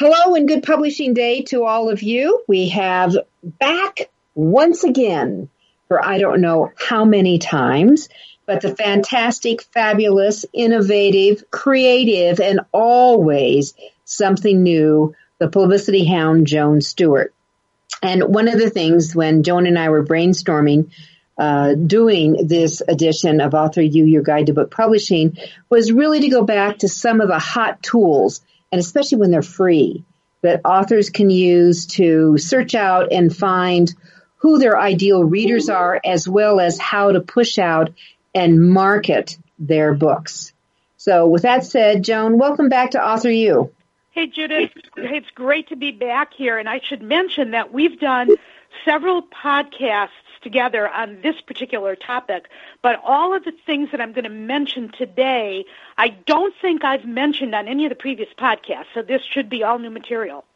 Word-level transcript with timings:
Hello 0.00 0.34
and 0.34 0.48
good 0.48 0.62
publishing 0.62 1.12
day 1.12 1.42
to 1.42 1.64
all 1.64 1.90
of 1.90 2.02
you. 2.02 2.42
We 2.48 2.70
have 2.70 3.18
back 3.42 4.08
once 4.34 4.82
again 4.82 5.50
for 5.88 6.02
I 6.02 6.16
don't 6.16 6.40
know 6.40 6.72
how 6.74 7.04
many 7.04 7.38
times, 7.38 8.08
but 8.46 8.62
the 8.62 8.74
fantastic, 8.74 9.60
fabulous, 9.60 10.46
innovative, 10.54 11.50
creative, 11.50 12.40
and 12.40 12.60
always 12.72 13.74
something 14.06 14.62
new, 14.62 15.14
the 15.36 15.48
publicity 15.48 16.06
hound 16.06 16.46
Joan 16.46 16.80
Stewart. 16.80 17.34
And 18.02 18.22
one 18.22 18.48
of 18.48 18.58
the 18.58 18.70
things 18.70 19.14
when 19.14 19.42
Joan 19.42 19.66
and 19.66 19.78
I 19.78 19.90
were 19.90 20.02
brainstorming 20.02 20.92
uh, 21.36 21.74
doing 21.74 22.46
this 22.46 22.80
edition 22.88 23.42
of 23.42 23.52
Author 23.52 23.82
U, 23.82 24.06
Your 24.06 24.22
Guide 24.22 24.46
to 24.46 24.54
Book 24.54 24.70
Publishing, 24.70 25.36
was 25.68 25.92
really 25.92 26.20
to 26.20 26.30
go 26.30 26.42
back 26.42 26.78
to 26.78 26.88
some 26.88 27.20
of 27.20 27.28
the 27.28 27.38
hot 27.38 27.82
tools 27.82 28.40
and 28.72 28.80
especially 28.80 29.18
when 29.18 29.30
they're 29.30 29.42
free, 29.42 30.04
that 30.42 30.62
authors 30.64 31.10
can 31.10 31.30
use 31.30 31.86
to 31.86 32.38
search 32.38 32.74
out 32.74 33.12
and 33.12 33.34
find 33.34 33.94
who 34.36 34.58
their 34.58 34.78
ideal 34.78 35.22
readers 35.22 35.68
are, 35.68 36.00
as 36.04 36.26
well 36.26 36.60
as 36.60 36.78
how 36.78 37.12
to 37.12 37.20
push 37.20 37.58
out 37.58 37.90
and 38.34 38.70
market 38.70 39.36
their 39.58 39.92
books. 39.92 40.52
So 40.96 41.26
with 41.26 41.42
that 41.42 41.64
said, 41.64 42.02
Joan, 42.02 42.38
welcome 42.38 42.68
back 42.68 42.92
to 42.92 43.02
Author 43.02 43.30
U. 43.30 43.72
Hey, 44.12 44.26
Judith. 44.26 44.70
It's 44.96 45.30
great 45.34 45.68
to 45.68 45.76
be 45.76 45.92
back 45.92 46.32
here. 46.34 46.58
And 46.58 46.68
I 46.68 46.80
should 46.82 47.02
mention 47.02 47.52
that 47.52 47.72
we've 47.72 47.98
done 47.98 48.28
several 48.84 49.22
podcasts 49.22 50.08
together 50.42 50.88
on 50.88 51.20
this 51.22 51.40
particular 51.46 51.96
topic. 51.96 52.46
But 52.82 53.00
all 53.04 53.34
of 53.34 53.44
the 53.44 53.52
things 53.66 53.90
that 53.92 54.00
I'm 54.00 54.12
going 54.12 54.24
to 54.24 54.30
mention 54.30 54.90
today, 54.96 55.64
I 56.00 56.16
don't 56.24 56.54
think 56.62 56.82
I've 56.82 57.04
mentioned 57.04 57.54
on 57.54 57.68
any 57.68 57.84
of 57.84 57.90
the 57.90 57.94
previous 57.94 58.30
podcasts. 58.38 58.86
So 58.94 59.02
this 59.02 59.20
should 59.34 59.50
be 59.50 59.64
all 59.64 59.78
new 59.78 59.90
material. 59.90 60.46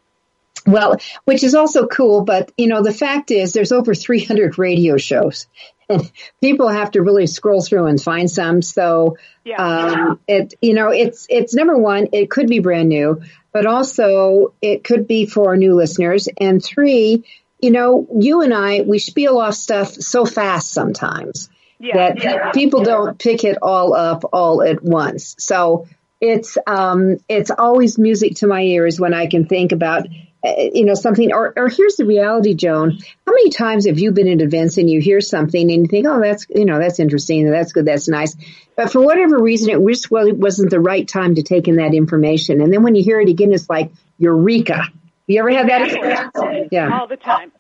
Well, 0.67 0.97
which 1.27 1.45
is 1.45 1.55
also 1.55 1.87
cool, 1.87 2.23
but 2.23 2.51
you 2.57 2.67
know, 2.67 2.83
the 2.83 2.95
fact 2.95 3.31
is 3.31 3.53
there's 3.53 3.71
over 3.71 3.95
300 3.95 4.59
radio 4.59 4.97
shows 4.97 5.47
and 5.91 6.11
people 6.41 6.71
have 6.71 6.93
to 6.93 7.03
really 7.03 7.27
scroll 7.27 7.61
through 7.61 7.89
and 7.89 8.01
find 8.01 8.31
some. 8.31 8.63
So, 8.63 9.19
yeah. 9.45 9.57
um, 9.57 10.21
it, 10.27 10.55
you 10.63 10.73
know, 10.73 10.89
it's, 10.89 11.27
it's 11.29 11.53
number 11.55 11.77
one, 11.77 12.09
it 12.15 12.31
could 12.31 12.47
be 12.47 12.61
brand 12.61 12.89
new, 12.89 13.21
but 13.53 13.67
also 13.67 14.55
it 14.63 14.83
could 14.83 15.07
be 15.07 15.27
for 15.27 15.55
new 15.59 15.75
listeners. 15.75 16.27
And 16.41 16.65
three, 16.65 17.25
you 17.61 17.71
know, 17.71 18.07
you 18.19 18.41
and 18.41 18.55
I, 18.55 18.81
we 18.81 18.99
spiel 18.99 19.37
off 19.37 19.55
stuff 19.55 19.93
so 19.93 20.25
fast 20.25 20.73
sometimes 20.73 21.51
yeah. 21.85 21.97
that 21.97 22.23
yeah. 22.23 22.51
people 22.53 22.83
don't 22.83 23.19
pick 23.19 23.45
it 23.45 23.59
all 23.61 23.95
up 23.95 24.25
all 24.33 24.63
at 24.63 24.83
once. 24.83 25.37
So 25.39 25.87
it's, 26.21 26.57
um, 26.67 27.19
it's 27.29 27.51
always 27.51 27.99
music 27.99 28.37
to 28.37 28.47
my 28.47 28.63
ears 28.63 28.99
when 28.99 29.13
I 29.13 29.27
can 29.27 29.47
think 29.47 29.73
about, 29.73 30.07
uh, 30.45 30.53
you 30.73 30.85
know, 30.85 30.95
something, 30.95 31.33
or, 31.33 31.53
or 31.57 31.69
here's 31.69 31.97
the 31.97 32.07
reality, 32.07 32.55
Joan. 32.55 32.99
How 33.27 33.33
many 33.33 33.51
times 33.51 33.87
have 33.87 33.99
you 33.99 34.11
been 34.13 34.29
at 34.29 34.41
events 34.41 34.79
and 34.79 34.89
you 34.89 35.01
hear 35.01 35.21
something 35.21 35.71
and 35.71 35.83
you 35.83 35.87
think, 35.87 36.07
oh, 36.07 36.21
that's, 36.21 36.47
you 36.49 36.65
know, 36.65 36.79
that's 36.79 36.99
interesting, 36.99 37.51
that's 37.51 37.73
good, 37.73 37.85
that's 37.85 38.09
nice. 38.09 38.37
But 38.77 38.91
for 38.91 39.01
whatever 39.01 39.39
reason, 39.39 39.71
it 39.71 39.87
just 39.87 40.11
wasn't 40.11 40.71
the 40.71 40.81
right 40.81 41.07
time 41.07 41.35
to 41.35 41.43
take 41.43 41.69
in 41.69 41.77
that 41.77 41.95
information. 41.95 42.61
And 42.61 42.73
then 42.73 42.83
when 42.83 42.95
you 42.95 43.05
hear 43.05 43.21
it 43.21 43.29
again, 43.29 43.53
it's 43.53 43.69
like, 43.69 43.93
eureka 44.19 44.91
you 45.27 45.41
ever 45.41 45.51
had 45.51 45.69
that 45.69 45.83
experience? 45.83 46.69
Yeah. 46.71 46.99
All 46.99 47.07
the 47.07 47.17
time. 47.17 47.53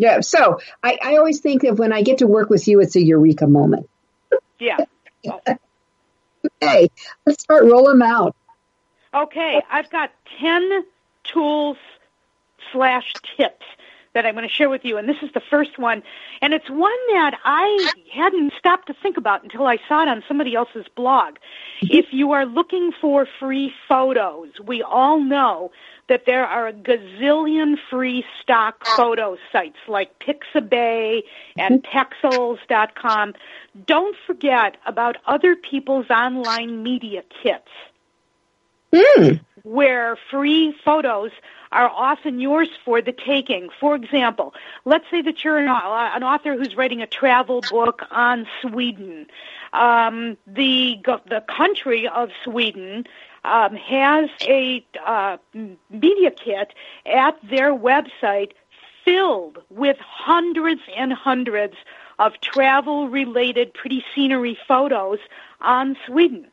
Yeah. 0.00 0.20
So 0.20 0.60
I, 0.82 0.98
I 1.02 1.16
always 1.18 1.40
think 1.40 1.62
of 1.64 1.78
when 1.78 1.92
I 1.92 2.00
get 2.00 2.18
to 2.18 2.26
work 2.26 2.48
with 2.48 2.66
you, 2.66 2.80
it's 2.80 2.96
a 2.96 3.02
eureka 3.02 3.46
moment. 3.46 3.86
Yeah. 4.58 4.78
okay. 6.62 6.88
Let's 7.26 7.42
start 7.42 7.64
rolling 7.64 7.98
them 7.98 8.02
out. 8.02 8.34
Okay. 9.12 9.60
I've 9.70 9.90
got 9.90 10.10
10 10.40 10.84
tools 11.24 11.76
slash 12.72 13.12
tips 13.36 13.66
that 14.14 14.24
I'm 14.24 14.34
going 14.34 14.48
to 14.48 14.52
share 14.52 14.70
with 14.70 14.86
you. 14.86 14.96
And 14.96 15.06
this 15.06 15.18
is 15.20 15.30
the 15.34 15.42
first 15.50 15.78
one. 15.78 16.02
And 16.40 16.54
it's 16.54 16.70
one 16.70 16.98
that 17.12 17.38
I 17.44 17.90
hadn't 18.10 18.54
stopped 18.58 18.86
to 18.86 18.94
think 18.94 19.18
about 19.18 19.42
until 19.42 19.66
I 19.66 19.76
saw 19.86 20.02
it 20.02 20.08
on 20.08 20.24
somebody 20.26 20.54
else's 20.54 20.86
blog. 20.96 21.36
If 21.82 22.06
you 22.10 22.32
are 22.32 22.46
looking 22.46 22.90
for 22.98 23.28
free 23.38 23.70
photos, 23.86 24.48
we 24.64 24.82
all 24.82 25.20
know 25.20 25.72
that 26.10 26.26
there 26.26 26.44
are 26.44 26.66
a 26.66 26.72
gazillion 26.72 27.76
free 27.88 28.24
stock 28.42 28.84
photo 28.84 29.38
sites 29.52 29.78
like 29.86 30.18
Pixabay 30.18 31.22
and 31.56 31.84
mm-hmm. 31.84 32.26
Pexels.com. 32.26 33.34
Don't 33.86 34.16
forget 34.26 34.76
about 34.84 35.18
other 35.24 35.54
people's 35.54 36.10
online 36.10 36.82
media 36.82 37.22
kits. 37.42 37.68
Mm. 38.92 39.40
Where 39.62 40.18
free 40.32 40.74
photos 40.84 41.30
are 41.70 41.88
often 41.88 42.40
yours 42.40 42.68
for 42.84 43.00
the 43.00 43.12
taking. 43.12 43.68
For 43.78 43.94
example, 43.94 44.52
let's 44.84 45.04
say 45.12 45.22
that 45.22 45.44
you're 45.44 45.58
an, 45.58 45.68
an 45.68 46.24
author 46.24 46.56
who's 46.56 46.74
writing 46.76 47.02
a 47.02 47.06
travel 47.06 47.60
book 47.70 48.02
on 48.10 48.48
Sweden. 48.62 49.28
Um, 49.72 50.36
the 50.48 50.98
the 51.04 51.44
country 51.46 52.08
of 52.08 52.30
Sweden 52.42 53.06
um, 53.44 53.74
has 53.76 54.28
a 54.42 54.84
uh, 55.04 55.36
media 55.90 56.30
kit 56.30 56.74
at 57.06 57.38
their 57.48 57.74
website 57.74 58.52
filled 59.04 59.58
with 59.70 59.96
hundreds 59.98 60.82
and 60.96 61.12
hundreds 61.12 61.74
of 62.18 62.32
travel 62.42 63.08
related 63.08 63.72
pretty 63.72 64.04
scenery 64.14 64.58
photos 64.68 65.18
on 65.60 65.96
Sweden. 66.06 66.46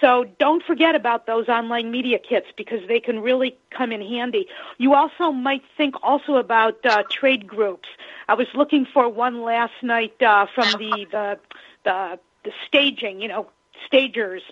So 0.00 0.24
don't 0.38 0.62
forget 0.62 0.94
about 0.94 1.26
those 1.26 1.48
online 1.48 1.90
media 1.90 2.18
kits 2.18 2.48
because 2.56 2.80
they 2.88 3.00
can 3.00 3.20
really 3.20 3.56
come 3.70 3.92
in 3.92 4.02
handy. 4.02 4.48
You 4.78 4.94
also 4.94 5.30
might 5.30 5.62
think 5.76 5.94
also 6.02 6.34
about 6.34 6.84
uh, 6.84 7.04
trade 7.10 7.46
groups. 7.46 7.88
I 8.28 8.34
was 8.34 8.48
looking 8.54 8.86
for 8.86 9.08
one 9.08 9.42
last 9.42 9.74
night 9.82 10.20
uh, 10.20 10.46
from 10.52 10.70
the, 10.72 11.06
the 11.10 11.38
the 11.84 12.18
the 12.44 12.52
staging, 12.66 13.20
you 13.22 13.28
know, 13.28 13.48
stagers, 13.86 14.42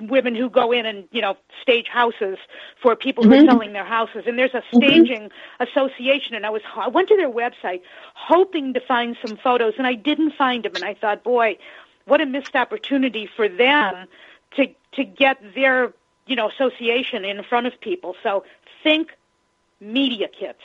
women 0.00 0.34
who 0.34 0.50
go 0.50 0.72
in 0.72 0.86
and 0.86 1.08
you 1.12 1.20
know 1.20 1.36
stage 1.62 1.86
houses 1.86 2.38
for 2.82 2.96
people 2.96 3.24
who 3.24 3.30
mm-hmm. 3.30 3.48
are 3.48 3.52
selling 3.52 3.72
their 3.72 3.84
houses 3.84 4.24
and 4.26 4.38
there's 4.38 4.54
a 4.54 4.58
mm-hmm. 4.58 4.76
staging 4.76 5.22
mm-hmm. 5.22 5.62
association 5.62 6.34
and 6.34 6.44
i 6.44 6.50
was 6.50 6.62
i 6.76 6.88
went 6.88 7.08
to 7.08 7.16
their 7.16 7.30
website 7.30 7.80
hoping 8.14 8.74
to 8.74 8.80
find 8.80 9.16
some 9.24 9.36
photos 9.36 9.74
and 9.78 9.86
i 9.86 9.94
didn't 9.94 10.32
find 10.32 10.64
them 10.64 10.74
and 10.74 10.84
i 10.84 10.94
thought 10.94 11.22
boy 11.22 11.56
what 12.06 12.20
a 12.20 12.26
missed 12.26 12.54
opportunity 12.54 13.28
for 13.36 13.48
them 13.48 14.06
to 14.56 14.66
to 14.92 15.04
get 15.04 15.38
their 15.54 15.92
you 16.26 16.36
know 16.36 16.50
association 16.50 17.24
in 17.24 17.42
front 17.42 17.66
of 17.66 17.80
people. 17.80 18.16
So 18.22 18.44
think 18.82 19.10
media 19.80 20.28
kits. 20.28 20.60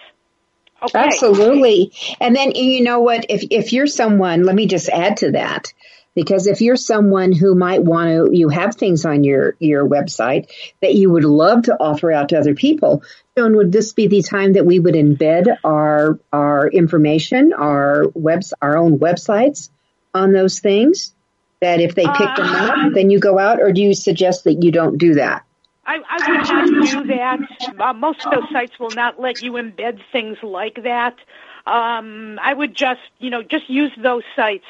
Okay. 0.81 0.97
Absolutely. 0.97 1.91
And 2.21 2.35
then 2.35 2.51
you 2.51 2.83
know 2.83 3.01
what? 3.01 3.25
If 3.29 3.43
if 3.51 3.73
you're 3.73 3.87
someone, 3.87 4.43
let 4.43 4.55
me 4.55 4.65
just 4.67 4.89
add 4.89 5.17
to 5.17 5.31
that. 5.31 5.73
Because 6.19 6.47
if 6.47 6.59
you're 6.59 6.75
someone 6.75 7.31
who 7.31 7.55
might 7.55 7.81
want 7.81 8.09
to, 8.09 8.37
you 8.37 8.49
have 8.49 8.75
things 8.75 9.05
on 9.05 9.23
your, 9.23 9.55
your 9.59 9.87
website 9.87 10.49
that 10.81 10.93
you 10.93 11.09
would 11.09 11.23
love 11.23 11.63
to 11.63 11.77
offer 11.79 12.11
out 12.11 12.29
to 12.29 12.37
other 12.37 12.55
people. 12.55 13.03
Joan, 13.37 13.55
would 13.55 13.71
this 13.71 13.93
be 13.93 14.07
the 14.07 14.21
time 14.21 14.51
that 14.53 14.65
we 14.65 14.81
would 14.81 14.95
embed 14.95 15.47
our, 15.63 16.19
our 16.33 16.67
information, 16.67 17.53
our 17.53 18.07
webs, 18.13 18.53
our 18.61 18.75
own 18.75 18.99
websites 18.99 19.69
on 20.13 20.33
those 20.33 20.59
things? 20.59 21.13
that 21.61 21.81
if 21.81 21.93
they 21.95 22.05
pick 22.05 22.35
them 22.37 22.47
up, 22.47 22.77
uh, 22.77 22.89
then 22.93 23.09
you 23.09 23.19
go 23.19 23.37
out, 23.37 23.61
or 23.61 23.73
do 23.73 23.81
you 23.81 23.93
suggest 23.93 24.45
that 24.45 24.63
you 24.63 24.71
don't 24.71 24.97
do 24.97 25.15
that? 25.15 25.43
I, 25.85 25.97
I 26.09 26.29
would 26.29 26.71
not 26.71 26.87
do 26.87 27.07
that. 27.15 27.39
Uh, 27.77 27.93
most 27.93 28.25
of 28.25 28.31
those 28.31 28.49
sites 28.49 28.79
will 28.79 28.91
not 28.91 29.19
let 29.19 29.41
you 29.41 29.53
embed 29.53 29.99
things 30.11 30.37
like 30.41 30.83
that. 30.83 31.17
Um, 31.65 32.39
I 32.41 32.53
would 32.53 32.75
just, 32.75 33.01
you 33.19 33.29
know, 33.29 33.43
just 33.43 33.69
use 33.69 33.91
those 34.01 34.23
sites 34.35 34.65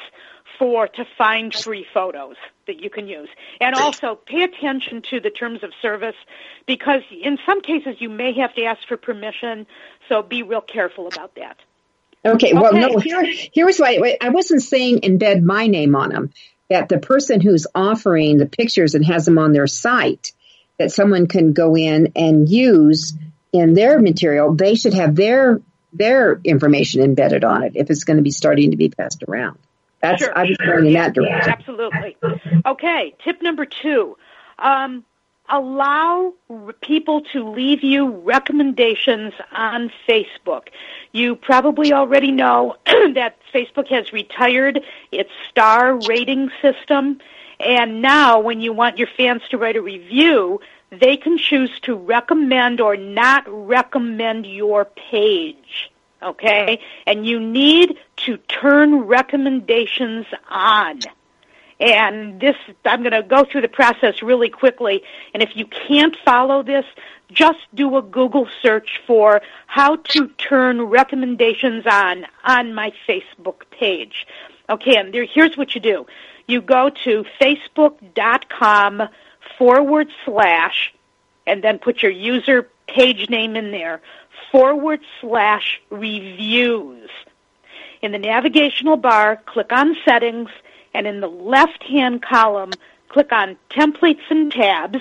for 0.60 0.86
to 0.86 1.06
find 1.16 1.54
free 1.54 1.86
photos 1.94 2.36
that 2.66 2.80
you 2.80 2.90
can 2.90 3.08
use. 3.08 3.30
And 3.62 3.74
also 3.74 4.14
pay 4.14 4.42
attention 4.42 5.00
to 5.08 5.18
the 5.18 5.30
terms 5.30 5.64
of 5.64 5.72
service 5.80 6.14
because 6.66 7.00
in 7.10 7.38
some 7.46 7.62
cases 7.62 7.96
you 7.98 8.10
may 8.10 8.34
have 8.34 8.54
to 8.56 8.64
ask 8.64 8.86
for 8.86 8.98
permission, 8.98 9.66
so 10.08 10.22
be 10.22 10.42
real 10.42 10.60
careful 10.60 11.08
about 11.08 11.34
that. 11.36 11.56
Okay, 12.26 12.52
well, 12.52 12.66
okay. 12.66 12.80
no, 12.80 12.98
here, 12.98 13.24
here's 13.54 13.78
why 13.78 14.18
I 14.20 14.28
wasn't 14.28 14.60
saying 14.60 15.00
embed 15.00 15.42
my 15.42 15.66
name 15.66 15.96
on 15.96 16.10
them. 16.10 16.30
That 16.68 16.90
the 16.90 16.98
person 16.98 17.40
who's 17.40 17.66
offering 17.74 18.36
the 18.36 18.46
pictures 18.46 18.94
and 18.94 19.04
has 19.06 19.24
them 19.24 19.38
on 19.38 19.52
their 19.52 19.66
site, 19.66 20.32
that 20.78 20.92
someone 20.92 21.26
can 21.26 21.54
go 21.54 21.74
in 21.74 22.12
and 22.14 22.48
use 22.48 23.14
in 23.50 23.72
their 23.72 23.98
material, 23.98 24.54
they 24.54 24.74
should 24.74 24.94
have 24.94 25.16
their 25.16 25.62
their 25.92 26.38
information 26.44 27.02
embedded 27.02 27.44
on 27.44 27.64
it 27.64 27.72
if 27.74 27.90
it's 27.90 28.04
going 28.04 28.18
to 28.18 28.22
be 28.22 28.30
starting 28.30 28.70
to 28.72 28.76
be 28.76 28.90
passed 28.90 29.24
around. 29.26 29.58
That's 30.02 30.22
sure, 30.22 30.36
I 30.36 30.44
was 30.44 30.56
going 30.56 30.86
in 30.86 30.92
that 30.94 31.14
direction. 31.14 31.52
Absolutely. 31.52 32.16
Okay, 32.66 33.14
tip 33.22 33.42
number 33.42 33.66
two. 33.66 34.16
Um, 34.58 35.04
allow 35.48 36.32
people 36.80 37.22
to 37.32 37.50
leave 37.50 37.82
you 37.82 38.08
recommendations 38.08 39.34
on 39.52 39.90
Facebook. 40.08 40.68
You 41.12 41.36
probably 41.36 41.92
already 41.92 42.30
know 42.30 42.76
that 42.86 43.36
Facebook 43.52 43.88
has 43.88 44.12
retired 44.12 44.80
its 45.12 45.30
star 45.48 45.98
rating 46.08 46.50
system, 46.62 47.20
and 47.58 48.00
now 48.00 48.40
when 48.40 48.60
you 48.60 48.72
want 48.72 48.98
your 48.98 49.08
fans 49.16 49.42
to 49.50 49.58
write 49.58 49.76
a 49.76 49.82
review, 49.82 50.60
they 50.90 51.16
can 51.16 51.36
choose 51.36 51.70
to 51.80 51.94
recommend 51.94 52.80
or 52.80 52.96
not 52.96 53.44
recommend 53.46 54.46
your 54.46 54.84
page. 54.84 55.90
Okay? 56.22 56.80
And 57.06 57.26
you 57.26 57.40
need 57.40 57.98
to 58.26 58.36
turn 58.36 59.02
recommendations 59.02 60.26
on. 60.48 61.00
And 61.80 62.38
this, 62.38 62.56
I'm 62.84 63.00
going 63.00 63.12
to 63.12 63.22
go 63.22 63.44
through 63.44 63.62
the 63.62 63.68
process 63.68 64.22
really 64.22 64.50
quickly. 64.50 65.02
And 65.32 65.42
if 65.42 65.56
you 65.56 65.66
can't 65.66 66.14
follow 66.24 66.62
this, 66.62 66.84
just 67.32 67.60
do 67.74 67.96
a 67.96 68.02
Google 68.02 68.48
search 68.60 69.00
for 69.06 69.40
how 69.66 69.96
to 69.96 70.28
turn 70.28 70.82
recommendations 70.82 71.86
on 71.86 72.26
on 72.44 72.74
my 72.74 72.92
Facebook 73.08 73.62
page. 73.70 74.26
Okay, 74.68 74.96
and 74.96 75.14
there, 75.14 75.24
here's 75.24 75.56
what 75.56 75.74
you 75.74 75.80
do. 75.80 76.06
You 76.46 76.60
go 76.60 76.90
to 77.04 77.24
facebook.com 77.40 79.02
forward 79.56 80.08
slash, 80.24 80.92
and 81.46 81.62
then 81.62 81.78
put 81.78 82.02
your 82.02 82.12
user 82.12 82.68
page 82.86 83.30
name 83.30 83.56
in 83.56 83.70
there, 83.70 84.00
forward 84.50 85.00
slash 85.20 85.80
reviews. 85.90 87.10
In 88.02 88.12
the 88.12 88.18
navigational 88.18 88.96
bar, 88.96 89.36
click 89.46 89.72
on 89.72 89.96
settings, 90.04 90.50
and 90.94 91.06
in 91.06 91.20
the 91.20 91.28
left-hand 91.28 92.22
column, 92.22 92.70
click 93.08 93.32
on 93.32 93.56
templates 93.70 94.22
and 94.30 94.50
tabs, 94.50 95.00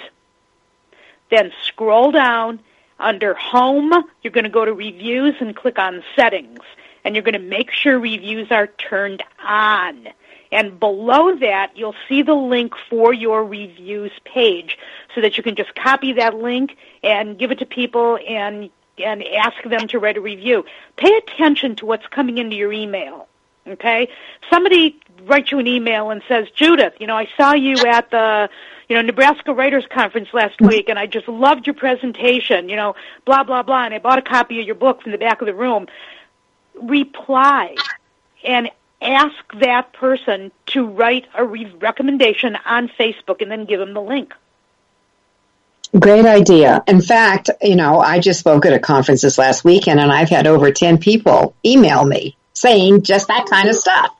then 1.29 1.51
scroll 1.65 2.11
down 2.11 2.59
under 2.99 3.33
home, 3.33 3.91
you're 4.21 4.31
going 4.31 4.43
to 4.43 4.49
go 4.49 4.65
to 4.65 4.73
reviews 4.73 5.35
and 5.39 5.55
click 5.55 5.79
on 5.79 6.03
settings, 6.15 6.59
and 7.03 7.15
you're 7.15 7.23
going 7.23 7.33
to 7.33 7.39
make 7.39 7.71
sure 7.71 7.97
reviews 7.97 8.51
are 8.51 8.67
turned 8.67 9.23
on. 9.41 10.09
And 10.51 10.79
below 10.79 11.35
that, 11.37 11.77
you'll 11.77 11.95
see 12.07 12.23
the 12.23 12.33
link 12.33 12.73
for 12.89 13.13
your 13.13 13.45
reviews 13.45 14.11
page 14.25 14.77
so 15.13 15.21
that 15.21 15.37
you 15.37 15.43
can 15.43 15.55
just 15.55 15.75
copy 15.75 16.13
that 16.13 16.35
link 16.35 16.75
and 17.03 17.37
give 17.37 17.51
it 17.51 17.59
to 17.59 17.65
people 17.65 18.17
and 18.27 18.69
and 18.99 19.23
ask 19.23 19.61
them 19.63 19.87
to 19.89 19.99
write 19.99 20.17
a 20.17 20.21
review. 20.21 20.65
Pay 20.95 21.15
attention 21.17 21.75
to 21.77 21.85
what's 21.85 22.07
coming 22.07 22.37
into 22.37 22.55
your 22.55 22.73
email. 22.73 23.27
Okay? 23.67 24.09
Somebody 24.49 24.99
writes 25.23 25.51
you 25.51 25.59
an 25.59 25.67
email 25.67 26.09
and 26.09 26.21
says, 26.27 26.49
Judith, 26.51 26.93
you 26.99 27.07
know, 27.07 27.15
I 27.15 27.27
saw 27.37 27.53
you 27.53 27.75
at 27.85 28.09
the, 28.11 28.49
you 28.87 28.95
know, 28.95 29.01
Nebraska 29.01 29.53
Writers 29.53 29.85
Conference 29.91 30.29
last 30.33 30.57
mm-hmm. 30.57 30.67
week 30.67 30.89
and 30.89 30.97
I 30.97 31.05
just 31.05 31.27
loved 31.27 31.67
your 31.67 31.75
presentation, 31.75 32.69
you 32.69 32.75
know, 32.75 32.95
blah, 33.25 33.43
blah, 33.43 33.63
blah, 33.63 33.85
and 33.85 33.93
I 33.93 33.99
bought 33.99 34.19
a 34.19 34.23
copy 34.23 34.59
of 34.59 34.65
your 34.65 34.75
book 34.75 35.01
from 35.01 35.11
the 35.11 35.17
back 35.17 35.41
of 35.41 35.45
the 35.45 35.53
room. 35.53 35.87
Reply 36.81 37.75
and 38.43 38.69
ask 39.01 39.35
that 39.59 39.93
person 39.93 40.51
to 40.67 40.85
write 40.85 41.27
a 41.35 41.45
re- 41.45 41.73
recommendation 41.79 42.57
on 42.65 42.89
Facebook 42.89 43.41
and 43.41 43.51
then 43.51 43.65
give 43.65 43.79
them 43.79 43.93
the 43.93 44.01
link. 44.01 44.33
Great 45.97 46.25
idea. 46.25 46.83
In 46.87 47.01
fact, 47.01 47.49
you 47.61 47.75
know, 47.75 47.99
I 47.99 48.19
just 48.19 48.39
spoke 48.39 48.65
at 48.65 48.73
a 48.73 48.79
conference 48.79 49.21
this 49.21 49.37
last 49.37 49.63
weekend 49.63 49.99
and 49.99 50.11
I've 50.11 50.29
had 50.29 50.45
over 50.45 50.71
10 50.71 50.99
people 50.99 51.55
email 51.65 52.05
me 52.05 52.37
saying 52.53 53.01
just 53.01 53.27
that 53.27 53.47
kind 53.49 53.69
of 53.69 53.75
stuff. 53.75 54.15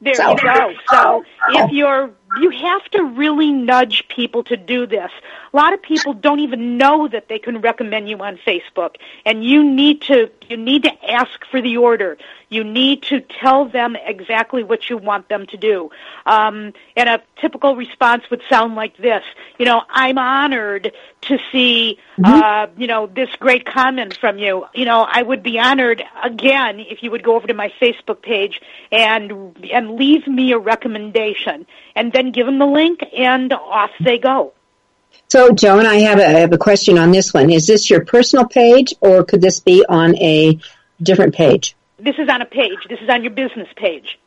There 0.00 0.14
so. 0.14 0.30
you 0.30 0.36
go. 0.36 0.72
So 0.88 1.24
oh. 1.48 1.64
if 1.64 1.72
you're, 1.72 2.10
you 2.40 2.50
have 2.50 2.84
to 2.92 3.02
really 3.02 3.50
nudge 3.50 4.06
people 4.08 4.44
to 4.44 4.56
do 4.56 4.86
this. 4.86 5.10
A 5.52 5.56
lot 5.56 5.72
of 5.72 5.82
people 5.82 6.12
don't 6.12 6.38
even 6.40 6.78
know 6.78 7.08
that 7.08 7.28
they 7.28 7.40
can 7.40 7.60
recommend 7.60 8.08
you 8.08 8.18
on 8.18 8.38
Facebook, 8.46 8.96
and 9.26 9.44
you 9.44 9.64
need 9.64 10.02
to 10.02 10.30
you 10.48 10.56
need 10.56 10.84
to 10.84 11.10
ask 11.10 11.44
for 11.50 11.60
the 11.60 11.76
order. 11.76 12.18
You 12.48 12.62
need 12.62 13.02
to 13.04 13.20
tell 13.20 13.68
them 13.68 13.96
exactly 13.96 14.62
what 14.62 14.88
you 14.88 14.96
want 14.96 15.28
them 15.28 15.46
to 15.46 15.56
do. 15.56 15.90
Um, 16.26 16.72
and 16.96 17.08
a 17.08 17.22
typical 17.40 17.74
response 17.74 18.24
would 18.30 18.42
sound 18.48 18.76
like 18.76 18.96
this: 18.96 19.24
You 19.58 19.66
know, 19.66 19.82
I'm 19.90 20.18
honored 20.18 20.92
to 21.22 21.38
see 21.50 21.98
mm-hmm. 22.16 22.24
uh, 22.24 22.66
you 22.76 22.86
know 22.86 23.08
this 23.08 23.30
great 23.40 23.66
comment 23.66 24.16
from 24.20 24.38
you. 24.38 24.66
You 24.72 24.84
know, 24.84 25.04
I 25.08 25.22
would 25.22 25.42
be 25.42 25.58
honored 25.58 26.02
again 26.22 26.78
if 26.78 27.02
you 27.02 27.10
would 27.10 27.24
go 27.24 27.34
over 27.34 27.48
to 27.48 27.54
my 27.54 27.72
Facebook 27.80 28.22
page 28.22 28.60
and 28.92 29.56
and 29.72 29.96
leave 29.96 30.28
me 30.28 30.52
a 30.52 30.58
recommendation, 30.58 31.66
and 31.96 32.12
then 32.12 32.30
give 32.30 32.46
them 32.46 32.60
the 32.60 32.66
link, 32.66 33.00
and 33.16 33.52
off 33.52 33.90
they 33.98 34.18
go. 34.18 34.52
So, 35.28 35.52
Joan, 35.52 35.86
I 35.86 35.96
have 36.00 36.18
a, 36.18 36.26
I 36.26 36.40
have 36.40 36.52
a 36.52 36.58
question 36.58 36.98
on 36.98 37.12
this 37.12 37.32
one. 37.32 37.50
Is 37.50 37.66
this 37.66 37.88
your 37.88 38.04
personal 38.04 38.46
page, 38.46 38.94
or 39.00 39.24
could 39.24 39.40
this 39.40 39.60
be 39.60 39.84
on 39.88 40.16
a 40.16 40.58
different 41.00 41.34
page? 41.34 41.76
This 41.98 42.16
is 42.18 42.28
on 42.28 42.42
a 42.42 42.46
page. 42.46 42.78
This 42.88 43.00
is 43.00 43.08
on 43.08 43.22
your 43.22 43.32
business 43.32 43.68
page. 43.76 44.18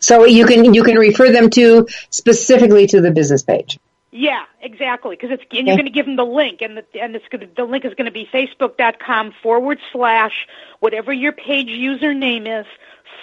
So 0.00 0.24
you 0.24 0.46
can 0.46 0.72
you 0.74 0.84
can 0.84 0.96
refer 0.96 1.30
them 1.30 1.50
to 1.50 1.88
specifically 2.10 2.86
to 2.86 3.00
the 3.00 3.10
business 3.10 3.42
page. 3.42 3.78
Yeah, 4.10 4.44
exactly. 4.62 5.16
Because 5.16 5.32
it's 5.32 5.44
and 5.50 5.66
you're 5.66 5.76
going 5.76 5.86
to 5.86 5.92
give 5.92 6.06
them 6.06 6.16
the 6.16 6.24
link, 6.24 6.62
and 6.62 6.78
the 6.78 6.84
and 7.00 7.14
it's 7.14 7.28
going 7.28 7.46
to, 7.46 7.54
the 7.54 7.64
link 7.64 7.84
is 7.84 7.94
going 7.94 8.06
to 8.06 8.12
be 8.12 8.26
facebook.com 8.32 9.34
forward 9.42 9.78
slash 9.92 10.46
whatever 10.80 11.12
your 11.12 11.32
page 11.32 11.68
username 11.68 12.60
is 12.60 12.66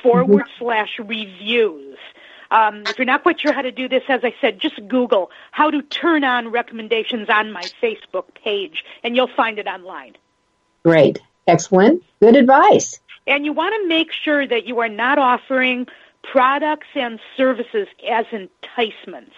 forward 0.04 0.46
mm-hmm. 0.46 0.64
slash 0.64 1.00
reviews. 1.00 1.95
Um, 2.52 2.84
if 2.86 2.98
you're 2.98 3.06
not 3.06 3.24
quite 3.24 3.40
sure 3.40 3.54
how 3.54 3.62
to 3.62 3.72
do 3.72 3.88
this, 3.88 4.04
as 4.08 4.22
I 4.24 4.34
said, 4.42 4.60
just 4.60 4.76
Google 4.88 5.32
how 5.52 5.72
to 5.72 5.82
turn 5.82 6.24
on 6.24 6.50
recommendations 6.50 7.30
on 7.30 7.52
my 7.52 7.64
Facebook 7.82 8.34
page, 8.36 8.86
and 9.04 9.16
you'll 9.16 9.28
find 9.36 9.60
it 9.60 9.68
online. 9.68 10.16
Great. 10.84 11.20
Excellent. 11.48 12.04
Good 12.20 12.36
advice. 12.36 13.00
And 13.28 13.46
you 13.46 13.54
want 13.54 13.74
to 13.82 13.88
make 13.88 14.12
sure 14.12 14.46
that 14.46 14.66
you 14.68 14.80
are 14.80 14.90
not 14.90 15.18
offering 15.18 15.88
products 16.24 16.88
and 16.96 17.20
services 17.38 17.88
as 18.10 18.26
enticements. 18.32 19.36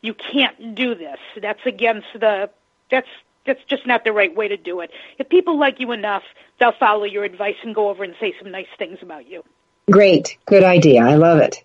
You 0.00 0.14
can't 0.14 0.74
do 0.74 0.94
this. 0.94 1.18
That's 1.40 1.64
against 1.64 2.08
the 2.14 2.50
that's 2.90 3.08
that's 3.46 3.62
just 3.64 3.86
not 3.86 4.04
the 4.04 4.12
right 4.12 4.34
way 4.34 4.48
to 4.48 4.56
do 4.56 4.80
it. 4.80 4.90
If 5.18 5.28
people 5.28 5.58
like 5.58 5.80
you 5.80 5.92
enough, 5.92 6.22
they'll 6.58 6.72
follow 6.72 7.04
your 7.04 7.24
advice 7.24 7.56
and 7.62 7.74
go 7.74 7.88
over 7.88 8.04
and 8.04 8.14
say 8.20 8.34
some 8.40 8.50
nice 8.50 8.68
things 8.78 8.98
about 9.02 9.28
you. 9.28 9.42
Great. 9.90 10.36
Good 10.46 10.62
idea. 10.62 11.02
I 11.02 11.16
love 11.16 11.38
it. 11.38 11.64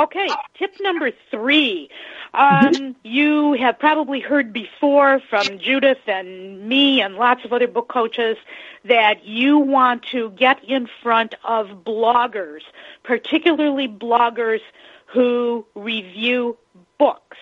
Okay, 0.00 0.28
tip 0.54 0.74
number 0.80 1.10
three. 1.30 1.90
Um, 2.32 2.96
you 3.02 3.52
have 3.52 3.78
probably 3.78 4.20
heard 4.20 4.50
before 4.50 5.20
from 5.28 5.58
Judith 5.58 5.98
and 6.06 6.66
me 6.66 7.02
and 7.02 7.16
lots 7.16 7.44
of 7.44 7.52
other 7.52 7.68
book 7.68 7.88
coaches 7.88 8.38
that 8.86 9.26
you 9.26 9.58
want 9.58 10.04
to 10.04 10.30
get 10.30 10.64
in 10.64 10.88
front 11.02 11.34
of 11.44 11.84
bloggers, 11.84 12.62
particularly 13.02 13.88
bloggers 13.88 14.62
who 15.04 15.66
review 15.74 16.56
books. 16.96 17.36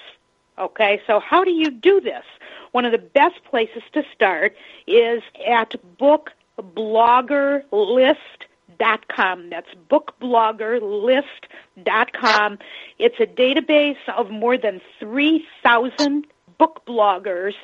Okay, 0.59 1.01
so 1.07 1.21
how 1.21 1.45
do 1.45 1.53
you 1.53 1.71
do 1.71 2.01
this? 2.01 2.25
One 2.73 2.85
of 2.85 2.91
the 2.91 2.99
best 2.99 3.45
places 3.45 3.85
to 3.93 4.03
start 4.13 4.57
is 4.89 5.23
at 5.47 5.77
bookbloggerlist.com 6.01 8.48
bookbloggerlist.com. 8.79 9.51
That's 9.51 9.69
bookbloggerlist.com. 9.91 12.59
It's 12.99 13.21
a 13.21 13.27
database 13.27 13.99
of 14.17 14.31
more 14.31 14.57
than 14.59 14.81
3,000 14.99 16.27
book 16.59 16.83
bloggers, 16.87 17.55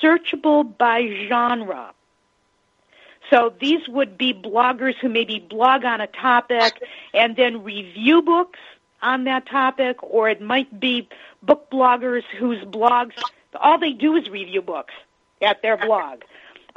searchable 0.00 0.76
by 0.76 1.26
genre. 1.28 1.92
So 3.30 3.52
these 3.60 3.86
would 3.88 4.16
be 4.16 4.32
bloggers 4.32 4.94
who 4.96 5.10
maybe 5.10 5.38
blog 5.38 5.84
on 5.84 6.00
a 6.00 6.06
topic 6.06 6.82
and 7.12 7.36
then 7.36 7.62
review 7.62 8.22
books 8.22 8.58
on 9.02 9.24
that 9.24 9.44
topic, 9.46 10.02
or 10.02 10.30
it 10.30 10.40
might 10.40 10.80
be 10.80 11.06
book 11.42 11.70
bloggers 11.70 12.22
whose 12.38 12.64
blogs, 12.64 13.12
all 13.54 13.78
they 13.78 13.92
do 13.92 14.16
is 14.16 14.30
review 14.30 14.62
books 14.62 14.94
at 15.42 15.60
their 15.62 15.76
blog. 15.76 16.22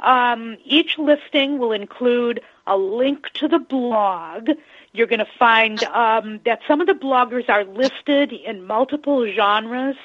Um, 0.02 0.58
each 0.64 0.98
listing 0.98 1.58
will 1.58 1.72
include 1.72 2.42
a 2.66 2.76
link 2.76 3.30
to 3.34 3.48
the 3.48 3.58
blog. 3.58 4.50
You're 4.92 5.06
going 5.06 5.20
to 5.20 5.38
find 5.38 5.82
um, 5.84 6.40
that 6.44 6.60
some 6.68 6.80
of 6.80 6.86
the 6.86 6.94
bloggers 6.94 7.48
are 7.48 7.64
listed 7.64 8.32
in 8.32 8.66
multiple 8.66 9.26
genres, 9.32 9.96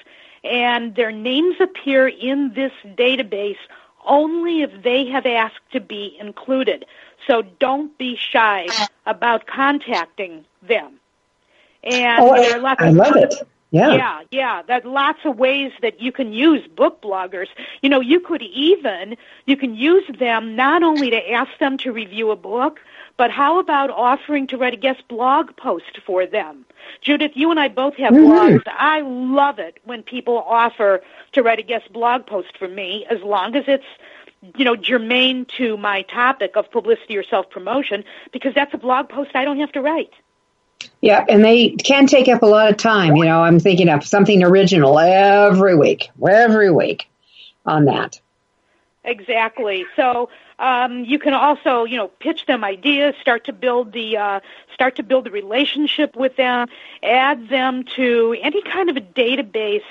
and 0.44 0.96
their 0.96 1.12
names 1.12 1.56
appear 1.60 2.08
in 2.08 2.54
this 2.54 2.72
database 2.86 3.58
only 4.06 4.62
if 4.62 4.84
they 4.84 5.06
have 5.08 5.26
asked 5.26 5.72
to 5.74 5.80
be 5.80 6.16
included. 6.20 6.86
So 7.28 7.42
don't 7.60 7.98
be 7.98 8.16
shy 8.16 8.68
about 9.06 9.48
contacting 9.48 10.46
them. 10.62 11.00
And 11.84 12.22
oh, 12.22 12.36
there 12.36 12.58
are 12.58 12.60
lots 12.60 12.82
I 12.82 12.90
love 12.90 13.16
it. 13.16 13.34
Yeah. 13.72 13.96
Yeah, 13.96 14.22
yeah. 14.32 14.62
That 14.64 14.86
lots 14.86 15.20
of 15.26 15.38
ways 15.38 15.74
that 15.82 16.02
you 16.02 16.12
can 16.12 16.32
use 16.32 16.66
book 16.68 17.02
bloggers. 17.02 17.48
You 17.82 17.90
know, 17.90 18.00
you 18.00 18.20
could 18.20 18.42
even 18.42 19.18
you 19.46 19.58
can 19.58 19.76
use 19.76 20.06
them 20.20 20.56
not 20.56 20.84
only 20.84 21.10
to 21.10 21.32
ask 21.32 21.52
them 21.60 21.78
to 21.80 21.92
review 21.92 22.32
a 22.32 22.38
book, 22.38 22.80
but 23.18 23.30
how 23.30 23.60
about 23.60 23.90
offering 23.90 24.48
to 24.48 24.58
write 24.58 24.74
a 24.74 24.78
guest 24.78 25.06
blog 25.10 25.56
post 25.58 26.00
for 26.06 26.26
them? 26.26 26.66
Judith, 27.02 27.34
you 27.36 27.52
and 27.52 27.60
I 27.60 27.68
both 27.68 27.96
have 27.96 28.14
mm-hmm. 28.14 28.58
blogs. 28.58 28.64
I 28.68 29.02
love 29.02 29.60
it 29.60 29.80
when 29.84 30.02
people 30.02 30.38
offer 30.38 31.02
to 31.34 31.44
write 31.44 31.60
a 31.60 31.64
guest 31.64 31.92
blog 31.92 32.26
post 32.26 32.58
for 32.58 32.70
me 32.70 33.06
as 33.10 33.22
long 33.22 33.56
as 33.56 33.66
it's 33.68 33.86
you 34.56 34.64
know 34.64 34.76
germane 34.76 35.46
to 35.46 35.78
my 35.78 36.04
topic 36.04 36.56
of 36.56 36.70
publicity 36.72 37.18
or 37.18 37.24
self 37.24 37.50
promotion 37.50 38.04
because 38.32 38.54
that's 38.54 38.74
a 38.74 38.78
blog 38.78 39.10
post 39.10 39.32
I 39.34 39.44
don't 39.44 39.60
have 39.60 39.72
to 39.74 39.82
write. 39.82 40.14
Yeah, 41.02 41.26
and 41.28 41.44
they 41.44 41.70
can 41.70 42.08
take 42.08 42.28
up 42.28 42.42
a 42.42 42.46
lot 42.46 42.70
of 42.70 42.78
time. 42.78 43.16
You 43.16 43.26
know, 43.26 43.42
I'm 43.42 43.60
thinking 43.60 43.90
of 43.90 44.06
something 44.06 44.44
original 44.44 44.98
every 45.00 45.76
week, 45.76 46.10
every 46.28 46.72
week 46.72 47.10
on 47.66 47.86
that. 47.86 48.20
Exactly. 49.04 49.86
So 49.96 50.30
um, 50.60 51.06
you 51.06 51.18
can 51.18 51.34
also, 51.34 51.86
you 51.86 51.98
know, 51.98 52.08
pitch 52.08 52.46
them 52.46 52.64
ideas, 52.64 53.16
start 53.22 53.46
to 53.46 53.54
build 53.54 53.94
the 53.94 54.18
uh, 54.18 54.40
start 54.74 54.96
to 54.98 55.04
build 55.04 55.26
the 55.26 55.32
relationship 55.32 56.16
with 56.16 56.36
them, 56.36 56.68
add 57.04 57.48
them 57.50 57.84
to 57.96 58.36
any 58.42 58.62
kind 58.64 58.90
of 58.90 58.98
a 58.98 59.02
database 59.02 59.84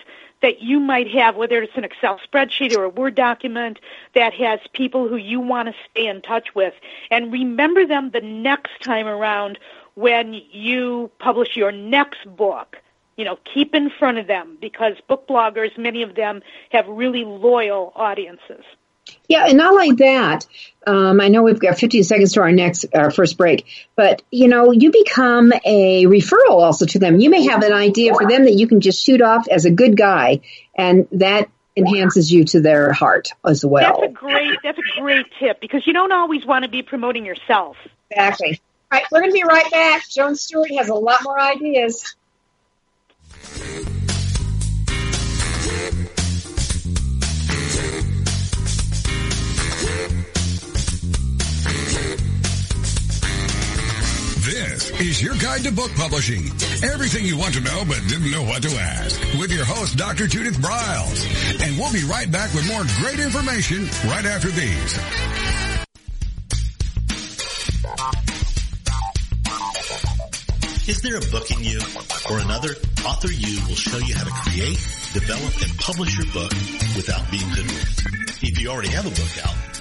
that 0.42 0.60
you 0.60 0.78
might 0.78 1.08
have, 1.08 1.34
whether 1.34 1.62
it's 1.62 1.76
an 1.76 1.84
Excel 1.84 2.20
spreadsheet 2.30 2.76
or 2.76 2.84
a 2.84 2.88
Word 2.90 3.14
document 3.14 3.80
that 4.14 4.34
has 4.34 4.60
people 4.74 5.08
who 5.08 5.16
you 5.16 5.40
want 5.40 5.68
to 5.68 5.74
stay 5.90 6.06
in 6.06 6.20
touch 6.20 6.54
with, 6.54 6.74
and 7.10 7.32
remember 7.32 7.86
them 7.86 8.10
the 8.10 8.20
next 8.20 8.82
time 8.82 9.06
around 9.06 9.58
when 9.96 10.34
you 10.52 11.10
publish 11.18 11.56
your 11.56 11.72
next 11.72 12.24
book. 12.36 12.76
You 13.16 13.24
know, 13.24 13.38
keep 13.54 13.74
in 13.74 13.90
front 13.90 14.18
of 14.18 14.26
them 14.26 14.58
because 14.60 14.92
book 15.08 15.26
bloggers, 15.26 15.76
many 15.78 16.02
of 16.02 16.14
them 16.14 16.42
have 16.70 16.86
really 16.86 17.24
loyal 17.24 17.92
audiences. 17.96 18.62
Yeah, 19.28 19.46
and 19.46 19.56
not 19.56 19.74
like 19.74 19.96
that. 19.96 20.46
Um, 20.86 21.20
I 21.20 21.28
know 21.28 21.42
we've 21.42 21.58
got 21.58 21.78
15 21.78 22.04
seconds 22.04 22.34
to 22.34 22.42
our 22.42 22.52
next, 22.52 22.86
our 22.94 23.10
first 23.10 23.38
break, 23.38 23.64
but 23.96 24.22
you 24.30 24.48
know, 24.48 24.70
you 24.70 24.92
become 24.92 25.52
a 25.64 26.04
referral 26.04 26.60
also 26.60 26.86
to 26.86 26.98
them. 26.98 27.18
You 27.18 27.30
may 27.30 27.46
have 27.46 27.62
an 27.62 27.72
idea 27.72 28.12
for 28.12 28.28
them 28.28 28.44
that 28.44 28.54
you 28.54 28.66
can 28.66 28.80
just 28.80 29.02
shoot 29.02 29.22
off 29.22 29.48
as 29.48 29.64
a 29.64 29.70
good 29.70 29.96
guy, 29.96 30.40
and 30.76 31.08
that 31.12 31.48
enhances 31.76 32.30
you 32.32 32.44
to 32.44 32.60
their 32.60 32.92
heart 32.92 33.28
as 33.44 33.64
well. 33.64 34.00
That's 34.00 34.12
a 34.12 34.14
great, 34.14 34.58
that's 34.62 34.78
a 34.78 35.00
great 35.00 35.26
tip 35.38 35.60
because 35.60 35.86
you 35.86 35.92
don't 35.92 36.12
always 36.12 36.44
want 36.44 36.64
to 36.64 36.70
be 36.70 36.82
promoting 36.82 37.24
yourself. 37.24 37.76
Exactly. 38.10 38.60
All 38.92 38.98
right, 39.00 39.06
we're 39.10 39.20
going 39.20 39.32
to 39.32 39.34
be 39.34 39.42
right 39.42 39.68
back. 39.72 40.08
Joan 40.08 40.36
Stewart 40.36 40.70
has 40.70 40.88
a 40.88 40.94
lot 40.94 41.24
more 41.24 41.40
ideas. 41.40 42.14
This 54.44 54.90
is 55.00 55.20
your 55.20 55.34
guide 55.34 55.64
to 55.64 55.72
book 55.72 55.90
publishing. 55.96 56.44
Everything 56.84 57.24
you 57.24 57.36
want 57.36 57.54
to 57.54 57.60
know 57.60 57.82
but 57.88 58.00
didn't 58.06 58.30
know 58.30 58.44
what 58.44 58.62
to 58.62 58.68
ask. 58.78 59.20
With 59.40 59.50
your 59.50 59.64
host, 59.64 59.96
Dr. 59.96 60.28
Judith 60.28 60.58
Briles. 60.58 61.60
And 61.60 61.76
we'll 61.76 61.92
be 61.92 62.04
right 62.04 62.30
back 62.30 62.54
with 62.54 62.68
more 62.68 62.84
great 63.00 63.18
information 63.18 63.86
right 64.08 64.24
after 64.24 64.48
these. 64.48 65.75
Is 70.88 71.02
there 71.02 71.16
a 71.16 71.20
book 71.32 71.50
in 71.50 71.64
you 71.64 71.80
or 72.30 72.38
another? 72.38 72.68
Author 73.04 73.32
U 73.32 73.60
will 73.66 73.74
show 73.74 73.98
you 73.98 74.14
how 74.14 74.22
to 74.22 74.30
create, 74.30 74.78
develop, 75.12 75.52
and 75.60 75.76
publish 75.78 76.16
your 76.16 76.26
book 76.32 76.52
without 76.94 77.28
being 77.28 77.42
hoodwinked. 77.42 78.40
If 78.40 78.60
you 78.60 78.68
already 78.68 78.90
have 78.90 79.04
a 79.04 79.10
book 79.10 79.44
out, 79.44 79.75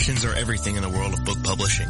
Impressions 0.00 0.24
are 0.24 0.34
everything 0.34 0.76
in 0.76 0.82
the 0.82 0.88
world 0.88 1.12
of 1.12 1.22
book 1.26 1.36
publishing. 1.42 1.86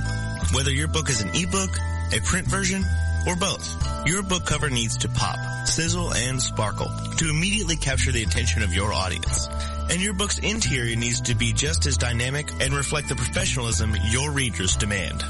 Whether 0.52 0.72
your 0.72 0.88
book 0.88 1.08
is 1.10 1.20
an 1.22 1.30
ebook, 1.32 1.70
a 2.12 2.20
print 2.24 2.48
version, 2.48 2.82
or 3.24 3.36
both, 3.36 3.64
your 4.04 4.24
book 4.24 4.44
cover 4.44 4.68
needs 4.68 4.96
to 4.98 5.08
pop, 5.08 5.38
sizzle, 5.64 6.12
and 6.14 6.42
sparkle 6.42 6.90
to 7.18 7.30
immediately 7.30 7.76
capture 7.76 8.10
the 8.10 8.24
attention 8.24 8.64
of 8.64 8.74
your 8.74 8.92
audience. 8.92 9.46
And 9.90 10.02
your 10.02 10.12
book's 10.12 10.38
interior 10.38 10.96
needs 10.96 11.20
to 11.20 11.36
be 11.36 11.52
just 11.52 11.86
as 11.86 11.96
dynamic 11.96 12.50
and 12.60 12.74
reflect 12.74 13.08
the 13.08 13.14
professionalism 13.14 13.94
your 14.10 14.32
readers 14.32 14.74
demand. 14.74 15.22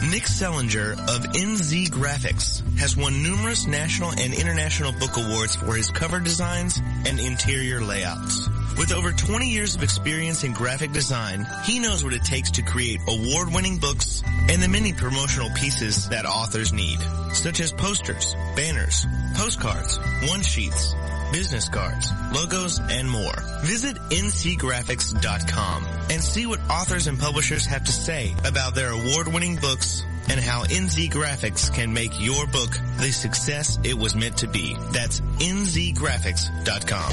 Nick 0.00 0.22
Zelinger 0.22 0.92
of 0.92 1.24
NZ 1.34 1.88
Graphics 1.90 2.62
has 2.78 2.96
won 2.96 3.20
numerous 3.20 3.66
national 3.66 4.12
and 4.12 4.32
international 4.32 4.92
book 4.92 5.16
awards 5.16 5.56
for 5.56 5.74
his 5.74 5.90
cover 5.90 6.20
designs 6.20 6.80
and 7.04 7.18
interior 7.18 7.80
layouts. 7.80 8.48
With 8.78 8.92
over 8.92 9.10
20 9.10 9.50
years 9.50 9.74
of 9.74 9.82
experience 9.82 10.44
in 10.44 10.52
graphic 10.52 10.92
design, 10.92 11.44
he 11.64 11.80
knows 11.80 12.04
what 12.04 12.12
it 12.12 12.22
takes 12.22 12.52
to 12.52 12.62
create 12.62 13.00
award-winning 13.08 13.78
books 13.78 14.22
and 14.48 14.62
the 14.62 14.68
many 14.68 14.92
promotional 14.92 15.50
pieces 15.56 16.08
that 16.10 16.26
authors 16.26 16.72
need, 16.72 17.00
such 17.32 17.58
as 17.58 17.72
posters, 17.72 18.36
banners, 18.54 19.04
postcards, 19.34 19.98
one-sheets, 20.30 20.94
business 21.32 21.68
cards, 21.68 22.10
logos, 22.32 22.80
and 22.90 23.10
more. 23.10 23.34
Visit 23.62 23.96
nzgraphics.com 23.96 25.86
and 26.10 26.22
see 26.22 26.46
what 26.46 26.60
authors 26.70 27.06
and 27.06 27.18
publishers 27.18 27.66
have 27.66 27.84
to 27.84 27.92
say 27.92 28.34
about 28.44 28.74
their 28.74 28.90
award-winning 28.90 29.56
books 29.56 30.04
and 30.30 30.40
how 30.40 30.64
NZ 30.64 31.10
Graphics 31.10 31.72
can 31.72 31.92
make 31.92 32.20
your 32.20 32.46
book 32.46 32.70
the 32.98 33.10
success 33.10 33.78
it 33.84 33.94
was 33.94 34.14
meant 34.14 34.38
to 34.38 34.48
be. 34.48 34.76
That's 34.92 35.20
nzgraphics.com. 35.20 37.12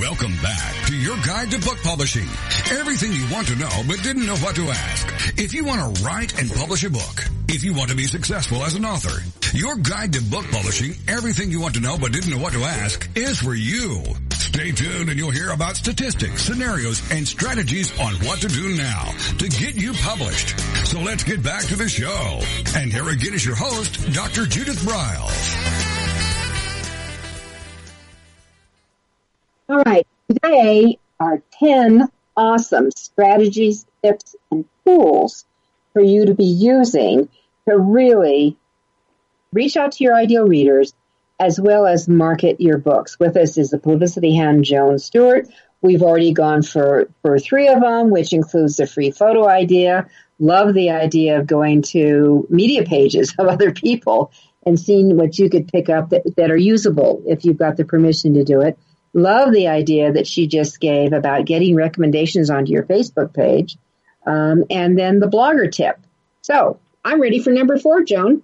Welcome 0.00 0.34
back 0.42 0.86
to 0.88 0.96
your 0.96 1.16
guide 1.18 1.50
to 1.52 1.60
book 1.60 1.78
publishing. 1.84 2.28
Everything 2.72 3.12
you 3.12 3.26
want 3.32 3.46
to 3.48 3.56
know 3.56 3.82
but 3.86 4.02
didn't 4.02 4.26
know 4.26 4.36
what 4.36 4.56
to 4.56 4.68
ask. 4.68 5.38
If 5.38 5.54
you 5.54 5.64
want 5.64 5.96
to 5.96 6.02
write 6.02 6.40
and 6.40 6.50
publish 6.50 6.82
a 6.84 6.90
book, 6.90 7.24
if 7.48 7.62
you 7.62 7.72
want 7.72 7.90
to 7.90 7.96
be 7.96 8.04
successful 8.04 8.64
as 8.64 8.74
an 8.74 8.84
author, 8.84 9.22
your 9.54 9.76
guide 9.76 10.12
to 10.14 10.22
book 10.22 10.44
publishing, 10.50 10.94
everything 11.08 11.50
you 11.50 11.60
want 11.60 11.74
to 11.74 11.80
know 11.80 11.98
but 11.98 12.12
didn't 12.12 12.30
know 12.30 12.38
what 12.38 12.52
to 12.52 12.62
ask, 12.64 13.08
is 13.16 13.38
for 13.38 13.54
you. 13.54 14.02
Stay 14.32 14.72
tuned 14.72 15.08
and 15.08 15.18
you'll 15.18 15.30
hear 15.30 15.50
about 15.50 15.76
statistics, 15.76 16.42
scenarios, 16.42 17.02
and 17.10 17.26
strategies 17.26 17.90
on 18.00 18.14
what 18.26 18.40
to 18.40 18.48
do 18.48 18.76
now 18.76 19.04
to 19.38 19.48
get 19.48 19.74
you 19.74 19.92
published. 19.94 20.58
So 20.86 21.00
let's 21.00 21.24
get 21.24 21.42
back 21.42 21.64
to 21.64 21.76
the 21.76 21.88
show. 21.88 22.40
And 22.76 22.92
here 22.92 23.08
again 23.08 23.34
is 23.34 23.44
your 23.44 23.56
host, 23.56 24.12
Dr. 24.12 24.46
Judith 24.46 24.80
Briles. 24.80 25.92
All 29.68 29.82
right, 29.82 30.06
today 30.28 30.98
are 31.18 31.42
10 31.58 32.08
awesome 32.36 32.90
strategies, 32.90 33.86
tips, 34.02 34.36
and 34.50 34.64
tools 34.84 35.44
for 35.92 36.02
you 36.02 36.26
to 36.26 36.34
be 36.34 36.44
using 36.44 37.28
to 37.68 37.78
really 37.78 38.56
reach 39.52 39.76
out 39.76 39.92
to 39.92 40.04
your 40.04 40.14
ideal 40.14 40.46
readers 40.46 40.94
as 41.38 41.60
well 41.60 41.86
as 41.86 42.08
market 42.08 42.60
your 42.60 42.78
books. 42.78 43.18
With 43.18 43.36
us 43.36 43.58
is 43.58 43.70
the 43.70 43.78
publicity 43.78 44.34
hand 44.34 44.64
Joan 44.64 44.98
Stewart. 44.98 45.48
We've 45.80 46.02
already 46.02 46.32
gone 46.32 46.62
for, 46.62 47.08
for 47.22 47.38
three 47.38 47.66
of 47.66 47.80
them, 47.80 48.10
which 48.10 48.32
includes 48.32 48.76
the 48.76 48.86
free 48.86 49.10
photo 49.10 49.48
idea. 49.48 50.06
Love 50.38 50.72
the 50.74 50.90
idea 50.90 51.40
of 51.40 51.46
going 51.46 51.82
to 51.82 52.46
media 52.48 52.84
pages 52.84 53.34
of 53.38 53.48
other 53.48 53.72
people 53.72 54.30
and 54.64 54.78
seeing 54.78 55.16
what 55.16 55.36
you 55.38 55.50
could 55.50 55.66
pick 55.66 55.88
up 55.88 56.10
that, 56.10 56.22
that 56.36 56.50
are 56.52 56.56
usable 56.56 57.22
if 57.26 57.44
you've 57.44 57.58
got 57.58 57.76
the 57.76 57.84
permission 57.84 58.34
to 58.34 58.44
do 58.44 58.60
it. 58.60 58.78
Love 59.12 59.52
the 59.52 59.68
idea 59.68 60.12
that 60.12 60.26
she 60.26 60.46
just 60.46 60.80
gave 60.80 61.12
about 61.12 61.44
getting 61.44 61.74
recommendations 61.74 62.48
onto 62.48 62.72
your 62.72 62.84
Facebook 62.84 63.34
page. 63.34 63.76
Um, 64.24 64.64
and 64.70 64.96
then 64.96 65.18
the 65.18 65.26
blogger 65.26 65.70
tip. 65.70 65.98
So 66.42 66.78
I'm 67.04 67.20
ready 67.20 67.40
for 67.40 67.50
number 67.50 67.76
four, 67.76 68.04
Joan. 68.04 68.42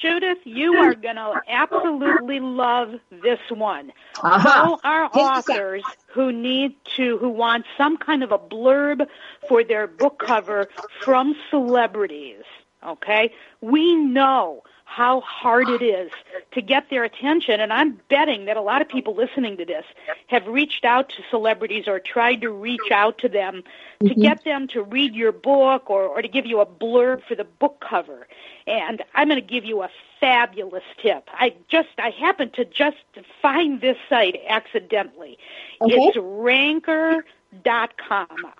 Judith, 0.00 0.38
you 0.44 0.74
are 0.74 0.94
going 0.94 1.16
to 1.16 1.40
absolutely 1.48 2.40
love 2.40 2.94
this 3.10 3.40
one. 3.50 3.92
Uh-huh. 4.22 4.62
All 4.64 4.80
our 4.84 5.10
authors 5.12 5.82
who 6.06 6.32
need 6.32 6.74
to, 6.96 7.18
who 7.18 7.28
want 7.28 7.66
some 7.76 7.96
kind 7.96 8.22
of 8.22 8.32
a 8.32 8.38
blurb 8.38 9.06
for 9.48 9.64
their 9.64 9.86
book 9.86 10.22
cover 10.24 10.68
from 11.02 11.34
celebrities, 11.50 12.44
okay? 12.84 13.32
We 13.60 13.96
know 13.96 14.62
how 14.88 15.20
hard 15.20 15.68
it 15.68 15.82
is 15.82 16.10
to 16.50 16.62
get 16.62 16.88
their 16.88 17.04
attention. 17.04 17.60
And 17.60 17.72
I'm 17.72 18.00
betting 18.08 18.46
that 18.46 18.56
a 18.56 18.62
lot 18.62 18.80
of 18.80 18.88
people 18.88 19.14
listening 19.14 19.58
to 19.58 19.64
this 19.66 19.84
have 20.28 20.46
reached 20.46 20.84
out 20.84 21.10
to 21.10 21.22
celebrities 21.30 21.86
or 21.86 22.00
tried 22.00 22.40
to 22.40 22.50
reach 22.50 22.90
out 22.90 23.18
to 23.18 23.28
them 23.28 23.62
to 24.00 24.08
mm-hmm. 24.08 24.22
get 24.22 24.44
them 24.44 24.66
to 24.68 24.82
read 24.82 25.14
your 25.14 25.30
book 25.30 25.90
or, 25.90 26.04
or 26.04 26.22
to 26.22 26.28
give 26.28 26.46
you 26.46 26.60
a 26.60 26.66
blurb 26.66 27.22
for 27.28 27.34
the 27.34 27.44
book 27.44 27.84
cover. 27.86 28.26
And 28.68 29.02
I'm 29.14 29.28
going 29.28 29.40
to 29.40 29.46
give 29.46 29.64
you 29.64 29.82
a 29.82 29.88
fabulous 30.20 30.84
tip. 31.00 31.28
I 31.32 31.54
just, 31.68 31.88
I 31.98 32.10
happened 32.10 32.52
to 32.54 32.64
just 32.64 32.98
find 33.40 33.80
this 33.80 33.96
site 34.08 34.40
accidentally. 34.46 35.38
Okay. 35.80 35.94
It's 35.94 36.16
ranker.com. 36.20 37.24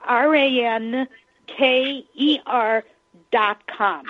R-A-N-K-E-R 0.04 1.04
dot 3.30 3.66
com. 3.66 4.06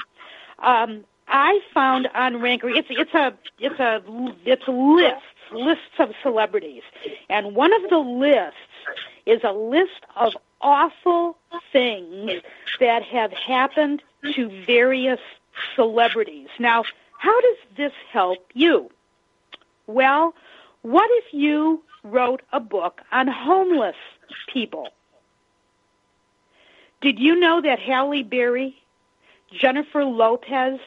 Um, 0.60 1.04
I 1.28 1.60
found 1.74 2.08
on 2.14 2.40
Ranker, 2.40 2.68
it's 2.68 2.88
it's 2.90 3.14
a 3.14 3.34
it's 3.58 3.78
a 3.78 4.02
it's 4.44 4.66
lists 4.66 5.22
lists 5.52 5.98
of 5.98 6.12
celebrities, 6.22 6.82
and 7.28 7.54
one 7.54 7.72
of 7.72 7.90
the 7.90 7.98
lists 7.98 8.56
is 9.26 9.40
a 9.44 9.52
list 9.52 10.04
of 10.16 10.36
awful 10.60 11.36
things 11.72 12.42
that 12.80 13.02
have 13.02 13.32
happened 13.32 14.02
to 14.34 14.48
various 14.66 15.20
celebrities. 15.74 16.48
Now, 16.58 16.84
how 17.18 17.40
does 17.40 17.56
this 17.76 17.92
help 18.10 18.38
you? 18.54 18.90
Well, 19.86 20.34
what 20.82 21.08
if 21.10 21.32
you 21.32 21.82
wrote 22.04 22.42
a 22.52 22.60
book 22.60 23.00
on 23.10 23.26
homeless 23.26 23.96
people? 24.52 24.88
Did 27.00 27.18
you 27.18 27.38
know 27.38 27.60
that 27.60 27.78
Halle 27.78 28.22
Berry, 28.22 28.80
Jennifer 29.52 30.04
Lopez, 30.04 30.80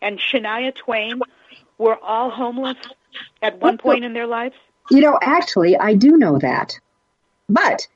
and 0.00 0.18
Shania 0.18 0.74
Twain 0.74 1.20
were 1.78 1.98
all 2.02 2.30
homeless 2.30 2.76
at 3.42 3.60
one 3.60 3.78
point 3.78 4.04
in 4.04 4.12
their 4.12 4.26
lives? 4.26 4.54
You 4.90 5.00
know, 5.00 5.18
actually, 5.20 5.76
I 5.76 5.94
do 5.94 6.16
know 6.16 6.38
that. 6.38 6.78
But 7.48 7.86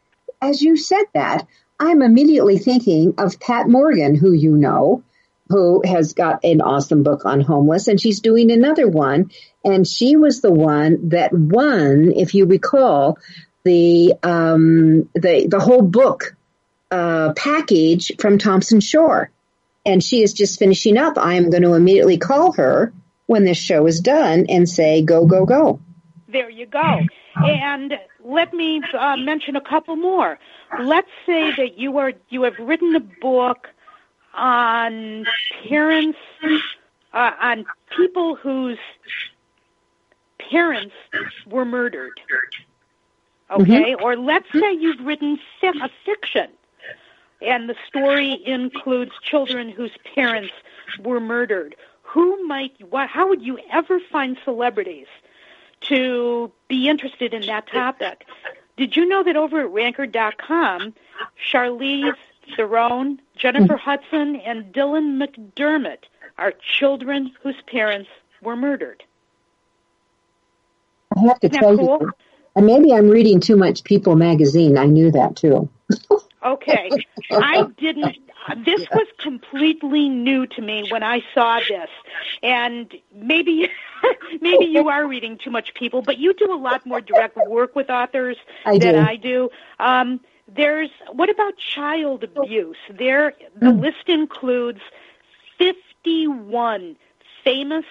as 0.42 0.62
you 0.62 0.76
said 0.76 1.04
that, 1.14 1.46
I'm 1.78 2.02
immediately 2.02 2.58
thinking 2.58 3.14
of 3.18 3.40
Pat 3.40 3.68
Morgan, 3.68 4.14
who 4.14 4.32
you 4.32 4.56
know, 4.56 5.02
who 5.50 5.82
has 5.84 6.14
got 6.14 6.44
an 6.44 6.62
awesome 6.62 7.02
book 7.02 7.26
on 7.26 7.40
homeless, 7.40 7.88
and 7.88 8.00
she's 8.00 8.20
doing 8.20 8.50
another 8.50 8.88
one. 8.88 9.30
And 9.62 9.86
she 9.86 10.16
was 10.16 10.40
the 10.40 10.52
one 10.52 11.10
that 11.10 11.32
won, 11.34 12.12
if 12.16 12.34
you 12.34 12.46
recall, 12.46 13.18
the 13.64 14.14
um, 14.22 15.10
the 15.14 15.46
the 15.48 15.60
whole 15.60 15.82
book 15.82 16.34
uh, 16.90 17.34
package 17.34 18.12
from 18.18 18.38
Thomson 18.38 18.80
Shore 18.80 19.30
and 19.84 20.02
she 20.02 20.22
is 20.22 20.32
just 20.32 20.58
finishing 20.58 20.96
up, 20.96 21.18
I 21.18 21.34
am 21.34 21.50
going 21.50 21.62
to 21.62 21.74
immediately 21.74 22.18
call 22.18 22.52
her 22.52 22.92
when 23.26 23.44
this 23.44 23.58
show 23.58 23.86
is 23.86 24.00
done 24.00 24.46
and 24.48 24.68
say, 24.68 25.02
go, 25.02 25.26
go, 25.26 25.46
go. 25.46 25.80
There 26.28 26.50
you 26.50 26.66
go. 26.66 27.00
And 27.36 27.94
let 28.24 28.52
me 28.52 28.82
uh, 28.96 29.16
mention 29.16 29.56
a 29.56 29.60
couple 29.60 29.96
more. 29.96 30.38
Let's 30.80 31.10
say 31.26 31.50
that 31.56 31.78
you 31.78 31.98
are 31.98 32.12
you 32.28 32.42
have 32.42 32.58
written 32.58 32.94
a 32.94 33.00
book 33.00 33.68
on 34.34 35.26
parents 35.68 36.18
uh, 37.12 37.32
on 37.40 37.64
people 37.96 38.36
whose 38.36 38.78
parents 40.38 40.94
were 41.46 41.64
murdered. 41.64 42.20
Okay, 43.50 43.94
mm-hmm. 43.94 44.04
or 44.04 44.16
let's 44.16 44.46
say 44.52 44.72
you've 44.72 45.04
written 45.04 45.38
a 45.62 45.90
fiction 46.04 46.48
and 47.42 47.68
the 47.68 47.76
story 47.86 48.42
includes 48.46 49.12
children 49.22 49.70
whose 49.70 49.92
parents 50.14 50.52
were 51.02 51.20
murdered. 51.20 51.74
Who 52.02 52.44
might, 52.46 52.72
what, 52.90 53.08
how 53.08 53.28
would 53.28 53.42
you 53.42 53.58
ever 53.72 54.00
find 54.00 54.36
celebrities 54.44 55.06
to 55.82 56.50
be 56.68 56.88
interested 56.88 57.32
in 57.32 57.42
that 57.46 57.68
topic? 57.68 58.26
Did 58.76 58.96
you 58.96 59.06
know 59.06 59.22
that 59.22 59.36
over 59.36 59.60
at 59.60 59.72
Ranker.com, 59.72 60.94
Charlize 61.50 62.16
Theron, 62.56 63.20
Jennifer 63.36 63.74
mm-hmm. 63.74 63.90
Hudson, 63.90 64.36
and 64.36 64.72
Dylan 64.72 65.22
McDermott 65.22 66.04
are 66.38 66.52
children 66.52 67.32
whose 67.42 67.60
parents 67.66 68.08
were 68.42 68.56
murdered? 68.56 69.02
I 71.16 71.20
have 71.20 71.40
to 71.40 71.48
Isn't 71.48 71.60
tell 71.60 71.76
cool? 71.76 71.98
you, 72.00 72.12
and 72.56 72.66
maybe 72.66 72.92
I'm 72.92 73.08
reading 73.08 73.40
too 73.40 73.56
much 73.56 73.84
People 73.84 74.16
magazine. 74.16 74.78
I 74.78 74.86
knew 74.86 75.10
that 75.10 75.36
too. 75.36 75.68
Okay. 76.44 76.90
I 77.30 77.64
didn't, 77.78 78.16
this 78.64 78.86
was 78.90 79.06
completely 79.18 80.08
new 80.08 80.46
to 80.46 80.62
me 80.62 80.86
when 80.90 81.02
I 81.02 81.22
saw 81.34 81.60
this. 81.68 81.90
And 82.42 82.94
maybe, 83.14 83.70
maybe 84.40 84.66
you 84.66 84.88
are 84.88 85.06
reading 85.06 85.38
too 85.38 85.50
much 85.50 85.74
people, 85.74 86.02
but 86.02 86.18
you 86.18 86.32
do 86.34 86.52
a 86.52 86.56
lot 86.56 86.86
more 86.86 87.00
direct 87.00 87.36
work 87.46 87.76
with 87.76 87.90
authors 87.90 88.36
I 88.64 88.78
than 88.78 88.94
do. 88.94 89.00
I 89.00 89.16
do. 89.16 89.50
Um, 89.78 90.20
there's, 90.54 90.90
what 91.12 91.30
about 91.30 91.56
child 91.56 92.24
abuse? 92.24 92.76
There, 92.90 93.34
the 93.56 93.66
mm. 93.66 93.80
list 93.80 94.08
includes 94.08 94.80
51 95.58 96.96
famous 97.44 97.84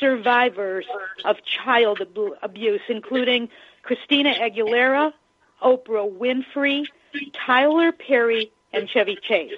survivors 0.00 0.86
of 1.24 1.36
child 1.44 2.00
ab- 2.00 2.36
abuse, 2.42 2.82
including 2.88 3.48
Christina 3.82 4.34
Aguilera, 4.34 5.12
Oprah 5.62 6.10
Winfrey, 6.10 6.84
Tyler 7.32 7.92
Perry, 7.92 8.52
and 8.72 8.88
Chevy 8.88 9.16
Chase. 9.26 9.52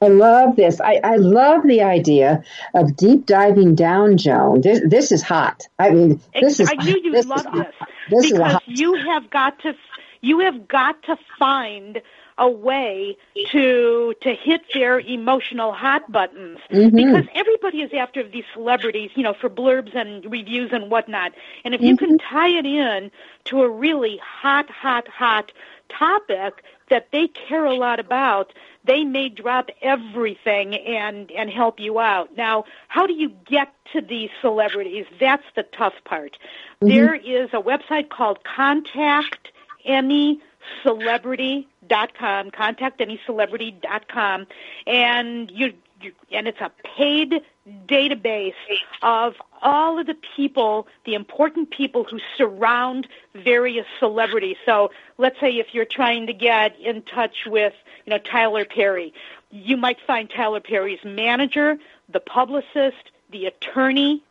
I 0.00 0.08
love 0.08 0.56
this. 0.56 0.80
I, 0.80 1.00
I 1.02 1.16
love 1.16 1.62
the 1.64 1.82
idea 1.82 2.44
of 2.74 2.96
deep 2.96 3.24
diving 3.24 3.74
down, 3.74 4.18
Joan. 4.18 4.60
This, 4.60 4.80
this 4.86 5.10
is 5.10 5.22
hot. 5.22 5.66
I 5.78 5.90
mean, 5.90 6.20
this 6.38 6.60
is. 6.60 6.70
I 6.70 6.74
knew 6.84 7.00
you'd 7.02 7.26
love 7.26 7.46
this, 7.54 7.66
this 8.10 8.32
because 8.32 8.60
you 8.66 8.94
have 8.94 9.30
got 9.30 9.58
to 9.60 9.72
you 10.20 10.40
have 10.40 10.68
got 10.68 11.02
to 11.04 11.16
find 11.38 12.02
a 12.38 12.50
way 12.50 13.16
to 13.50 14.14
to 14.20 14.34
hit 14.34 14.60
their 14.74 15.00
emotional 15.00 15.72
hot 15.72 16.10
buttons 16.10 16.58
mm-hmm. 16.70 16.94
because 16.94 17.24
everybody 17.34 17.80
is 17.80 17.90
after 17.94 18.22
these 18.28 18.44
celebrities, 18.52 19.10
you 19.14 19.22
know, 19.22 19.34
for 19.34 19.48
blurbs 19.48 19.94
and 19.94 20.30
reviews 20.30 20.70
and 20.72 20.90
whatnot. 20.90 21.32
And 21.64 21.74
if 21.74 21.80
mm-hmm. 21.80 21.88
you 21.88 21.96
can 21.96 22.18
tie 22.18 22.48
it 22.48 22.66
in 22.66 23.10
to 23.46 23.62
a 23.62 23.70
really 23.70 24.20
hot, 24.22 24.68
hot, 24.70 25.08
hot 25.08 25.52
topic 25.88 26.62
that 26.90 27.08
they 27.10 27.28
care 27.28 27.64
a 27.64 27.74
lot 27.74 28.00
about, 28.00 28.52
they 28.84 29.02
may 29.02 29.28
drop 29.30 29.70
everything 29.80 30.74
and 30.74 31.30
and 31.30 31.48
help 31.48 31.80
you 31.80 31.98
out. 31.98 32.36
Now, 32.36 32.64
how 32.88 33.06
do 33.06 33.14
you 33.14 33.30
get 33.46 33.72
to 33.94 34.02
these 34.02 34.30
celebrities? 34.42 35.06
That's 35.18 35.44
the 35.54 35.62
tough 35.62 35.94
part. 36.04 36.36
Mm-hmm. 36.82 36.88
There 36.88 37.14
is 37.14 37.48
a 37.54 37.62
website 37.62 38.10
called 38.10 38.44
Contact 38.44 39.52
Any 39.86 40.40
celebrity.com, 40.82 42.50
contactanycelebrity.com, 42.50 44.46
and 44.86 45.50
you, 45.50 45.72
you 46.00 46.12
and 46.30 46.46
it's 46.48 46.60
a 46.60 46.70
paid 46.96 47.42
database 47.88 48.54
of 49.02 49.34
all 49.62 49.98
of 49.98 50.06
the 50.06 50.16
people, 50.36 50.86
the 51.04 51.14
important 51.14 51.70
people 51.70 52.04
who 52.04 52.18
surround 52.36 53.08
various 53.34 53.86
celebrities. 53.98 54.56
So 54.64 54.90
let's 55.18 55.38
say 55.40 55.52
if 55.52 55.68
you're 55.72 55.84
trying 55.84 56.26
to 56.26 56.32
get 56.32 56.78
in 56.78 57.02
touch 57.02 57.46
with, 57.46 57.74
you 58.04 58.10
know, 58.10 58.18
Tyler 58.18 58.64
Perry, 58.64 59.12
you 59.50 59.76
might 59.76 59.98
find 60.06 60.28
Tyler 60.30 60.60
Perry's 60.60 61.04
manager, 61.04 61.78
the 62.08 62.20
publicist, 62.20 63.10
the 63.30 63.46
attorney, 63.46 64.22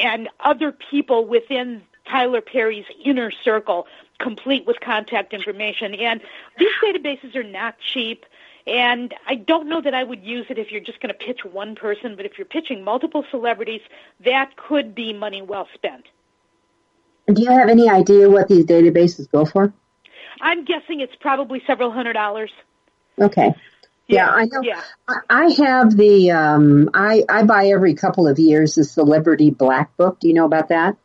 and 0.00 0.28
other 0.40 0.72
people 0.72 1.26
within 1.26 1.82
Tyler 2.04 2.40
Perry's 2.40 2.86
inner 3.04 3.30
circle, 3.30 3.86
complete 4.22 4.66
with 4.66 4.80
contact 4.80 5.34
information. 5.34 5.94
And 5.94 6.20
these 6.58 6.70
databases 6.82 7.34
are 7.36 7.42
not 7.42 7.74
cheap. 7.92 8.24
And 8.66 9.12
I 9.26 9.34
don't 9.34 9.68
know 9.68 9.80
that 9.80 9.92
I 9.94 10.04
would 10.04 10.22
use 10.22 10.46
it 10.48 10.56
if 10.58 10.70
you're 10.70 10.80
just 10.80 11.00
going 11.00 11.12
to 11.12 11.18
pitch 11.26 11.40
one 11.44 11.74
person, 11.74 12.14
but 12.16 12.24
if 12.24 12.38
you're 12.38 12.46
pitching 12.46 12.84
multiple 12.84 13.24
celebrities, 13.30 13.80
that 14.24 14.56
could 14.56 14.94
be 14.94 15.12
money 15.12 15.42
well 15.42 15.68
spent. 15.74 16.06
Do 17.26 17.42
you 17.42 17.50
have 17.50 17.68
any 17.68 17.88
idea 17.90 18.30
what 18.30 18.48
these 18.48 18.64
databases 18.64 19.30
go 19.30 19.44
for? 19.44 19.72
I'm 20.40 20.64
guessing 20.64 21.00
it's 21.00 21.14
probably 21.20 21.62
several 21.66 21.90
hundred 21.90 22.14
dollars. 22.14 22.50
Okay. 23.20 23.54
Yeah, 24.08 24.26
Yeah, 24.26 24.30
I 24.30 24.44
know. 24.44 24.62
yeah. 24.62 24.82
I, 25.08 25.14
I 25.30 25.44
have 25.64 25.96
the 25.96 26.30
um 26.32 26.90
I 26.94 27.24
I 27.28 27.44
buy 27.44 27.66
every 27.66 27.94
couple 27.94 28.26
of 28.28 28.38
years 28.38 28.74
the 28.74 28.84
Celebrity 28.84 29.50
Black 29.50 29.96
Book. 29.96 30.20
Do 30.20 30.28
you 30.28 30.34
know 30.34 30.46
about 30.46 30.68
that? 30.68 30.96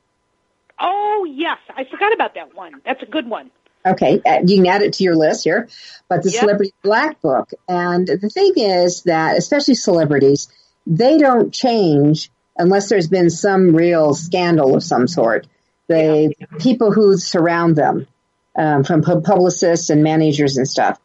Oh, 0.79 1.25
yes. 1.29 1.57
I 1.75 1.83
forgot 1.85 2.13
about 2.13 2.35
that 2.35 2.55
one. 2.55 2.81
That's 2.85 3.01
a 3.03 3.05
good 3.05 3.29
one. 3.29 3.51
Okay, 3.85 4.21
uh, 4.25 4.39
you 4.45 4.57
can 4.57 4.67
add 4.67 4.81
it 4.81 4.93
to 4.93 5.03
your 5.03 5.15
list 5.15 5.43
here. 5.45 5.69
But 6.09 6.23
the 6.23 6.29
Yep. 6.29 6.39
Celebrity 6.41 6.73
Black 6.83 7.21
Book, 7.21 7.51
and 7.69 8.07
the 8.07 8.29
thing 8.29 8.53
is 8.57 9.03
that 9.03 9.37
especially 9.37 9.75
celebrities, 9.75 10.49
they 10.85 11.17
don't 11.17 11.53
change 11.53 12.29
unless 12.57 12.89
there's 12.89 13.07
been 13.07 13.29
some 13.29 13.75
real 13.75 14.13
scandal 14.13 14.75
of 14.75 14.83
some 14.83 15.07
sort. 15.07 15.47
The 15.87 16.33
people 16.59 16.91
who 16.91 17.17
surround 17.17 17.75
them, 17.75 18.07
um, 18.57 18.83
from 18.83 19.03
publicists 19.03 19.89
and 19.89 20.03
managers 20.03 20.57
and 20.57 20.67
stuff. 20.67 20.99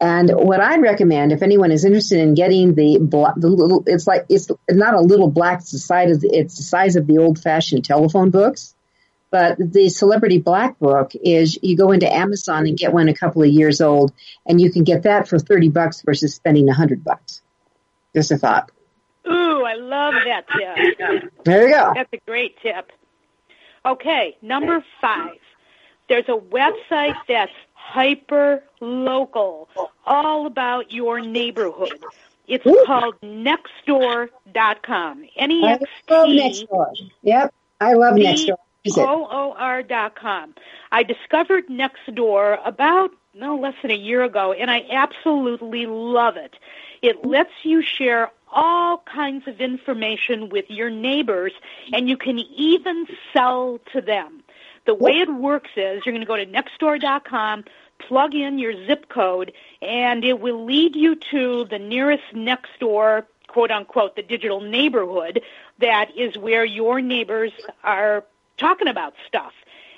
And 0.00 0.30
what 0.30 0.60
I'd 0.60 0.80
recommend, 0.80 1.32
if 1.32 1.42
anyone 1.42 1.72
is 1.72 1.84
interested 1.84 2.20
in 2.20 2.34
getting 2.34 2.74
the 2.74 2.98
the 3.36 3.48
little, 3.48 3.82
it's 3.86 4.06
like 4.06 4.26
it's 4.28 4.48
not 4.70 4.94
a 4.94 5.00
little 5.00 5.28
black. 5.28 5.60
It's 5.60 5.72
the 5.72 5.78
size 5.78 6.10
of 6.12 6.20
the, 6.20 6.28
it's 6.28 6.56
the 6.56 6.62
size 6.62 6.94
of 6.94 7.08
the 7.08 7.18
old 7.18 7.40
fashioned 7.40 7.84
telephone 7.84 8.30
books. 8.30 8.74
But 9.30 9.58
the 9.58 9.90
Celebrity 9.90 10.38
Black 10.38 10.78
Book 10.78 11.12
is 11.14 11.58
you 11.62 11.76
go 11.76 11.92
into 11.92 12.10
Amazon 12.10 12.66
and 12.66 12.78
get 12.78 12.92
one 12.92 13.08
a 13.08 13.14
couple 13.14 13.42
of 13.42 13.48
years 13.48 13.80
old, 13.80 14.12
and 14.46 14.60
you 14.60 14.72
can 14.72 14.84
get 14.84 15.02
that 15.02 15.28
for 15.28 15.38
thirty 15.38 15.68
bucks 15.68 16.02
versus 16.02 16.34
spending 16.34 16.68
a 16.68 16.74
hundred 16.74 17.04
bucks. 17.04 17.42
Just 18.14 18.32
a 18.32 18.38
thought. 18.38 18.70
Ooh, 19.30 19.64
I 19.64 19.74
love 19.74 20.14
that 20.24 20.46
tip. 20.48 21.32
There 21.44 21.68
you 21.68 21.74
go. 21.74 21.92
That's 21.94 22.12
a 22.12 22.20
great 22.26 22.56
tip. 22.62 22.90
Okay, 23.84 24.36
number 24.40 24.82
five. 25.00 25.36
There's 26.08 26.28
a 26.28 26.38
website 26.38 27.16
that's 27.28 27.52
hyper 27.74 28.62
local, 28.80 29.68
all 30.06 30.46
about 30.46 30.90
your 30.90 31.20
neighborhood. 31.20 32.02
It's 32.46 32.66
Ooh. 32.66 32.82
called 32.86 33.16
nextdoor.com. 33.22 35.24
N 35.36 35.50
E 35.50 35.66
I 35.66 35.72
X 35.72 35.84
love 36.08 36.28
Nextdoor. 36.28 36.92
Yep, 37.22 37.54
I 37.80 37.92
love 37.92 38.14
Nextdoor. 38.14 38.56
Use 38.84 38.96
it. 38.96 39.00
O-O-R 39.00 39.82
dot 39.82 40.14
com. 40.14 40.54
I 40.92 41.02
discovered 41.02 41.68
Nextdoor 41.68 42.58
about 42.66 43.10
no 43.34 43.56
less 43.56 43.74
than 43.82 43.90
a 43.90 43.96
year 43.96 44.22
ago, 44.22 44.52
and 44.52 44.70
I 44.70 44.84
absolutely 44.90 45.86
love 45.86 46.36
it. 46.36 46.56
It 47.02 47.24
lets 47.24 47.52
you 47.62 47.82
share 47.82 48.30
all 48.52 48.98
kinds 49.12 49.46
of 49.46 49.60
information 49.60 50.48
with 50.48 50.64
your 50.68 50.90
neighbors, 50.90 51.52
and 51.92 52.08
you 52.08 52.16
can 52.16 52.38
even 52.38 53.06
sell 53.32 53.78
to 53.92 54.00
them. 54.00 54.42
The 54.86 54.94
way 54.94 55.20
it 55.20 55.32
works 55.32 55.70
is 55.76 56.04
you're 56.06 56.14
going 56.14 56.20
to 56.20 56.26
go 56.26 56.36
to 56.36 56.46
nextdoor.com, 56.46 57.64
plug 57.98 58.34
in 58.34 58.58
your 58.58 58.86
zip 58.86 59.08
code, 59.08 59.52
and 59.82 60.24
it 60.24 60.40
will 60.40 60.64
lead 60.64 60.96
you 60.96 61.16
to 61.30 61.66
the 61.66 61.78
nearest 61.78 62.24
Nextdoor, 62.32 63.26
quote 63.48 63.70
unquote, 63.70 64.16
the 64.16 64.22
digital 64.22 64.60
neighborhood 64.60 65.42
that 65.78 66.16
is 66.16 66.36
where 66.38 66.64
your 66.64 67.00
neighbors 67.00 67.52
are 67.84 68.24
talking 68.58 68.88
about 68.88 69.14
stuff. 69.26 69.52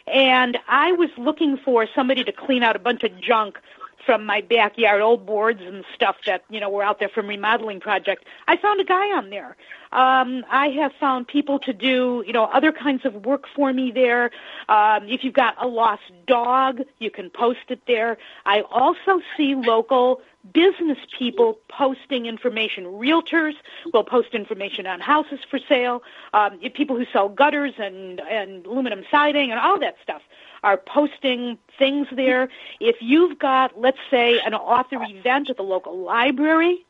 And 0.07 0.59
I 0.69 0.93
was 0.93 1.11
looking 1.17 1.57
for 1.57 1.87
somebody 1.95 2.25
to 2.25 2.33
clean 2.33 2.63
out 2.63 2.77
a 2.77 2.81
bunch 2.81 3.03
of 3.05 3.21
junk 3.21 3.59
from 4.05 4.25
my 4.25 4.41
backyard, 4.41 5.01
old 5.01 5.27
boards 5.27 5.61
and 5.63 5.85
stuff 5.95 6.17
that, 6.27 6.45
you 6.49 6.61
know, 6.61 6.69
were 6.71 6.83
out 6.83 6.99
there 6.99 7.09
from 7.09 7.27
remodeling 7.27 7.81
project. 7.81 8.25
I 8.49 8.57
found 8.57 8.81
a 8.81 8.85
guy 8.85 9.17
on 9.17 9.31
there. 9.31 9.57
Um, 9.93 10.45
I 10.51 10.69
have 10.69 10.93
found 11.01 11.27
people 11.27 11.59
to 11.61 11.73
do, 11.73 12.23
you 12.27 12.33
know, 12.33 12.45
other 12.45 12.73
kinds 12.73 13.05
of 13.05 13.27
work 13.27 13.47
for 13.55 13.73
me 13.73 13.91
there. 13.91 14.31
Um, 14.69 15.09
if 15.09 15.25
you've 15.25 15.35
got 15.35 15.55
a 15.63 15.67
lost 15.67 16.03
dog, 16.27 16.83
you 16.99 17.11
can 17.11 17.29
post 17.31 17.59
it 17.69 17.83
there. 17.87 18.17
I 18.47 18.63
also 18.63 19.21
see 19.37 19.55
local 19.55 20.21
business 20.55 20.99
people 21.19 21.59
posting 21.69 22.27
information. 22.27 22.85
Realtors 22.85 23.55
will 23.93 24.05
post 24.05 24.29
information 24.33 24.87
on 24.87 25.01
houses 25.01 25.41
for 25.49 25.59
sale. 25.59 26.03
Um, 26.33 26.59
people 26.75 26.97
who 26.97 27.05
sell 27.13 27.29
gutters 27.29 27.75
and, 27.79 28.21
and 28.21 28.65
aluminum 28.65 29.03
siding 29.11 29.51
and 29.51 29.61
all 29.61 29.79
that 29.81 29.97
stuff 30.03 30.23
are 30.63 30.77
posting 30.77 31.59
things 31.79 32.07
there. 32.13 32.49
If 32.81 32.97
you've 33.01 33.39
got, 33.39 33.79
let's 33.81 33.99
say, 34.11 34.41
an 34.41 34.55
author 34.55 35.03
event 35.03 35.51
at 35.51 35.57
the 35.57 35.63
local 35.63 35.99
library, 35.99 36.85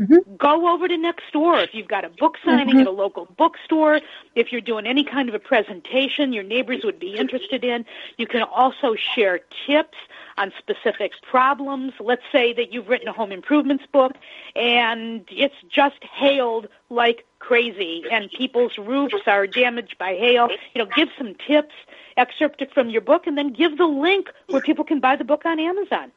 Mm-hmm. 0.00 0.36
go 0.36 0.72
over 0.72 0.88
to 0.88 0.96
next 0.96 1.30
door. 1.30 1.58
If 1.58 1.74
you've 1.74 1.88
got 1.88 2.06
a 2.06 2.08
book 2.08 2.38
signing 2.42 2.70
at 2.70 2.76
mm-hmm. 2.76 2.86
a 2.86 2.90
local 2.90 3.26
bookstore, 3.36 4.00
if 4.34 4.50
you're 4.50 4.62
doing 4.62 4.86
any 4.86 5.04
kind 5.04 5.28
of 5.28 5.34
a 5.34 5.38
presentation 5.38 6.32
your 6.32 6.42
neighbors 6.42 6.84
would 6.84 6.98
be 6.98 7.16
interested 7.16 7.64
in, 7.64 7.84
you 8.16 8.26
can 8.26 8.42
also 8.42 8.94
share 8.94 9.40
tips 9.66 9.98
on 10.38 10.52
specific 10.58 11.12
problems. 11.22 11.92
Let's 12.00 12.22
say 12.32 12.54
that 12.54 12.72
you've 12.72 12.88
written 12.88 13.08
a 13.08 13.12
home 13.12 13.30
improvements 13.30 13.84
book 13.92 14.12
and 14.56 15.26
it's 15.30 15.54
just 15.68 16.02
hailed 16.02 16.68
like 16.88 17.26
crazy 17.38 18.04
and 18.10 18.30
people's 18.30 18.78
roofs 18.78 19.26
are 19.26 19.46
damaged 19.46 19.98
by 19.98 20.14
hail. 20.14 20.48
You 20.74 20.82
know, 20.82 20.90
give 20.96 21.08
some 21.18 21.34
tips, 21.46 21.74
excerpt 22.16 22.62
it 22.62 22.72
from 22.72 22.88
your 22.88 23.02
book, 23.02 23.26
and 23.26 23.36
then 23.36 23.52
give 23.52 23.76
the 23.76 23.86
link 23.86 24.30
where 24.48 24.62
people 24.62 24.84
can 24.84 24.98
buy 24.98 25.16
the 25.16 25.24
book 25.24 25.44
on 25.44 25.60
Amazon. 25.60 26.10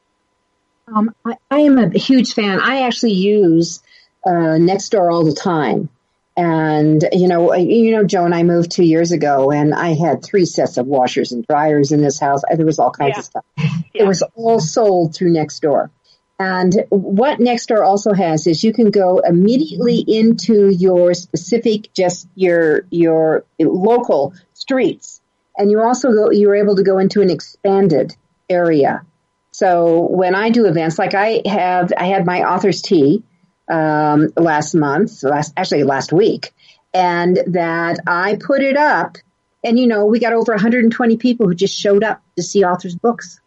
Um, 0.87 1.13
I, 1.25 1.35
I 1.49 1.59
am 1.61 1.77
a 1.77 1.97
huge 1.97 2.33
fan. 2.33 2.59
I 2.59 2.81
actually 2.81 3.13
use 3.13 3.81
uh, 4.25 4.29
Nextdoor 4.59 5.11
all 5.11 5.23
the 5.23 5.33
time. 5.35 5.89
And 6.35 7.07
you 7.11 7.27
know, 7.27 7.53
you 7.53 7.91
know, 7.91 8.03
Joan, 8.03 8.33
I 8.33 8.41
moved 8.41 8.71
two 8.71 8.83
years 8.83 9.11
ago, 9.11 9.51
and 9.51 9.71
I 9.73 9.93
had 9.93 10.23
three 10.23 10.45
sets 10.45 10.77
of 10.77 10.87
washers 10.87 11.31
and 11.31 11.45
dryers 11.45 11.91
in 11.91 12.01
this 12.01 12.19
house. 12.19 12.41
There 12.55 12.65
was 12.65 12.79
all 12.79 12.89
kinds 12.91 13.13
Yeah. 13.15 13.19
of 13.19 13.25
stuff. 13.25 13.45
It 13.93 14.07
was 14.07 14.23
all 14.33 14.59
sold 14.59 15.13
through 15.13 15.33
Nextdoor. 15.33 15.91
And 16.39 16.73
what 16.89 17.37
Nextdoor 17.37 17.85
also 17.85 18.11
has 18.13 18.47
is 18.47 18.63
you 18.63 18.73
can 18.73 18.89
go 18.89 19.19
immediately 19.19 19.99
into 19.99 20.69
your 20.69 21.13
specific, 21.13 21.93
just 21.93 22.27
your 22.33 22.85
your 22.89 23.45
local 23.59 24.33
streets, 24.55 25.21
and 25.55 25.69
you 25.69 25.79
also 25.81 26.11
go. 26.11 26.31
You're 26.31 26.55
able 26.55 26.75
to 26.77 26.83
go 26.83 26.97
into 26.97 27.21
an 27.21 27.29
expanded 27.29 28.15
area. 28.49 29.05
So 29.53 30.07
when 30.09 30.33
I 30.33 30.49
do 30.49 30.65
events, 30.65 30.97
like 30.97 31.13
I 31.13 31.41
have, 31.45 31.93
I 31.95 32.05
had 32.05 32.25
my 32.25 32.41
author's 32.41 32.81
tea 32.81 33.23
um, 33.69 34.29
last 34.35 34.73
month, 34.73 35.21
last 35.21 35.53
actually 35.55 35.83
last 35.83 36.11
week, 36.11 36.53
and 36.91 37.37
that 37.47 37.99
I 38.07 38.35
put 38.35 38.61
it 38.61 38.75
up, 38.75 39.17
and 39.63 39.77
you 39.77 39.85
know 39.85 40.05
we 40.05 40.19
got 40.19 40.33
over 40.33 40.53
120 40.53 41.17
people 41.17 41.47
who 41.47 41.53
just 41.53 41.79
showed 41.79 42.03
up 42.03 42.21
to 42.35 42.41
see 42.41 42.63
authors' 42.63 42.95
books 42.95 43.39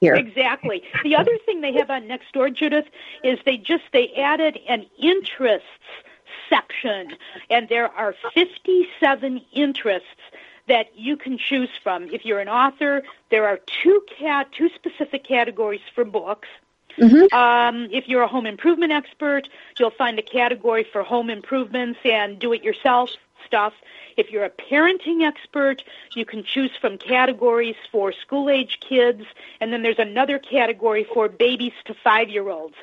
here. 0.00 0.14
Exactly. 0.14 0.82
The 1.02 1.16
other 1.16 1.36
thing 1.46 1.62
they 1.62 1.72
have 1.72 1.88
on 1.88 2.06
next 2.06 2.30
door, 2.34 2.50
Judith, 2.50 2.86
is 3.22 3.38
they 3.46 3.56
just 3.56 3.84
they 3.94 4.12
added 4.18 4.58
an 4.68 4.84
interests 5.02 5.66
section, 6.50 7.16
and 7.48 7.70
there 7.70 7.88
are 7.88 8.14
57 8.34 9.40
interests 9.54 10.08
that 10.68 10.86
you 10.96 11.16
can 11.16 11.38
choose 11.38 11.70
from. 11.82 12.08
If 12.08 12.24
you're 12.24 12.40
an 12.40 12.48
author, 12.48 13.02
there 13.30 13.46
are 13.46 13.58
two 13.82 14.02
cat 14.18 14.48
two 14.52 14.70
specific 14.74 15.24
categories 15.24 15.82
for 15.94 16.04
books. 16.04 16.48
Um, 17.32 17.88
if 17.90 18.08
you're 18.08 18.22
a 18.22 18.28
home 18.28 18.46
improvement 18.46 18.92
expert, 18.92 19.48
you'll 19.78 19.90
find 19.90 20.18
a 20.18 20.22
category 20.22 20.84
for 20.92 21.02
home 21.02 21.28
improvements 21.28 21.98
and 22.04 22.38
do-it-yourself 22.38 23.10
stuff. 23.44 23.72
If 24.16 24.30
you're 24.30 24.44
a 24.44 24.50
parenting 24.50 25.22
expert, 25.22 25.82
you 26.14 26.24
can 26.24 26.44
choose 26.44 26.70
from 26.80 26.98
categories 26.98 27.74
for 27.90 28.12
school-age 28.12 28.78
kids, 28.80 29.24
and 29.60 29.72
then 29.72 29.82
there's 29.82 29.98
another 29.98 30.38
category 30.38 31.04
for 31.12 31.28
babies 31.28 31.72
to 31.86 31.94
five-year-olds. 31.94 32.76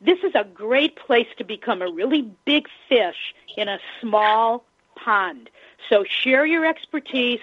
This 0.00 0.18
is 0.24 0.34
a 0.34 0.44
great 0.44 0.96
place 0.96 1.28
to 1.36 1.44
become 1.44 1.82
a 1.82 1.90
really 1.90 2.22
big 2.44 2.68
fish 2.88 3.34
in 3.56 3.68
a 3.68 3.78
small 4.00 4.64
pond. 5.04 5.50
So 5.88 6.04
share 6.04 6.46
your 6.46 6.64
expertise, 6.64 7.40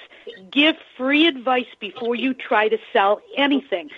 give 0.52 0.76
free 0.98 1.28
advice 1.28 1.68
before 1.80 2.16
you 2.16 2.34
try 2.34 2.70
to 2.70 2.78
sell 2.94 3.22
anything. 3.38 3.90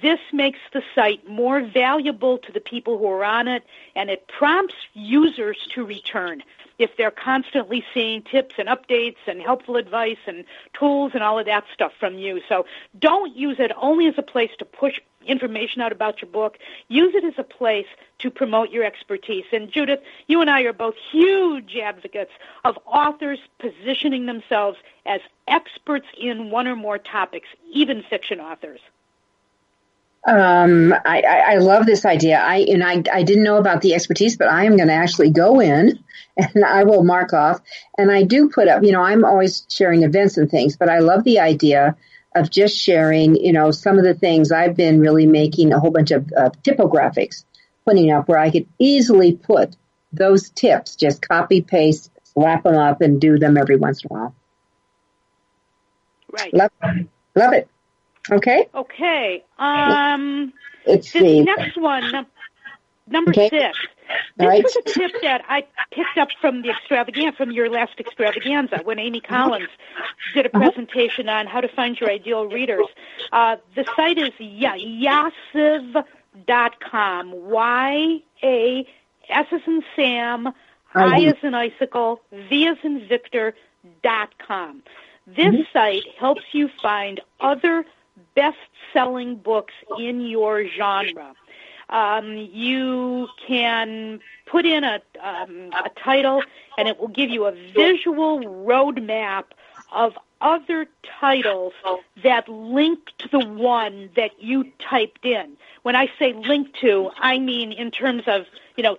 This 0.00 0.20
makes 0.32 0.60
the 0.72 0.82
site 0.94 1.28
more 1.28 1.60
valuable 1.60 2.38
to 2.38 2.52
the 2.52 2.60
people 2.60 2.96
who 2.98 3.06
are 3.06 3.24
on 3.24 3.48
it, 3.48 3.64
and 3.96 4.08
it 4.08 4.28
prompts 4.28 4.74
users 4.94 5.58
to 5.74 5.84
return 5.84 6.42
if 6.80 6.96
they're 6.96 7.10
constantly 7.10 7.84
seeing 7.92 8.22
tips 8.22 8.54
and 8.58 8.68
updates 8.68 9.18
and 9.26 9.40
helpful 9.42 9.76
advice 9.76 10.18
and 10.26 10.44
tools 10.72 11.12
and 11.14 11.22
all 11.22 11.38
of 11.38 11.46
that 11.46 11.64
stuff 11.72 11.92
from 12.00 12.18
you. 12.18 12.40
So 12.48 12.64
don't 12.98 13.36
use 13.36 13.56
it 13.58 13.70
only 13.76 14.06
as 14.06 14.14
a 14.16 14.22
place 14.22 14.50
to 14.58 14.64
push 14.64 14.98
information 15.26 15.82
out 15.82 15.92
about 15.92 16.22
your 16.22 16.30
book. 16.30 16.58
Use 16.88 17.14
it 17.14 17.24
as 17.24 17.34
a 17.36 17.44
place 17.44 17.86
to 18.20 18.30
promote 18.30 18.70
your 18.70 18.84
expertise. 18.84 19.44
And 19.52 19.70
Judith, 19.70 20.00
you 20.26 20.40
and 20.40 20.48
I 20.48 20.62
are 20.62 20.72
both 20.72 20.94
huge 21.12 21.76
advocates 21.76 22.32
of 22.64 22.78
authors 22.86 23.38
positioning 23.58 24.26
themselves 24.26 24.78
as 25.04 25.20
experts 25.46 26.06
in 26.18 26.50
one 26.50 26.66
or 26.66 26.76
more 26.76 26.98
topics, 26.98 27.48
even 27.72 28.02
fiction 28.02 28.40
authors. 28.40 28.80
Um, 30.26 30.92
I, 30.92 31.22
I, 31.22 31.54
I, 31.54 31.56
love 31.56 31.86
this 31.86 32.04
idea. 32.04 32.38
I 32.38 32.58
and 32.58 32.84
I, 32.84 33.02
I 33.10 33.22
didn't 33.22 33.42
know 33.42 33.56
about 33.56 33.80
the 33.80 33.94
expertise, 33.94 34.36
but 34.36 34.48
I 34.48 34.66
am 34.66 34.76
going 34.76 34.88
to 34.88 34.94
actually 34.94 35.30
go 35.30 35.60
in 35.60 35.98
and 36.36 36.64
I 36.64 36.84
will 36.84 37.04
mark 37.04 37.32
off. 37.32 37.60
And 37.96 38.12
I 38.12 38.24
do 38.24 38.50
put 38.50 38.68
up, 38.68 38.82
you 38.82 38.92
know, 38.92 39.00
I'm 39.00 39.24
always 39.24 39.64
sharing 39.70 40.02
events 40.02 40.36
and 40.36 40.50
things, 40.50 40.76
but 40.76 40.90
I 40.90 40.98
love 40.98 41.24
the 41.24 41.40
idea 41.40 41.96
of 42.34 42.50
just 42.50 42.76
sharing, 42.76 43.34
you 43.34 43.52
know, 43.52 43.70
some 43.70 43.98
of 43.98 44.04
the 44.04 44.14
things 44.14 44.52
I've 44.52 44.76
been 44.76 45.00
really 45.00 45.26
making 45.26 45.72
a 45.72 45.80
whole 45.80 45.90
bunch 45.90 46.10
of 46.10 46.30
uh, 46.36 46.50
typographics, 46.62 47.44
putting 47.86 48.12
up 48.12 48.28
where 48.28 48.38
I 48.38 48.50
could 48.50 48.66
easily 48.78 49.34
put 49.34 49.74
those 50.12 50.50
tips, 50.50 50.96
just 50.96 51.26
copy 51.26 51.62
paste, 51.62 52.10
slap 52.24 52.64
them 52.64 52.76
up, 52.76 53.00
and 53.00 53.20
do 53.20 53.38
them 53.38 53.56
every 53.56 53.76
once 53.76 54.04
in 54.04 54.08
a 54.10 54.14
while. 54.14 54.34
Right. 56.30 56.54
Love, 56.54 56.70
love 57.34 57.52
it. 57.54 57.68
Okay. 58.30 58.68
Okay. 58.74 59.44
Um, 59.58 60.52
it's 60.86 61.12
this 61.12 61.22
the 61.22 61.42
next 61.42 61.76
one, 61.76 62.26
number 63.08 63.30
Okay. 63.30 63.48
six. 63.48 63.78
This 64.36 64.46
right. 64.46 64.62
was 64.62 64.74
a 64.76 64.82
tip 64.82 65.12
that 65.22 65.44
I 65.48 65.64
picked 65.92 66.18
up 66.18 66.28
from 66.40 66.62
the 66.62 66.70
extravaganza, 66.70 67.36
from 67.36 67.52
your 67.52 67.68
last 67.70 67.92
extravaganza, 68.00 68.80
when 68.82 68.98
Amy 68.98 69.20
Collins 69.20 69.68
did 70.34 70.46
a 70.46 70.48
Uh-huh. 70.56 70.64
presentation 70.70 71.28
on 71.28 71.46
how 71.46 71.60
to 71.60 71.68
find 71.68 71.98
your 72.00 72.10
ideal 72.10 72.46
readers. 72.46 72.86
Uh, 73.30 73.56
the 73.76 73.84
site 73.96 74.18
is 74.18 74.32
ya- 74.38 74.74
yasiv.com. 76.46 77.32
Y 77.50 78.22
A 78.42 78.86
S 79.28 79.46
as 79.52 79.60
in 79.66 79.84
Sam, 79.94 80.48
I 80.94 81.04
I 81.04 81.20
do. 81.20 81.26
as 81.28 81.36
in 81.42 81.54
icicle, 81.54 82.20
V 82.32 82.66
as 82.66 82.78
in 82.82 83.06
Victor 83.06 83.54
dot 84.02 84.34
com. 84.38 84.82
This 85.26 85.46
Mm-hmm. 85.54 85.62
site 85.72 86.02
helps 86.18 86.42
you 86.52 86.68
find 86.82 87.20
other 87.40 87.84
best-selling 88.34 89.36
books 89.36 89.74
in 89.98 90.20
your 90.22 90.66
genre. 90.66 91.34
Um, 91.88 92.36
you 92.36 93.28
can 93.46 94.20
put 94.46 94.64
in 94.64 94.84
a, 94.84 95.00
um, 95.20 95.70
a 95.72 95.90
title, 95.90 96.42
and 96.78 96.88
it 96.88 97.00
will 97.00 97.08
give 97.08 97.30
you 97.30 97.46
a 97.46 97.52
visual 97.52 98.40
roadmap 98.40 99.44
of 99.92 100.16
other 100.40 100.86
titles 101.20 101.72
that 102.22 102.48
link 102.48 102.98
to 103.18 103.28
the 103.28 103.44
one 103.44 104.08
that 104.16 104.42
you 104.42 104.70
typed 104.78 105.24
in. 105.24 105.56
When 105.82 105.96
I 105.96 106.10
say 106.18 106.32
link 106.32 106.74
to, 106.80 107.10
I 107.18 107.38
mean 107.38 107.72
in 107.72 107.90
terms 107.90 108.22
of, 108.26 108.46
you 108.76 108.82
know, 108.82 108.98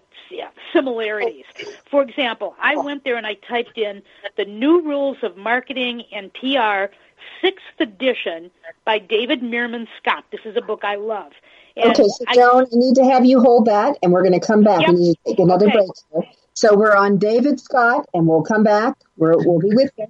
similarities. 0.71 1.45
For 1.89 2.01
example, 2.01 2.55
I 2.61 2.75
went 2.77 3.03
there 3.03 3.15
and 3.15 3.25
I 3.25 3.33
typed 3.33 3.77
in 3.77 4.03
the 4.37 4.45
new 4.45 4.81
rules 4.81 5.17
of 5.23 5.35
marketing 5.37 6.03
and 6.11 6.31
PR, 6.33 6.93
sixth 7.41 7.65
edition 7.79 8.51
by 8.85 8.99
David 8.99 9.41
Meerman 9.41 9.87
Scott. 9.97 10.23
This 10.31 10.41
is 10.45 10.55
a 10.57 10.61
book 10.61 10.81
I 10.83 10.95
love. 10.95 11.31
And 11.77 11.91
Okay, 11.91 12.03
so 12.07 12.25
I- 12.27 12.35
Joan, 12.35 12.63
I 12.65 12.75
need 12.75 12.95
to 12.95 13.03
have 13.05 13.25
you 13.25 13.39
hold 13.39 13.65
that, 13.65 13.97
and 14.03 14.11
we're 14.11 14.23
going 14.23 14.39
to 14.39 14.45
come 14.45 14.63
back. 14.63 14.81
Yep. 14.81 14.89
We 14.89 14.95
need 14.95 15.13
to 15.13 15.19
take 15.25 15.39
another 15.39 15.67
Okay. 15.67 15.77
break 15.77 15.89
here. 16.13 16.23
So 16.53 16.75
we're 16.75 16.95
on 16.95 17.17
David 17.17 17.59
Scott, 17.59 18.05
and 18.13 18.27
we'll 18.27 18.41
come 18.43 18.63
back. 18.63 18.97
We're, 19.17 19.37
we'll 19.37 19.59
be 19.59 19.73
with 19.73 19.89
you. 19.97 20.05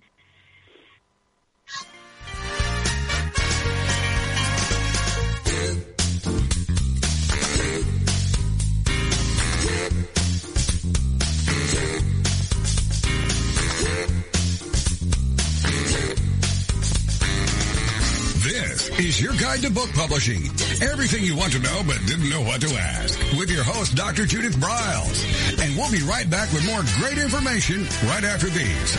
This 18.52 18.90
is 19.00 19.22
your 19.22 19.32
guide 19.36 19.62
to 19.62 19.72
book 19.72 19.88
publishing. 19.94 20.44
Everything 20.84 21.24
you 21.24 21.38
want 21.38 21.54
to 21.54 21.60
know 21.60 21.84
but 21.88 21.98
didn't 22.06 22.30
know 22.30 22.42
what 22.42 22.60
to 22.60 22.68
ask. 22.76 23.18
With 23.40 23.50
your 23.50 23.64
host, 23.64 23.96
Dr. 23.96 24.26
Judith 24.26 24.58
Briles. 24.58 25.64
And 25.64 25.78
we'll 25.78 25.90
be 25.90 26.04
right 26.04 26.30
back 26.30 26.52
with 26.52 26.66
more 26.66 26.84
great 27.00 27.18
information 27.18 27.84
right 28.10 28.26
after 28.26 28.48
these. 28.48 28.98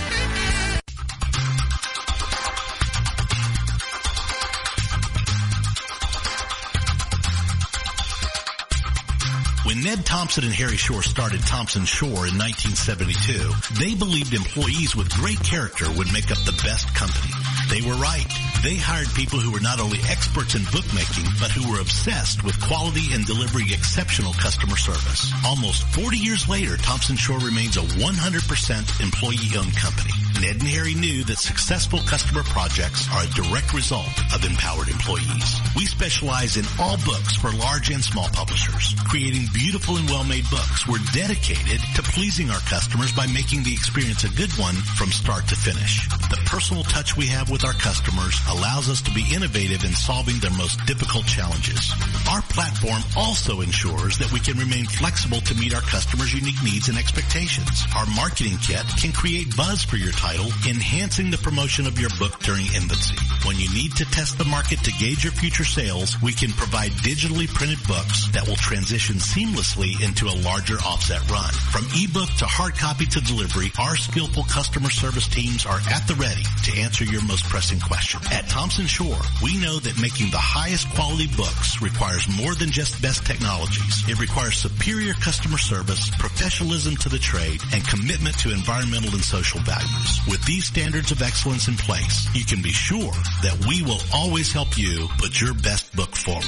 When 9.66 9.82
Ned 9.82 10.06
Thomson 10.06 10.44
and 10.44 10.54
Harry 10.54 10.78
Shore 10.78 11.02
started 11.02 11.40
Thomson 11.42 11.84
Shore 11.84 12.24
in 12.26 12.40
1972, 12.40 13.84
they 13.84 13.94
believed 13.94 14.32
employees 14.32 14.96
with 14.96 15.12
great 15.12 15.40
character 15.44 15.84
would 15.98 16.10
make 16.10 16.30
up 16.30 16.38
the 16.38 16.58
best 16.64 16.94
company. 16.94 17.34
They 17.68 17.86
were 17.86 17.96
right. 17.96 18.51
They 18.62 18.77
hired 18.77 19.12
people 19.14 19.40
who 19.40 19.51
were 19.51 19.59
not 19.59 19.81
only 19.81 19.98
experts 20.09 20.55
in 20.55 20.62
bookmaking, 20.70 21.27
but 21.40 21.51
who 21.51 21.68
were 21.68 21.81
obsessed 21.81 22.44
with 22.44 22.55
quality 22.62 23.11
and 23.12 23.27
delivering 23.27 23.66
exceptional 23.72 24.33
customer 24.35 24.77
service. 24.77 25.33
Almost 25.44 25.83
40 25.98 26.16
years 26.16 26.48
later, 26.48 26.77
Thomson 26.77 27.16
Shore 27.16 27.40
remains 27.40 27.77
a 27.77 27.81
100% 27.81 29.03
employee-owned 29.03 29.77
company. 29.77 30.14
Ned 30.42 30.59
and 30.59 30.74
Harry 30.74 30.94
knew 30.94 31.22
that 31.31 31.38
successful 31.38 32.00
customer 32.02 32.42
projects 32.42 33.07
are 33.14 33.22
a 33.22 33.31
direct 33.31 33.72
result 33.72 34.11
of 34.35 34.42
empowered 34.42 34.88
employees. 34.88 35.46
We 35.78 35.87
specialize 35.87 36.57
in 36.59 36.66
all 36.83 36.98
books 37.07 37.38
for 37.38 37.55
large 37.55 37.94
and 37.94 38.02
small 38.02 38.26
publishers, 38.35 38.98
creating 39.07 39.46
beautiful 39.55 40.02
and 40.02 40.11
well-made 40.11 40.50
books. 40.50 40.83
We're 40.90 40.98
dedicated 41.14 41.78
to 41.94 42.02
pleasing 42.11 42.50
our 42.50 42.59
customers 42.66 43.14
by 43.14 43.31
making 43.31 43.62
the 43.62 43.70
experience 43.70 44.26
a 44.26 44.35
good 44.35 44.50
one 44.59 44.74
from 44.98 45.14
start 45.14 45.46
to 45.46 45.55
finish. 45.55 46.11
The 46.26 46.42
personal 46.42 46.83
touch 46.83 47.16
we 47.16 47.31
have 47.31 47.46
with 47.46 47.62
our 47.62 47.78
customers 47.78 48.35
allows 48.50 48.90
us 48.90 48.98
to 49.02 49.14
be 49.14 49.22
innovative 49.31 49.87
in 49.87 49.94
solving 49.94 50.42
their 50.42 50.59
most 50.59 50.74
difficult 50.90 51.31
challenges. 51.31 51.94
Our 52.26 52.42
platform 52.50 53.07
also 53.14 53.61
ensures 53.61 54.18
that 54.18 54.33
we 54.35 54.42
can 54.42 54.59
remain 54.59 54.90
flexible 54.90 55.38
to 55.38 55.55
meet 55.55 55.70
our 55.70 55.87
customers' 55.87 56.35
unique 56.35 56.59
needs 56.66 56.88
and 56.88 56.98
expectations. 56.98 57.87
Our 57.94 58.11
marketing 58.18 58.59
kit 58.59 58.83
can 58.98 59.12
create 59.12 59.55
buzz 59.55 59.85
for 59.87 60.02
your 60.02 60.11
title, 60.11 60.32
enhancing 60.68 61.31
the 61.31 61.38
promotion 61.38 61.87
of 61.87 61.99
your 61.99 62.11
book 62.18 62.38
during 62.40 62.64
infancy. 62.73 63.16
When 63.45 63.59
you 63.59 63.68
need 63.75 63.92
to 63.97 64.05
test 64.07 64.38
the 64.38 64.45
market 64.45 64.79
to 64.85 64.92
gauge 64.92 65.25
your 65.25 65.33
future 65.33 65.64
sales, 65.64 66.16
we 66.23 66.33
can 66.33 66.53
provide 66.53 66.92
digitally 67.03 67.49
printed 67.49 67.83
books 67.87 68.31
that 68.33 68.47
will 68.47 68.57
transition 68.57 69.16
seamlessly 69.16 70.01
into 70.01 70.29
a 70.29 70.38
larger 70.40 70.79
offset 70.87 71.21
run. 71.29 71.53
From 71.75 71.85
ebook 71.92 72.31
to 72.38 72.47
hard 72.47 72.75
copy 72.79 73.05
to 73.07 73.21
delivery, 73.21 73.73
our 73.79 73.97
skillful 73.97 74.45
customer 74.45 74.90
service 74.90 75.29
teams 75.29 75.66
are 75.66 75.81
at 75.90 76.07
the 76.07 76.14
ready 76.14 76.45
to 76.64 76.81
answer 76.81 77.05
your 77.05 77.23
most 77.27 77.45
pressing 77.51 77.81
question. 77.81 78.21
At 78.31 78.49
Thomson 78.49 78.87
Shore, 78.87 79.21
we 79.42 79.59
know 79.59 79.79
that 79.81 80.01
making 80.01 80.31
the 80.31 80.40
highest 80.40 80.88
quality 80.95 81.27
books 81.37 81.83
requires 81.83 82.25
more 82.40 82.55
than 82.55 82.71
just 82.71 83.03
best 83.03 83.27
technologies. 83.27 84.09
It 84.09 84.21
requires 84.21 84.57
superior 84.57 85.14
customer 85.14 85.59
service, 85.59 86.09
professionalism 86.16 86.97
to 87.05 87.09
the 87.09 87.18
trade, 87.18 87.61
and 87.75 87.87
commitment 87.87 88.38
to 88.38 88.55
environmental 88.55 89.12
and 89.12 89.25
social 89.25 89.61
values. 89.61 90.21
With 90.28 90.44
these 90.44 90.66
standards 90.66 91.11
of 91.11 91.20
excellence 91.20 91.66
in 91.66 91.76
place, 91.76 92.28
you 92.35 92.44
can 92.44 92.62
be 92.62 92.70
sure 92.70 93.12
that 93.42 93.64
we 93.68 93.82
will 93.82 94.00
always 94.14 94.52
help 94.52 94.78
you 94.78 95.08
put 95.18 95.40
your 95.40 95.52
best 95.52 95.94
book 95.96 96.14
forward. 96.14 96.44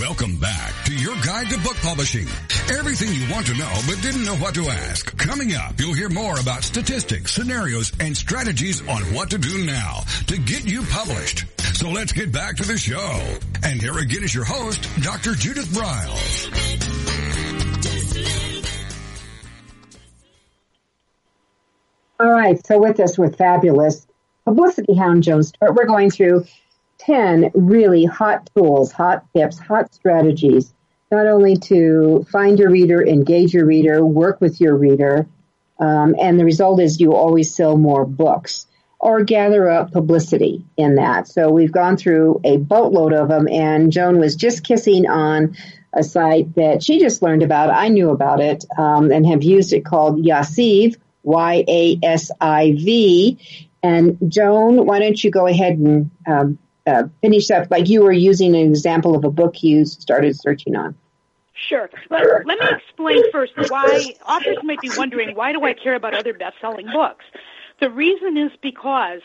Welcome 0.00 0.38
back 0.38 0.84
to 0.86 0.94
your 0.94 1.14
guide 1.22 1.50
to 1.50 1.58
book 1.60 1.76
publishing. 1.82 2.26
Everything 2.70 3.12
you 3.12 3.34
want 3.34 3.46
to 3.46 3.54
know 3.54 3.72
but 3.88 4.00
didn't 4.00 4.24
know 4.24 4.36
what 4.36 4.54
to 4.54 4.68
ask. 4.68 5.16
Coming 5.18 5.56
up, 5.56 5.74
you'll 5.80 5.92
hear 5.92 6.08
more 6.08 6.38
about 6.38 6.62
statistics, 6.62 7.32
scenarios, 7.32 7.92
and 7.98 8.16
strategies 8.16 8.80
on 8.86 9.02
what 9.12 9.30
to 9.30 9.38
do 9.38 9.66
now 9.66 10.04
to 10.28 10.38
get 10.38 10.64
you 10.64 10.82
published. 10.82 11.46
So 11.74 11.90
let's 11.90 12.12
get 12.12 12.30
back 12.30 12.56
to 12.58 12.62
the 12.62 12.78
show. 12.78 13.38
And 13.64 13.82
here 13.82 13.98
again 13.98 14.22
is 14.22 14.32
your 14.32 14.44
host, 14.44 14.88
Dr. 15.02 15.34
Judith 15.34 15.66
Briles. 15.66 16.46
All 22.20 22.30
right, 22.30 22.64
so 22.64 22.78
with 22.78 23.00
us, 23.00 23.18
with 23.18 23.36
fabulous 23.36 24.06
publicity 24.44 24.94
hound 24.94 25.24
Joan 25.24 25.42
Stewart, 25.42 25.74
we're 25.74 25.86
going 25.86 26.10
through 26.10 26.44
10 26.98 27.50
really 27.54 28.04
hot 28.04 28.48
tools, 28.54 28.92
hot 28.92 29.24
tips, 29.34 29.58
hot 29.58 29.92
strategies, 29.92 30.72
not 31.10 31.26
only 31.26 31.56
to 31.56 32.26
find 32.30 32.58
your 32.58 32.70
reader, 32.70 33.04
engage 33.04 33.52
your 33.52 33.66
reader, 33.66 34.04
work 34.04 34.40
with 34.40 34.60
your 34.60 34.76
reader, 34.76 35.26
um, 35.78 36.14
and 36.20 36.38
the 36.38 36.44
result 36.44 36.80
is 36.80 37.00
you 37.00 37.14
always 37.14 37.54
sell 37.54 37.76
more 37.76 38.04
books 38.04 38.66
or 38.98 39.24
gather 39.24 39.68
up 39.68 39.92
publicity 39.92 40.64
in 40.76 40.96
that. 40.96 41.26
So 41.26 41.50
we've 41.50 41.72
gone 41.72 41.96
through 41.96 42.40
a 42.44 42.58
boatload 42.58 43.14
of 43.14 43.28
them, 43.28 43.48
and 43.48 43.90
Joan 43.90 44.18
was 44.18 44.36
just 44.36 44.62
kissing 44.62 45.08
on 45.08 45.56
a 45.92 46.04
site 46.04 46.54
that 46.54 46.82
she 46.82 47.00
just 47.00 47.22
learned 47.22 47.42
about. 47.42 47.70
I 47.70 47.88
knew 47.88 48.10
about 48.10 48.40
it 48.40 48.64
um, 48.78 49.10
and 49.10 49.26
have 49.26 49.42
used 49.42 49.72
it 49.72 49.84
called 49.84 50.22
Yasiv, 50.22 50.96
Y 51.22 51.64
A 51.66 51.98
S 52.02 52.30
I 52.40 52.72
V. 52.72 53.38
And 53.82 54.18
Joan, 54.28 54.86
why 54.86 54.98
don't 54.98 55.22
you 55.24 55.30
go 55.30 55.46
ahead 55.46 55.78
and 55.78 56.10
um, 56.26 56.58
uh, 56.86 57.04
finish 57.20 57.50
up 57.50 57.70
like 57.70 57.88
you 57.88 58.02
were 58.02 58.12
using 58.12 58.54
an 58.54 58.62
example 58.62 59.14
of 59.14 59.24
a 59.24 59.30
book 59.30 59.62
you 59.62 59.84
started 59.84 60.38
searching 60.38 60.76
on? 60.76 60.94
Sure. 61.54 61.90
Let, 62.08 62.46
let 62.46 62.58
me 62.58 62.66
explain 62.70 63.30
first 63.30 63.52
why 63.68 64.14
authors 64.26 64.58
might 64.62 64.80
be 64.80 64.90
wondering 64.96 65.36
why 65.36 65.52
do 65.52 65.62
I 65.64 65.74
care 65.74 65.94
about 65.94 66.14
other 66.14 66.32
best-selling 66.32 66.86
books? 66.92 67.24
The 67.80 67.90
reason 67.90 68.36
is 68.36 68.50
because 68.62 69.20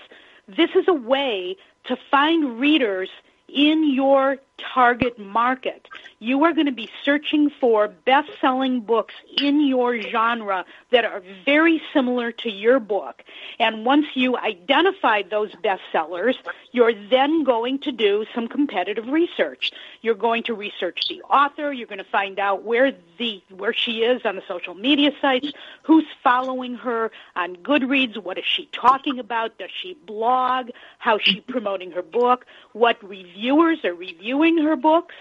this 0.47 0.69
is 0.75 0.85
a 0.87 0.93
way 0.93 1.55
to 1.85 1.97
find 2.11 2.59
readers 2.59 3.09
in 3.47 3.93
your 3.93 4.37
target 4.57 5.17
market. 5.19 5.87
You 6.19 6.43
are 6.45 6.53
going 6.53 6.65
to 6.65 6.71
be 6.71 6.89
searching 7.03 7.49
for 7.49 7.87
best 7.87 8.29
selling 8.39 8.81
books 8.81 9.13
in 9.37 9.65
your 9.65 9.99
genre 10.01 10.65
that 10.91 11.05
are 11.05 11.21
very 11.45 11.81
similar 11.93 12.31
to 12.31 12.49
your 12.49 12.79
book. 12.79 13.23
And 13.59 13.85
once 13.85 14.07
you 14.15 14.37
identify 14.37 15.23
those 15.23 15.51
bestsellers, 15.55 16.35
you're 16.71 16.93
then 17.09 17.43
going 17.43 17.79
to 17.79 17.91
do 17.91 18.25
some 18.33 18.47
competitive 18.47 19.07
research. 19.07 19.71
You're 20.01 20.15
going 20.15 20.43
to 20.43 20.53
research 20.53 21.07
the 21.07 21.21
author, 21.23 21.71
you're 21.71 21.87
going 21.87 21.97
to 21.97 22.03
find 22.03 22.39
out 22.39 22.63
where 22.63 22.93
the 23.17 23.41
where 23.49 23.73
she 23.73 24.03
is 24.03 24.21
on 24.25 24.35
the 24.35 24.43
social 24.47 24.73
media 24.73 25.11
sites, 25.21 25.51
who's 25.83 26.05
following 26.23 26.75
her 26.75 27.11
on 27.35 27.55
Goodreads, 27.57 28.21
what 28.21 28.37
is 28.37 28.45
she 28.45 28.67
talking 28.71 29.19
about, 29.19 29.57
does 29.57 29.69
she 29.81 29.95
blog, 30.05 30.69
how's 30.97 31.21
she 31.21 31.41
promoting 31.41 31.91
her 31.91 32.01
book, 32.01 32.45
what 32.73 33.01
reviewers 33.07 33.83
are 33.85 33.93
reviewing 33.93 34.44
her 34.59 34.75
books, 34.75 35.15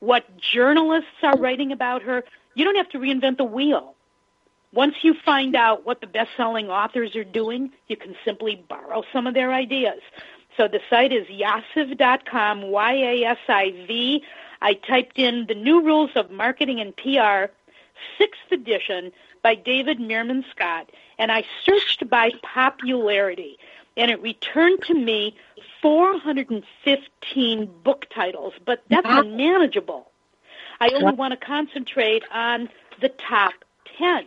what 0.00 0.24
journalists 0.38 1.22
are 1.22 1.36
writing 1.36 1.72
about 1.72 2.02
her. 2.02 2.24
You 2.54 2.64
don't 2.64 2.76
have 2.76 2.88
to 2.90 2.98
reinvent 2.98 3.38
the 3.38 3.44
wheel. 3.44 3.94
Once 4.72 4.96
you 5.02 5.14
find 5.14 5.54
out 5.54 5.84
what 5.84 6.00
the 6.00 6.06
best-selling 6.06 6.70
authors 6.70 7.14
are 7.14 7.24
doing, 7.24 7.70
you 7.88 7.96
can 7.96 8.14
simply 8.24 8.64
borrow 8.68 9.02
some 9.12 9.26
of 9.26 9.34
their 9.34 9.52
ideas. 9.52 10.00
So 10.56 10.68
the 10.68 10.80
site 10.90 11.12
is 11.12 11.26
yasiv.com, 11.28 12.62
Y-A-S-I-V. 12.62 14.24
I 14.60 14.74
typed 14.74 15.18
in 15.18 15.46
the 15.46 15.54
new 15.54 15.82
rules 15.82 16.10
of 16.14 16.30
marketing 16.30 16.80
and 16.80 16.96
PR, 16.96 17.52
sixth 18.18 18.50
edition 18.50 19.12
by 19.42 19.54
David 19.54 19.98
Meerman 19.98 20.44
Scott, 20.50 20.90
and 21.18 21.32
I 21.32 21.44
searched 21.64 22.08
by 22.08 22.30
popularity, 22.42 23.58
and 23.96 24.10
it 24.10 24.20
returned 24.22 24.82
to 24.82 24.94
me 24.94 25.36
415 25.80 27.70
book 27.82 28.06
titles, 28.14 28.54
but 28.64 28.82
that's 28.88 29.06
unmanageable. 29.08 30.10
I 30.80 30.88
only 30.90 31.12
want 31.14 31.32
to 31.32 31.36
concentrate 31.36 32.24
on 32.32 32.68
the 33.00 33.08
top 33.08 33.52
10. 33.98 34.26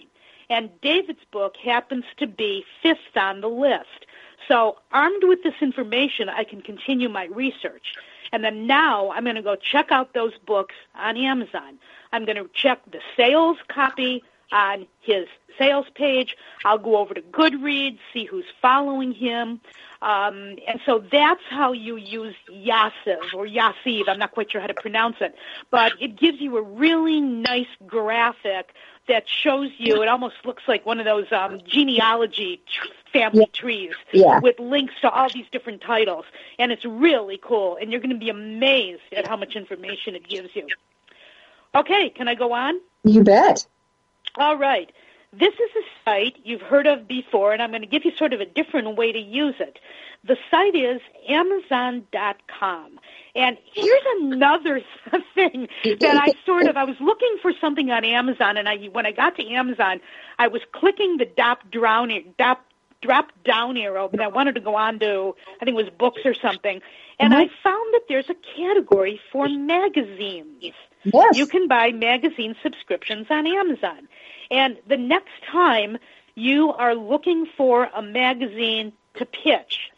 And 0.49 0.69
David's 0.81 1.23
book 1.31 1.57
happens 1.57 2.05
to 2.17 2.27
be 2.27 2.63
fifth 2.81 3.17
on 3.17 3.41
the 3.41 3.49
list. 3.49 4.05
So, 4.47 4.77
armed 4.91 5.23
with 5.23 5.41
this 5.43 5.55
information, 5.61 6.29
I 6.29 6.43
can 6.43 6.61
continue 6.61 7.09
my 7.09 7.25
research. 7.25 7.95
And 8.31 8.43
then 8.43 8.67
now 8.67 9.09
I'm 9.11 9.23
going 9.23 9.35
to 9.37 9.41
go 9.41 9.55
check 9.55 9.91
out 9.91 10.13
those 10.13 10.37
books 10.45 10.75
on 10.93 11.17
Amazon. 11.17 11.79
I'm 12.11 12.25
going 12.25 12.37
to 12.37 12.49
check 12.53 12.79
the 12.91 12.99
sales 13.17 13.57
copy 13.69 14.23
on 14.51 14.87
his 15.01 15.27
sales 15.57 15.85
page. 15.95 16.35
I'll 16.63 16.77
go 16.77 16.97
over 16.97 17.13
to 17.13 17.21
Goodreads, 17.21 17.99
see 18.13 18.25
who's 18.25 18.45
following 18.61 19.13
him. 19.13 19.61
Um, 20.01 20.57
and 20.67 20.79
so 20.85 21.03
that's 21.11 21.41
how 21.49 21.71
you 21.71 21.95
use 21.95 22.35
Yasiv 22.51 23.33
or 23.33 23.47
Yasiv. 23.47 24.07
I'm 24.07 24.19
not 24.19 24.31
quite 24.31 24.51
sure 24.51 24.61
how 24.61 24.67
to 24.67 24.73
pronounce 24.73 25.17
it, 25.21 25.35
but 25.71 25.93
it 25.99 26.17
gives 26.17 26.39
you 26.41 26.57
a 26.57 26.61
really 26.61 27.21
nice 27.21 27.67
graphic 27.87 28.73
that 29.07 29.27
shows 29.27 29.71
you. 29.77 30.01
It 30.01 30.07
almost 30.07 30.35
looks 30.43 30.63
like 30.67 30.85
one 30.85 30.99
of 30.99 31.05
those 31.05 31.31
um, 31.31 31.61
genealogy 31.65 32.61
family 33.13 33.41
yeah. 33.41 33.59
trees 33.59 33.93
yeah. 34.11 34.39
with 34.41 34.59
links 34.59 34.93
to 35.01 35.09
all 35.09 35.29
these 35.33 35.45
different 35.51 35.81
titles, 35.81 36.25
and 36.59 36.71
it's 36.71 36.85
really 36.85 37.39
cool. 37.41 37.77
And 37.79 37.91
you're 37.91 38.01
going 38.01 38.13
to 38.13 38.19
be 38.19 38.29
amazed 38.29 39.01
at 39.15 39.27
how 39.27 39.37
much 39.37 39.55
information 39.55 40.15
it 40.15 40.27
gives 40.27 40.49
you. 40.55 40.67
Okay, 41.73 42.09
can 42.09 42.27
I 42.27 42.35
go 42.35 42.53
on? 42.53 42.79
You 43.03 43.23
bet. 43.23 43.65
All 44.37 44.57
right. 44.57 44.91
This 45.37 45.53
is 45.53 45.69
a 45.75 46.05
site 46.05 46.37
you've 46.43 46.61
heard 46.61 46.87
of 46.87 47.07
before, 47.07 47.51
and 47.51 47.61
I'm 47.61 47.71
going 47.71 47.81
to 47.81 47.87
give 47.87 48.05
you 48.05 48.15
sort 48.15 48.31
of 48.31 48.39
a 48.39 48.45
different 48.45 48.95
way 48.95 49.11
to 49.11 49.19
use 49.19 49.55
it. 49.59 49.79
The 50.23 50.37
site 50.49 50.75
is 50.75 51.01
Amazon.com. 51.27 52.99
And 53.35 53.57
here's 53.73 54.03
another 54.21 54.81
thing 55.35 55.67
that 55.83 56.15
I 56.15 56.33
sort 56.45 56.67
of 56.67 56.77
I 56.77 56.85
was 56.85 56.95
looking 57.01 57.35
for 57.41 57.51
something 57.59 57.91
on 57.91 58.05
Amazon, 58.05 58.55
and 58.57 58.69
I 58.69 58.77
when 58.85 59.05
I 59.05 59.11
got 59.11 59.35
to 59.35 59.47
Amazon, 59.51 59.99
I 60.39 60.47
was 60.47 60.61
clicking 60.71 61.17
the 61.17 61.25
drop 61.25 61.69
down 61.69 62.11
drop 62.37 62.65
drop 63.01 63.31
down 63.43 63.77
arrow, 63.77 64.07
but 64.07 64.21
I 64.21 64.27
wanted 64.27 64.55
to 64.55 64.61
go 64.61 64.75
on 64.75 64.99
to 64.99 65.35
I 65.61 65.65
think 65.65 65.77
it 65.77 65.83
was 65.83 65.91
books 65.97 66.21
or 66.23 66.33
something, 66.33 66.81
and 67.19 67.33
mm-hmm. 67.33 67.41
I 67.41 67.61
found 67.61 67.93
that 67.93 68.03
there's 68.07 68.29
a 68.29 68.35
category 68.55 69.19
for 69.31 69.49
magazines. 69.49 70.73
Yes. 71.05 71.37
You 71.37 71.45
can 71.47 71.67
buy 71.67 71.91
magazine 71.91 72.55
subscriptions 72.61 73.27
on 73.29 73.47
Amazon. 73.47 74.07
And 74.51 74.77
the 74.87 74.97
next 74.97 75.43
time 75.51 75.97
you 76.35 76.73
are 76.73 76.95
looking 76.95 77.45
for 77.57 77.89
a 77.95 78.01
magazine 78.01 78.91
to 79.15 79.25
pitch, 79.25 79.91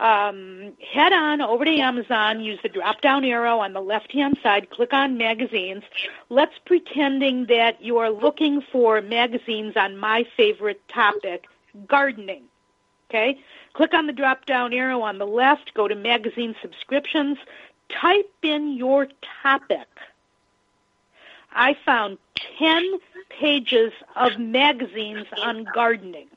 um, 0.00 0.74
head 0.92 1.12
on 1.12 1.40
over 1.40 1.64
to 1.64 1.78
Amazon, 1.78 2.40
use 2.40 2.58
the 2.62 2.68
drop 2.68 3.00
down 3.00 3.24
arrow 3.24 3.58
on 3.58 3.72
the 3.72 3.80
left 3.80 4.12
hand 4.12 4.38
side, 4.42 4.70
click 4.70 4.92
on 4.92 5.18
magazines. 5.18 5.82
Let's 6.28 6.54
pretending 6.64 7.46
that 7.46 7.82
you 7.82 7.98
are 7.98 8.10
looking 8.10 8.60
for 8.60 9.00
magazines 9.00 9.76
on 9.76 9.96
my 9.96 10.24
favorite 10.36 10.86
topic, 10.88 11.46
gardening. 11.86 12.44
Okay? 13.10 13.40
Click 13.72 13.94
on 13.94 14.06
the 14.06 14.12
drop 14.12 14.46
down 14.46 14.72
arrow 14.72 15.02
on 15.02 15.18
the 15.18 15.26
left, 15.26 15.74
go 15.74 15.88
to 15.88 15.94
magazine 15.94 16.54
subscriptions, 16.62 17.38
type 17.88 18.32
in 18.42 18.76
your 18.76 19.08
topic. 19.42 19.88
I 21.52 21.76
found 21.84 22.18
10 22.58 22.98
pages 23.40 23.92
of 24.16 24.38
magazines 24.38 25.26
on 25.42 25.66
gardening. 25.74 26.28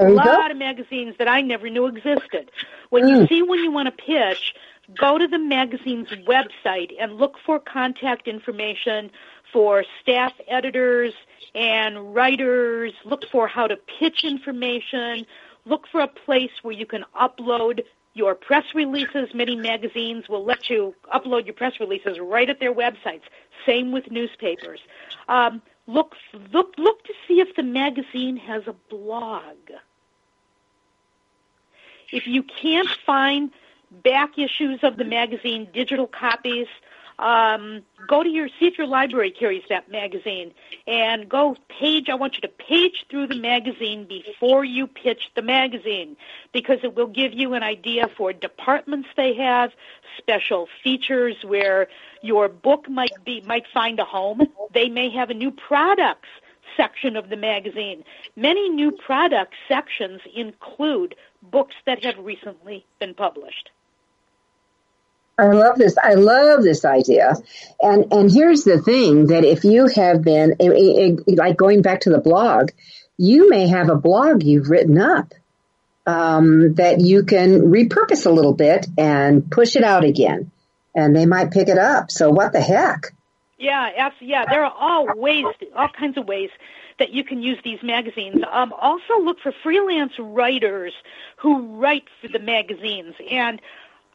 A 0.00 0.08
lot 0.08 0.50
of 0.50 0.56
magazines 0.56 1.14
that 1.18 1.28
I 1.28 1.40
never 1.40 1.70
knew 1.70 1.86
existed. 1.86 2.50
When 2.90 3.06
you 3.06 3.18
mm. 3.18 3.28
see 3.28 3.42
when 3.42 3.60
you 3.60 3.70
want 3.70 3.86
to 3.86 3.92
pitch, 3.92 4.54
go 4.98 5.18
to 5.18 5.26
the 5.26 5.38
magazine's 5.38 6.08
website 6.26 6.92
and 6.98 7.16
look 7.16 7.36
for 7.46 7.60
contact 7.60 8.26
information 8.26 9.10
for 9.52 9.84
staff 10.02 10.32
editors 10.48 11.14
and 11.54 12.14
writers. 12.14 12.92
Look 13.04 13.24
for 13.30 13.46
how 13.46 13.68
to 13.68 13.76
pitch 13.76 14.24
information. 14.24 15.26
Look 15.64 15.86
for 15.86 16.00
a 16.00 16.08
place 16.08 16.50
where 16.62 16.74
you 16.74 16.86
can 16.86 17.04
upload 17.18 17.84
your 18.14 18.34
press 18.34 18.64
releases. 18.74 19.34
Many 19.34 19.56
magazines 19.56 20.28
will 20.28 20.44
let 20.44 20.70
you 20.70 20.94
upload 21.12 21.44
your 21.44 21.54
press 21.54 21.74
releases 21.80 22.18
right 22.18 22.48
at 22.48 22.60
their 22.60 22.72
websites. 22.72 23.22
Same 23.66 23.92
with 23.92 24.10
newspapers. 24.10 24.80
Um, 25.28 25.60
look, 25.86 26.14
look, 26.52 26.74
look 26.78 27.04
to 27.04 27.12
see 27.26 27.40
if 27.40 27.54
the 27.56 27.62
magazine 27.62 28.36
has 28.36 28.62
a 28.66 28.74
blog. 28.88 29.56
If 32.12 32.26
you 32.26 32.44
can't 32.44 32.88
find 33.04 33.50
back 33.90 34.38
issues 34.38 34.80
of 34.82 34.96
the 34.96 35.04
magazine, 35.04 35.68
digital 35.72 36.06
copies, 36.06 36.68
um, 37.18 37.82
go 38.08 38.22
to 38.22 38.28
your 38.28 38.48
see 38.48 38.66
if 38.66 38.78
your 38.78 38.86
library 38.86 39.30
carries 39.30 39.62
that 39.68 39.90
magazine. 39.90 40.52
And 40.86 41.28
go 41.28 41.56
page 41.68 42.08
i 42.08 42.14
want 42.14 42.34
you 42.34 42.40
to 42.42 42.48
page 42.48 43.06
through 43.10 43.28
the 43.28 43.36
magazine 43.36 44.06
before 44.06 44.64
you 44.64 44.86
pitch 44.86 45.30
the 45.34 45.42
magazine. 45.42 46.16
Because 46.52 46.78
it 46.82 46.94
will 46.94 47.06
give 47.06 47.32
you 47.32 47.54
an 47.54 47.62
idea 47.62 48.08
for 48.16 48.32
departments 48.32 49.08
they 49.16 49.34
have 49.34 49.72
special 50.18 50.68
features 50.82 51.36
where 51.44 51.88
your 52.22 52.48
book 52.48 52.88
might 52.88 53.24
be 53.24 53.40
might 53.42 53.66
find 53.72 53.98
a 54.00 54.04
home. 54.04 54.42
They 54.72 54.88
may 54.88 55.10
have 55.10 55.30
a 55.30 55.34
new 55.34 55.50
products 55.50 56.28
section 56.76 57.16
of 57.16 57.28
the 57.28 57.36
magazine. 57.36 58.02
Many 58.36 58.68
new 58.68 58.90
product 58.90 59.54
sections 59.68 60.20
include 60.34 61.14
books 61.42 61.74
that 61.86 62.02
have 62.04 62.18
recently 62.18 62.84
been 62.98 63.14
published 63.14 63.70
I 65.36 65.46
love 65.46 65.76
this. 65.78 65.96
I 66.00 66.14
love 66.14 66.62
this 66.62 66.84
idea. 66.84 67.34
And 67.80 68.12
and 68.12 68.30
here's 68.30 68.64
the 68.64 68.80
thing 68.80 69.28
that 69.28 69.44
if 69.44 69.64
you 69.64 69.86
have 69.88 70.22
been 70.22 70.56
like 71.26 71.56
going 71.56 71.82
back 71.82 72.02
to 72.02 72.10
the 72.10 72.20
blog, 72.20 72.70
you 73.16 73.48
may 73.50 73.66
have 73.68 73.88
a 73.88 73.96
blog 73.96 74.42
you've 74.42 74.70
written 74.70 74.98
up 74.98 75.32
um, 76.06 76.74
that 76.74 77.00
you 77.00 77.24
can 77.24 77.62
repurpose 77.72 78.26
a 78.26 78.30
little 78.30 78.52
bit 78.52 78.86
and 78.96 79.50
push 79.50 79.76
it 79.76 79.84
out 79.84 80.04
again, 80.04 80.50
and 80.94 81.16
they 81.16 81.26
might 81.26 81.50
pick 81.50 81.68
it 81.68 81.78
up. 81.78 82.10
So 82.10 82.30
what 82.30 82.52
the 82.52 82.60
heck? 82.60 83.12
Yeah, 83.58 83.90
absolutely. 83.96 84.28
Yeah, 84.28 84.44
there 84.48 84.64
are 84.64 84.74
all 84.78 85.06
ways, 85.16 85.46
all 85.74 85.88
kinds 85.88 86.18
of 86.18 86.26
ways 86.26 86.50
that 86.98 87.10
you 87.10 87.24
can 87.24 87.42
use 87.42 87.58
these 87.64 87.82
magazines. 87.82 88.42
Um, 88.50 88.72
also, 88.72 89.18
look 89.20 89.40
for 89.40 89.52
freelance 89.62 90.12
writers 90.18 90.92
who 91.38 91.80
write 91.80 92.04
for 92.20 92.28
the 92.28 92.38
magazines, 92.38 93.14
and 93.30 93.60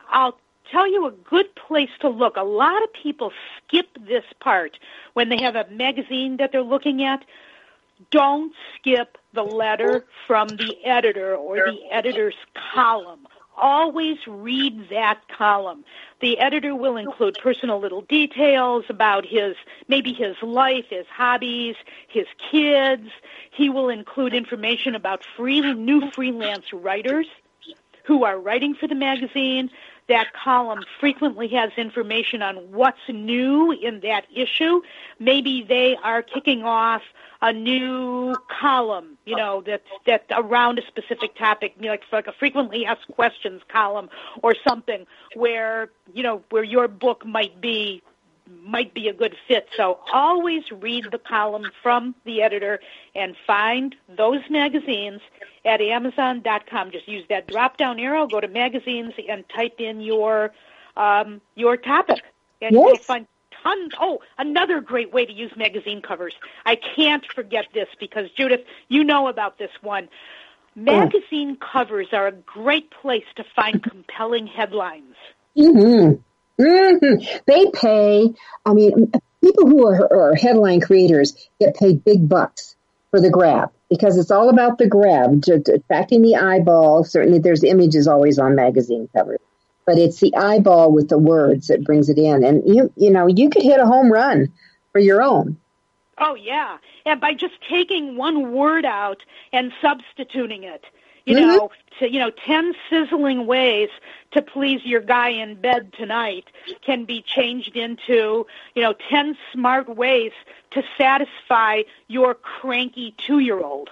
I'll 0.09 0.37
tell 0.71 0.87
you 0.89 1.05
a 1.07 1.11
good 1.11 1.53
place 1.55 1.89
to 2.01 2.09
look. 2.09 2.35
A 2.37 2.43
lot 2.43 2.83
of 2.83 2.91
people 2.93 3.31
skip 3.57 3.87
this 4.07 4.23
part 4.39 4.77
when 5.13 5.29
they 5.29 5.41
have 5.41 5.55
a 5.55 5.67
magazine 5.69 6.37
that 6.37 6.51
they're 6.51 6.61
looking 6.61 7.03
at. 7.03 7.23
Don't 8.11 8.53
skip 8.75 9.17
the 9.33 9.43
letter 9.43 10.05
from 10.25 10.47
the 10.47 10.77
editor 10.85 11.35
or 11.35 11.57
the 11.57 11.79
editor's 11.91 12.35
column. 12.73 13.27
always 13.61 14.17
read 14.25 14.89
that 14.89 15.19
column. 15.27 15.83
The 16.21 16.39
editor 16.39 16.75
will 16.75 16.97
include 16.97 17.37
personal 17.41 17.79
little 17.79 18.01
details 18.01 18.85
about 18.89 19.25
his, 19.25 19.55
maybe 19.87 20.13
his 20.13 20.35
life, 20.41 20.85
his 20.89 21.05
hobbies, 21.07 21.75
his 22.07 22.25
kids. 22.51 23.09
He 23.51 23.69
will 23.69 23.89
include 23.89 24.33
information 24.33 24.95
about 24.95 25.23
free, 25.35 25.61
new 25.73 26.09
freelance 26.11 26.71
writers 26.71 27.27
who 28.05 28.23
are 28.23 28.39
writing 28.39 28.73
for 28.73 28.87
the 28.87 28.95
magazine. 28.95 29.69
That 30.09 30.33
column 30.33 30.83
frequently 30.99 31.47
has 31.49 31.71
information 31.77 32.41
on 32.41 32.55
what's 32.71 32.99
new 33.07 33.71
in 33.71 34.01
that 34.01 34.25
issue. 34.35 34.81
Maybe 35.19 35.63
they 35.63 35.95
are 36.03 36.21
kicking 36.21 36.63
off 36.63 37.03
a 37.41 37.53
new 37.53 38.35
column, 38.49 39.17
you 39.25 39.35
know, 39.35 39.61
that 39.61 39.83
that 40.05 40.25
around 40.31 40.79
a 40.79 40.85
specific 40.87 41.35
topic, 41.35 41.75
you 41.79 41.85
know, 41.85 41.91
like, 41.91 42.03
like 42.11 42.27
a 42.27 42.33
frequently 42.33 42.85
asked 42.85 43.07
questions 43.11 43.61
column 43.69 44.09
or 44.43 44.55
something 44.67 45.05
where 45.35 45.89
you 46.13 46.23
know 46.23 46.43
where 46.49 46.63
your 46.63 46.87
book 46.87 47.25
might 47.25 47.61
be 47.61 48.01
might 48.63 48.93
be 48.93 49.07
a 49.07 49.13
good 49.13 49.35
fit. 49.47 49.67
So 49.75 49.99
always 50.11 50.63
read 50.71 51.05
the 51.11 51.17
column 51.17 51.69
from 51.81 52.15
the 52.25 52.41
editor 52.41 52.79
and 53.15 53.35
find 53.45 53.95
those 54.07 54.41
magazines 54.49 55.21
at 55.65 55.81
Amazon.com. 55.81 56.91
Just 56.91 57.07
use 57.07 57.25
that 57.29 57.47
drop 57.47 57.77
down 57.77 57.99
arrow, 57.99 58.27
go 58.27 58.39
to 58.39 58.47
magazines, 58.47 59.13
and 59.27 59.43
type 59.49 59.79
in 59.79 60.01
your 60.01 60.51
um, 60.97 61.41
your 61.55 61.77
topic, 61.77 62.21
and 62.61 62.73
yes. 62.73 62.85
you'll 62.85 62.97
find 62.97 63.27
tons. 63.63 63.93
Oh, 63.99 64.19
another 64.37 64.81
great 64.81 65.13
way 65.13 65.25
to 65.25 65.31
use 65.31 65.51
magazine 65.55 66.01
covers. 66.01 66.33
I 66.65 66.75
can't 66.75 67.25
forget 67.33 67.67
this 67.73 67.87
because 67.99 68.29
Judith, 68.31 68.61
you 68.87 69.03
know 69.03 69.27
about 69.27 69.57
this 69.57 69.71
one. 69.81 70.09
Magazine 70.75 71.57
oh. 71.61 71.65
covers 71.71 72.07
are 72.13 72.27
a 72.27 72.31
great 72.31 72.91
place 72.91 73.25
to 73.35 73.43
find 73.55 73.81
compelling 73.81 74.47
headlines. 74.47 75.15
Mm-hmm. 75.57 76.21
Mm-hmm. 76.59 77.37
They 77.45 77.71
pay. 77.71 78.33
I 78.65 78.73
mean, 78.73 79.11
people 79.43 79.67
who 79.67 79.87
are, 79.87 80.31
are 80.31 80.35
headline 80.35 80.81
creators 80.81 81.33
get 81.59 81.75
paid 81.75 82.03
big 82.03 82.27
bucks 82.27 82.75
for 83.11 83.21
the 83.21 83.29
grab 83.29 83.71
because 83.89 84.17
it's 84.17 84.31
all 84.31 84.49
about 84.49 84.77
the 84.77 84.87
grab, 84.87 85.43
attracting 85.47 86.21
the 86.21 86.35
eyeball. 86.35 87.03
Certainly, 87.03 87.39
there's 87.39 87.63
images 87.63 88.07
always 88.07 88.39
on 88.39 88.55
magazine 88.55 89.09
covers 89.15 89.39
but 89.89 89.97
it's 89.97 90.19
the 90.19 90.35
eyeball 90.35 90.91
with 90.91 91.09
the 91.09 91.17
words 91.17 91.69
that 91.69 91.83
brings 91.83 92.09
it 92.09 92.19
in. 92.19 92.43
And 92.43 92.61
you, 92.63 92.93
you 92.95 93.09
know, 93.09 93.25
you 93.25 93.49
could 93.49 93.63
hit 93.63 93.79
a 93.79 93.87
home 93.87 94.11
run 94.11 94.53
for 94.91 94.99
your 94.99 95.19
own. 95.19 95.57
Oh 96.19 96.35
yeah, 96.35 96.77
and 97.07 97.19
by 97.19 97.33
just 97.33 97.55
taking 97.67 98.15
one 98.15 98.51
word 98.51 98.85
out 98.85 99.23
and 99.51 99.71
substituting 99.81 100.63
it, 100.63 100.85
you 101.29 101.37
mm-hmm. 101.37 101.47
know, 101.47 101.71
to 101.99 102.11
you 102.11 102.19
know, 102.19 102.31
ten 102.31 102.73
sizzling 102.89 103.45
ways 103.45 103.89
to 104.31 104.41
please 104.41 104.85
your 104.85 105.01
guy 105.01 105.29
in 105.29 105.55
bed 105.55 105.93
tonight 105.93 106.45
can 106.81 107.05
be 107.05 107.21
changed 107.21 107.75
into 107.75 108.45
you 108.75 108.81
know 108.81 108.93
ten 109.09 109.37
smart 109.53 109.95
ways 109.95 110.31
to 110.71 110.83
satisfy 110.97 111.83
your 112.07 112.33
cranky 112.33 113.13
two-year-old. 113.17 113.89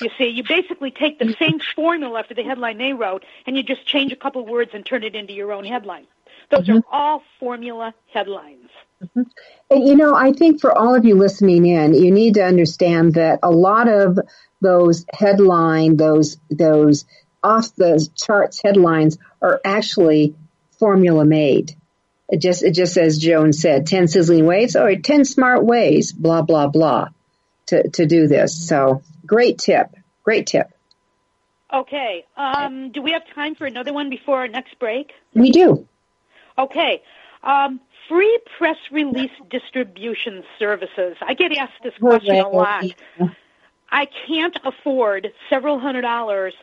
You 0.00 0.10
see, 0.18 0.26
you 0.26 0.42
basically 0.42 0.90
take 0.90 1.20
the 1.20 1.34
same 1.38 1.60
formula 1.60 2.24
for 2.26 2.34
the 2.34 2.42
headline 2.42 2.78
they 2.78 2.92
wrote, 2.92 3.24
and 3.46 3.56
you 3.56 3.62
just 3.62 3.86
change 3.86 4.12
a 4.12 4.16
couple 4.16 4.44
words 4.44 4.72
and 4.74 4.84
turn 4.84 5.04
it 5.04 5.14
into 5.14 5.32
your 5.32 5.52
own 5.52 5.64
headline. 5.64 6.06
Those 6.50 6.68
mm-hmm. 6.68 6.78
are 6.78 6.82
all 6.92 7.22
formula 7.40 7.94
headlines. 8.12 8.68
Mm-hmm. 9.02 9.22
And, 9.70 9.88
you 9.88 9.96
know, 9.96 10.14
I 10.14 10.32
think 10.32 10.60
for 10.60 10.76
all 10.76 10.94
of 10.94 11.04
you 11.04 11.16
listening 11.16 11.66
in, 11.66 11.94
you 11.94 12.10
need 12.10 12.34
to 12.34 12.44
understand 12.44 13.14
that 13.14 13.40
a 13.42 13.50
lot 13.50 13.88
of 13.88 14.18
those 14.60 15.04
headline, 15.12 15.96
those 15.96 16.38
those 16.50 17.04
off 17.42 17.74
the 17.76 18.08
charts 18.16 18.62
headlines 18.62 19.18
are 19.42 19.60
actually 19.64 20.34
formula 20.78 21.24
made. 21.24 21.76
It 22.28 22.40
just 22.40 22.62
it 22.62 22.72
just 22.72 22.96
as 22.96 23.18
Joan 23.18 23.52
said, 23.52 23.86
ten 23.86 24.08
sizzling 24.08 24.46
ways 24.46 24.76
or 24.76 24.96
ten 24.96 25.24
smart 25.24 25.64
ways, 25.64 26.12
blah 26.12 26.42
blah 26.42 26.68
blah, 26.68 27.08
to 27.66 27.90
to 27.90 28.06
do 28.06 28.26
this. 28.26 28.66
So 28.66 29.02
Great 29.26 29.58
tip. 29.58 29.94
Great 30.22 30.46
tip. 30.46 30.70
Okay. 31.72 32.24
Um, 32.36 32.92
do 32.92 33.02
we 33.02 33.12
have 33.12 33.22
time 33.34 33.54
for 33.54 33.66
another 33.66 33.92
one 33.92 34.10
before 34.10 34.38
our 34.38 34.48
next 34.48 34.78
break? 34.78 35.12
We 35.32 35.50
do. 35.50 35.88
Okay. 36.58 37.02
Um, 37.42 37.80
free 38.08 38.38
press 38.58 38.76
release 38.90 39.30
distribution 39.50 40.44
services. 40.58 41.16
I 41.20 41.34
get 41.34 41.56
asked 41.56 41.82
this 41.82 41.94
question 41.98 42.36
a 42.36 42.48
lot. 42.48 42.84
I 43.90 44.06
can't 44.26 44.56
afford 44.64 45.32
several 45.48 45.78
hundred 45.78 46.02
dollars 46.02 46.54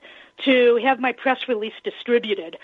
to 0.46 0.80
have 0.84 1.00
my 1.00 1.12
press 1.12 1.48
release 1.48 1.74
distributed. 1.84 2.58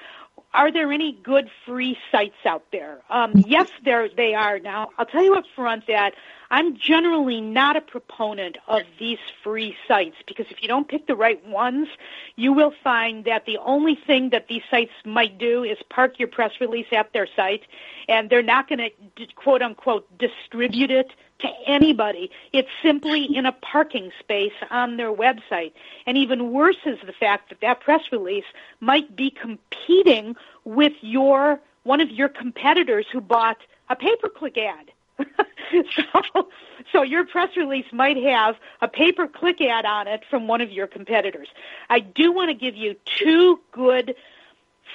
Are 0.54 0.72
there 0.72 0.92
any 0.92 1.14
good 1.24 1.50
free 1.66 1.98
sites 2.12 2.46
out 2.46 2.64
there? 2.72 3.00
Um, 3.10 3.32
yes, 3.36 3.70
there 3.84 4.10
they 4.10 4.34
are. 4.34 4.60
Now, 4.60 4.90
I'll 4.98 5.06
tell 5.06 5.24
you 5.24 5.36
up 5.36 5.46
front 5.56 5.86
that 5.88 6.14
I'm 6.50 6.78
generally 6.78 7.42
not 7.42 7.76
a 7.76 7.82
proponent 7.82 8.58
of 8.68 8.84
these 9.00 9.18
free 9.44 9.76
sites 9.88 10.16
because 10.26 10.46
if 10.50 10.62
you 10.62 10.68
don't 10.68 10.88
pick 10.88 11.08
the 11.08 11.16
right 11.16 11.46
ones, 11.46 11.88
you 12.36 12.54
will 12.54 12.74
find 12.84 13.26
that 13.26 13.46
the 13.46 13.58
only 13.58 13.96
thing 13.96 14.30
that 14.30 14.48
these 14.48 14.62
sites 14.72 14.92
might 15.06 15.38
do 15.38 15.64
is 15.64 15.78
park 15.90 16.20
your 16.20 16.30
press 16.30 16.52
release 16.62 16.88
at 16.92 17.12
their 17.14 17.28
site 17.36 17.64
and 18.08 18.30
they're 18.30 18.42
not 18.42 18.70
going 18.70 18.80
to 18.80 19.26
quote 19.36 19.62
unquote 19.62 20.06
distribute 20.18 20.92
it 20.92 21.12
to 21.40 21.48
anybody. 21.66 22.32
It's 22.54 22.70
simply 22.82 23.26
in 23.26 23.46
a 23.46 23.52
parking 23.52 24.12
space 24.20 24.54
on 24.72 24.98
their 24.98 25.14
website. 25.14 25.74
And 26.06 26.18
even 26.18 26.52
worse 26.52 26.78
is 26.86 26.98
the 27.06 27.14
fact 27.14 27.50
that 27.50 27.62
that 27.62 27.82
press 27.82 28.02
release 28.12 28.46
might 28.80 29.16
be 29.16 29.30
competing 29.30 30.36
with 30.64 30.94
your 31.02 31.60
one 31.84 32.02
of 32.02 32.10
your 32.10 32.28
competitors 32.28 33.06
who 33.12 33.22
bought 33.22 33.58
a 33.90 33.96
pay-per-click 33.96 34.58
ad. 34.58 34.92
so, 35.96 36.48
so 36.92 37.02
your 37.02 37.26
press 37.26 37.56
release 37.58 37.92
might 37.92 38.18
have 38.18 38.56
a 38.82 38.88
pay-per-click 38.88 39.60
ad 39.62 39.86
on 39.86 40.08
it 40.08 40.24
from 40.30 40.48
one 40.48 40.62
of 40.62 40.72
your 40.72 40.86
competitors. 40.88 41.48
I 41.90 42.00
do 42.00 42.32
want 42.32 42.50
to 42.50 42.54
give 42.54 42.76
you 42.76 42.96
two 43.06 43.60
good 43.72 44.16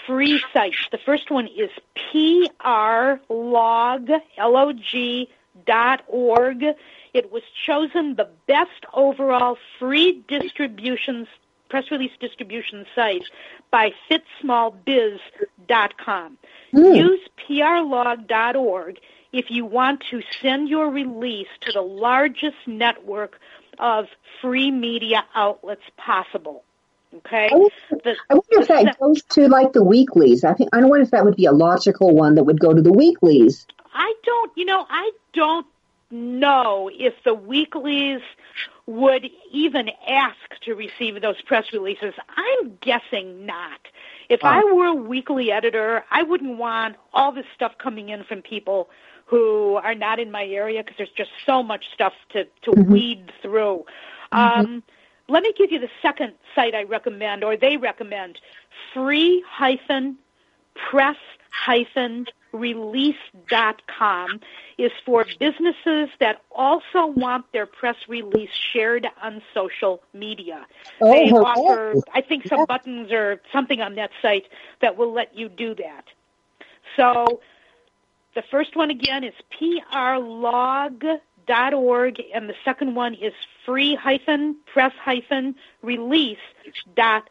free 0.07 0.43
sites. 0.53 0.89
The 0.91 0.99
first 0.99 1.31
one 1.31 1.47
is 1.47 1.71
prlog, 1.97 2.51
L-O-G 4.39 5.29
dot 5.67 6.03
org. 6.07 6.65
It 7.13 7.31
was 7.31 7.43
chosen 7.67 8.17
the 8.17 8.31
best 8.47 8.87
overall 8.95 9.59
free 9.79 10.25
distributions 10.29 11.29
press 11.69 11.91
release 11.91 12.13
distribution 12.21 12.87
site 12.95 13.25
by 13.71 13.93
fitsmallbiz.com. 14.11 16.39
Mm. 16.75 16.97
Use 16.97 17.21
prlog.org 17.49 18.99
if 19.33 19.51
you 19.51 19.65
want 19.65 20.03
to 20.11 20.23
send 20.41 20.69
your 20.69 20.91
release 20.91 21.49
to 21.63 21.73
the 21.73 21.81
largest 21.81 22.57
network 22.67 23.41
of 23.79 24.07
free 24.41 24.71
media 24.71 25.25
outlets 25.35 25.83
possible. 25.97 26.65
Okay. 27.15 27.51
I 27.53 27.55
wonder, 27.55 27.75
the, 27.91 28.17
I 28.31 28.35
wonder 28.35 28.61
if 28.61 28.69
that 28.69 28.99
goes 28.99 29.23
to 29.23 29.49
like 29.49 29.73
the 29.73 29.85
weeklies. 29.85 30.45
I 30.45 30.55
think 30.55 30.71
I 30.73 30.81
don't 30.81 30.89
wonder 30.89 31.05
if 31.05 31.11
that 31.11 31.25
would 31.25 31.37
be 31.37 31.45
a 31.45 31.53
logical 31.53 32.15
one 32.15 32.37
that 32.37 32.45
would 32.45 32.59
go 32.59 32.73
to 32.73 32.81
the 32.81 32.93
weeklies. 32.93 33.67
I 33.93 34.15
don't. 34.25 34.53
You 34.57 34.65
know, 34.65 34.87
I 34.89 35.11
don't 35.35 35.67
know 36.11 36.91
if 36.93 37.15
the 37.25 37.35
weeklies 37.35 38.21
would 38.87 39.27
even 39.51 39.91
ask 40.09 40.37
to 40.63 40.75
receive 40.75 41.21
those 41.21 41.41
press 41.43 41.67
releases. 41.73 42.15
I'm 42.35 42.79
guessing 42.81 43.45
not. 43.45 43.81
If 44.31 44.41
oh. 44.43 44.49
I 44.49 44.65
were 44.65 44.87
a 44.87 44.95
weekly 44.95 45.53
editor, 45.53 46.05
I 46.11 46.23
wouldn't 46.23 46.57
want 46.57 46.97
all 47.13 47.33
this 47.33 47.47
stuff 47.55 47.73
coming 47.77 48.09
in 48.09 48.25
from 48.25 48.41
people 48.41 48.89
who 49.33 49.77
are 49.77 49.95
not 49.95 50.21
in 50.21 50.31
my 50.31 50.45
area 50.45 50.83
because 50.83 50.99
there's 50.99 51.17
just 51.17 51.31
so 51.47 51.63
much 51.63 51.87
stuff 51.95 52.13
to 52.33 52.45
to 52.65 52.71
mm-hmm. 52.71 52.93
weed 52.93 53.33
through. 53.41 53.87
Mm-hmm. 54.31 54.61
Um, 54.61 54.83
let 55.27 55.43
me 55.43 55.55
give 55.57 55.73
you 55.73 55.79
the 55.79 55.89
second 56.03 56.35
site 56.55 56.75
I 56.75 56.83
recommend, 56.83 57.43
or 57.43 57.57
they 57.57 57.79
recommend, 57.79 58.39
free 58.93 59.43
hyphen 59.49 60.19
press 60.75 61.17
hyphen 61.51 62.27
release.com 62.53 64.41
is 64.77 64.93
for 65.07 65.25
businesses 65.41 66.11
that 66.21 66.43
also 66.51 67.07
want 67.07 67.51
their 67.53 67.65
press 67.65 67.97
release 68.09 68.51
shared 68.53 69.07
on 69.23 69.41
social 69.55 70.03
media. 70.13 70.67
Oh, 71.01 71.11
they 71.11 71.31
offer, 71.31 71.95
I 72.13 72.21
think, 72.21 72.47
some 72.47 72.67
buttons 72.67 73.11
or 73.11 73.41
something 73.51 73.81
on 73.81 73.95
that 73.95 74.11
site 74.21 74.45
that 74.83 74.99
will 74.99 75.13
let 75.15 75.35
you 75.35 75.49
do 75.49 75.75
that. 75.77 76.05
So 76.97 77.41
the 78.35 78.43
first 78.51 78.77
one 78.77 78.91
again 78.91 79.25
is 79.25 79.35
prlog.org, 79.61 81.13
and 82.35 82.49
the 82.49 82.55
second 82.65 82.95
one 82.95 83.15
is 83.15 83.33
free 83.65 83.95
hyphen 83.95 84.57
press 84.67 84.93
hyphen 85.03 85.55
release.com. 85.83 87.29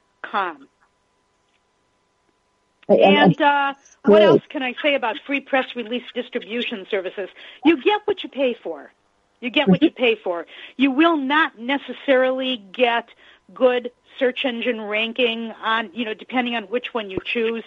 And 2.90 3.42
uh, 3.42 3.74
what 4.06 4.22
else 4.22 4.42
can 4.50 4.64
I 4.64 4.76
say 4.82 4.96
about 4.96 5.18
free 5.26 5.40
press 5.40 5.76
release 5.76 6.04
distribution 6.14 6.86
services? 6.90 7.30
You 7.64 7.82
get 7.82 8.02
what 8.06 8.24
you 8.24 8.30
pay 8.30 8.54
for. 8.54 8.92
You 9.40 9.50
get 9.50 9.68
what 9.68 9.82
you 9.82 9.92
pay 9.92 10.16
for. 10.16 10.46
You 10.78 10.92
will 10.92 11.18
not 11.18 11.58
necessarily 11.58 12.58
get 12.58 13.10
good 13.54 13.92
search 14.20 14.46
engine 14.46 14.82
ranking 14.82 15.52
on, 15.64 15.90
you 15.94 16.06
know, 16.06 16.14
depending 16.14 16.56
on 16.56 16.64
which 16.66 16.94
one 16.94 17.10
you 17.10 17.18
choose. 17.26 17.64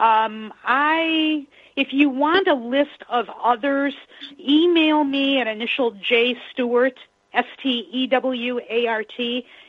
Um, 0.00 0.52
I, 0.64 1.46
if 1.76 1.92
you 1.92 2.08
want 2.08 2.48
a 2.48 2.54
list 2.54 3.02
of 3.08 3.28
others, 3.42 3.94
email 4.38 5.04
me 5.04 5.40
at 5.40 5.46
initial 5.46 5.90
J 5.92 6.36
Stewart, 6.50 6.98
S-T-E-W-A-R-T, 7.34 7.86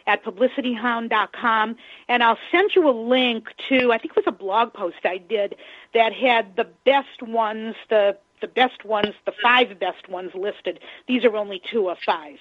at 0.08 0.24
publicityhound.com, 0.24 1.76
and 2.08 2.24
I'll 2.24 2.38
send 2.52 2.72
you 2.76 2.90
a 2.90 2.92
link 2.92 3.50
to, 3.68 3.92
I 3.92 3.98
think 3.98 4.12
it 4.12 4.16
was 4.16 4.26
a 4.28 4.32
blog 4.32 4.74
post 4.74 4.98
I 5.04 5.18
did 5.18 5.56
that 5.94 6.14
had 6.14 6.56
the 6.56 6.68
best 6.86 7.22
ones, 7.22 7.76
the 7.90 8.18
the 8.42 8.48
best 8.48 8.86
ones, 8.86 9.14
the 9.26 9.34
five 9.44 9.78
best 9.80 10.08
ones 10.08 10.32
listed. 10.34 10.80
These 11.08 11.26
are 11.26 11.36
only 11.36 11.62
two 11.72 11.90
of 11.90 11.98
five. 12.06 12.38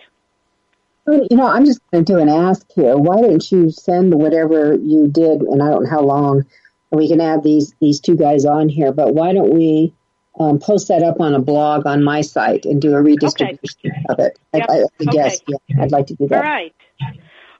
You 1.12 1.36
know, 1.36 1.46
I'm 1.46 1.64
just 1.64 1.80
going 1.90 2.04
to 2.04 2.12
do 2.12 2.18
an 2.18 2.28
ask 2.28 2.66
here. 2.74 2.96
Why 2.96 3.20
don't 3.20 3.50
you 3.50 3.70
send 3.70 4.14
whatever 4.14 4.74
you 4.74 5.08
did, 5.08 5.40
and 5.40 5.62
I 5.62 5.68
don't 5.70 5.84
know 5.84 5.90
how 5.90 6.02
long, 6.02 6.44
we 6.90 7.08
can 7.08 7.20
add 7.20 7.42
these 7.42 7.74
these 7.80 8.00
two 8.00 8.16
guys 8.16 8.44
on 8.44 8.68
here. 8.68 8.92
But 8.92 9.14
why 9.14 9.32
don't 9.32 9.52
we 9.52 9.94
um, 10.38 10.58
post 10.58 10.88
that 10.88 11.02
up 11.02 11.20
on 11.20 11.34
a 11.34 11.40
blog 11.40 11.86
on 11.86 12.02
my 12.02 12.20
site 12.20 12.64
and 12.64 12.80
do 12.80 12.94
a 12.94 13.02
redistribution 13.02 13.90
okay. 13.90 14.04
of 14.08 14.18
it? 14.18 14.38
Yep. 14.54 14.66
I, 14.68 14.74
I, 14.74 14.84
I 15.00 15.04
guess 15.04 15.40
okay. 15.42 15.58
yeah, 15.68 15.82
I'd 15.82 15.92
like 15.92 16.06
to 16.08 16.14
do 16.14 16.28
that. 16.28 16.36
All 16.36 16.50
right. 16.50 16.74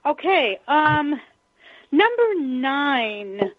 Okay. 0.05 0.59
Um, 0.67 1.19
number 1.91 2.35
nine. 2.39 3.51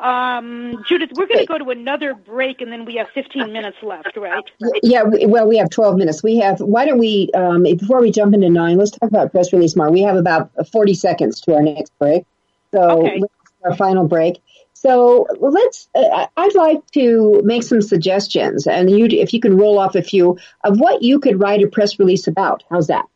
Um, 0.00 0.84
Judith, 0.88 1.10
we're 1.16 1.26
going 1.26 1.40
to 1.40 1.46
go 1.46 1.58
to 1.58 1.70
another 1.70 2.14
break, 2.14 2.60
and 2.60 2.70
then 2.70 2.84
we 2.84 2.96
have 2.96 3.06
15 3.14 3.52
minutes 3.52 3.76
left, 3.82 4.16
right? 4.16 4.42
Yeah. 4.82 5.02
Well, 5.04 5.46
we 5.46 5.58
have 5.58 5.70
12 5.70 5.96
minutes. 5.96 6.22
We 6.22 6.38
have. 6.38 6.60
Why 6.60 6.84
don't 6.84 6.98
we? 6.98 7.30
Um, 7.32 7.62
before 7.62 8.00
we 8.00 8.10
jump 8.10 8.34
into 8.34 8.50
nine, 8.50 8.76
let's 8.76 8.90
talk 8.90 9.08
about 9.08 9.30
press 9.30 9.52
release 9.52 9.76
more. 9.76 9.90
We 9.90 10.02
have 10.02 10.16
about 10.16 10.50
40 10.72 10.94
seconds 10.94 11.40
to 11.42 11.54
our 11.54 11.62
next 11.62 11.96
break. 11.98 12.24
So 12.72 13.06
okay. 13.06 13.20
our 13.64 13.76
final 13.76 14.06
break. 14.08 14.42
So 14.72 15.26
let's. 15.40 15.88
Uh, 15.94 16.26
I'd 16.36 16.54
like 16.54 16.84
to 16.92 17.40
make 17.44 17.62
some 17.62 17.80
suggestions, 17.80 18.66
and 18.66 18.90
you, 18.90 19.06
if 19.06 19.32
you 19.32 19.40
can 19.40 19.56
roll 19.56 19.78
off 19.78 19.94
a 19.94 20.02
few 20.02 20.38
of 20.64 20.78
what 20.78 21.02
you 21.02 21.20
could 21.20 21.40
write 21.40 21.62
a 21.62 21.68
press 21.68 21.98
release 21.98 22.26
about. 22.26 22.64
How's 22.68 22.88
that? 22.88 23.06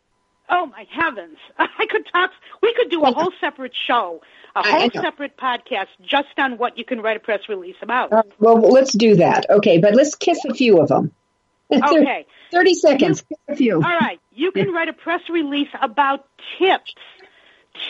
Oh 0.48 0.66
my 0.66 0.86
heavens! 0.90 1.36
I 1.58 1.86
could 1.90 2.06
talk. 2.10 2.30
We 2.62 2.72
could 2.74 2.90
do 2.90 3.02
a 3.02 3.12
whole 3.12 3.32
separate 3.40 3.72
show, 3.86 4.22
a 4.56 4.62
whole 4.62 4.90
separate 4.90 5.36
podcast 5.36 5.88
just 6.02 6.28
on 6.38 6.58
what 6.58 6.78
you 6.78 6.84
can 6.84 7.00
write 7.00 7.16
a 7.16 7.20
press 7.20 7.48
release 7.48 7.76
about. 7.82 8.12
Uh, 8.12 8.22
well, 8.38 8.60
let's 8.60 8.92
do 8.92 9.16
that. 9.16 9.46
Okay, 9.50 9.78
but 9.78 9.94
let's 9.94 10.14
kiss 10.14 10.44
a 10.44 10.54
few 10.54 10.80
of 10.80 10.88
them. 10.88 11.12
Okay, 11.70 12.24
thirty 12.50 12.74
seconds. 12.74 13.22
You, 13.28 13.36
kiss 13.36 13.54
a 13.54 13.56
few. 13.56 13.74
All 13.74 13.80
right, 13.82 14.18
you 14.32 14.52
can 14.52 14.72
write 14.72 14.88
a 14.88 14.94
press 14.94 15.20
release 15.28 15.68
about 15.82 16.26
tips, 16.58 16.94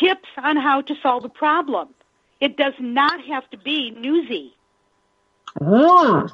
tips 0.00 0.28
on 0.36 0.56
how 0.56 0.80
to 0.80 0.94
solve 1.00 1.24
a 1.24 1.28
problem. 1.28 1.90
It 2.40 2.56
does 2.56 2.74
not 2.80 3.24
have 3.26 3.48
to 3.50 3.56
be 3.56 3.92
newsy. 3.92 4.56
Ah. 5.60 6.26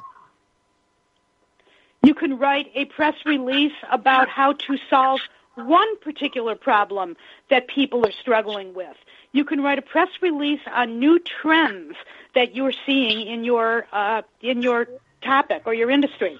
You 2.03 2.13
can 2.13 2.37
write 2.37 2.67
a 2.75 2.85
press 2.85 3.15
release 3.25 3.73
about 3.91 4.29
how 4.29 4.53
to 4.53 4.77
solve 4.89 5.19
one 5.55 5.97
particular 5.99 6.55
problem 6.55 7.15
that 7.49 7.67
people 7.67 8.05
are 8.05 8.11
struggling 8.11 8.73
with. 8.73 8.95
You 9.35 9.43
can 9.43 9.59
write 9.59 9.77
a 9.77 9.81
press 9.81 10.07
release 10.21 10.61
on 10.73 10.97
new 10.97 11.19
trends 11.19 11.97
that 12.35 12.55
you're 12.55 12.71
seeing 12.85 13.27
in 13.27 13.43
your 13.43 13.85
uh, 13.91 14.21
in 14.39 14.61
your 14.61 14.87
topic 15.21 15.63
or 15.65 15.73
your 15.73 15.91
industry. 15.91 16.39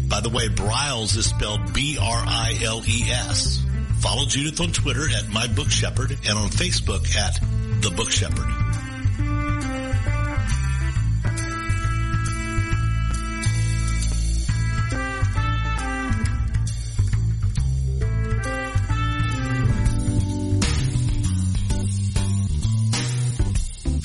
By 0.11 0.19
the 0.19 0.29
way, 0.29 0.49
Briles 0.49 1.15
is 1.15 1.27
spelled 1.27 1.73
B-R-I-L-E-S. 1.73 3.65
Follow 4.01 4.25
Judith 4.25 4.59
on 4.59 4.73
Twitter 4.73 5.09
at 5.09 5.29
My 5.29 5.47
Book 5.47 5.71
Shepherd 5.71 6.11
and 6.11 6.37
on 6.37 6.49
Facebook 6.49 7.15
at 7.15 7.39
The 7.81 7.91
Book 7.91 8.11
Shepherd. 8.11 8.45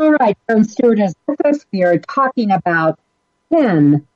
All 0.00 0.12
right, 0.12 0.38
Joan 0.48 0.62
Stewart 0.62 1.00
is 1.00 1.12
with 1.26 1.44
us. 1.44 1.66
We 1.72 1.82
are 1.82 1.98
talking 1.98 2.52
about 2.52 3.00
10, 3.52 4.06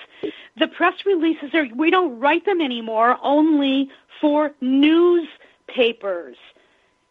The 0.57 0.67
press 0.67 0.93
releases 1.05 1.53
are, 1.53 1.67
we 1.75 1.91
don't 1.91 2.19
write 2.19 2.45
them 2.45 2.61
anymore 2.61 3.17
only 3.21 3.89
for 4.19 4.51
newspapers. 4.61 6.37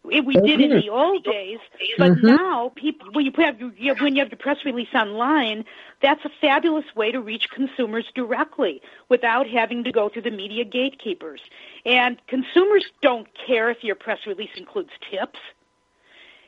We 0.03 0.21
did 0.35 0.61
in 0.61 0.69
the 0.69 0.89
old 0.89 1.25
days, 1.25 1.59
but 1.97 2.13
mm-hmm. 2.13 2.27
now 2.27 2.71
people 2.75 3.09
when 3.11 3.25
you 3.25 3.33
have 3.37 3.59
you 3.59 3.93
when 3.99 4.15
you 4.15 4.21
have 4.21 4.29
the 4.29 4.37
press 4.37 4.63
release 4.63 4.87
online, 4.93 5.65
that's 6.01 6.23
a 6.23 6.29
fabulous 6.39 6.85
way 6.95 7.11
to 7.11 7.19
reach 7.19 7.49
consumers 7.49 8.05
directly 8.15 8.81
without 9.09 9.49
having 9.49 9.83
to 9.83 9.91
go 9.91 10.07
through 10.07 10.21
the 10.21 10.31
media 10.31 10.63
gatekeepers. 10.63 11.41
And 11.85 12.17
consumers 12.27 12.85
don't 13.01 13.27
care 13.45 13.69
if 13.69 13.83
your 13.83 13.95
press 13.95 14.19
release 14.25 14.51
includes 14.55 14.91
tips. 15.11 15.39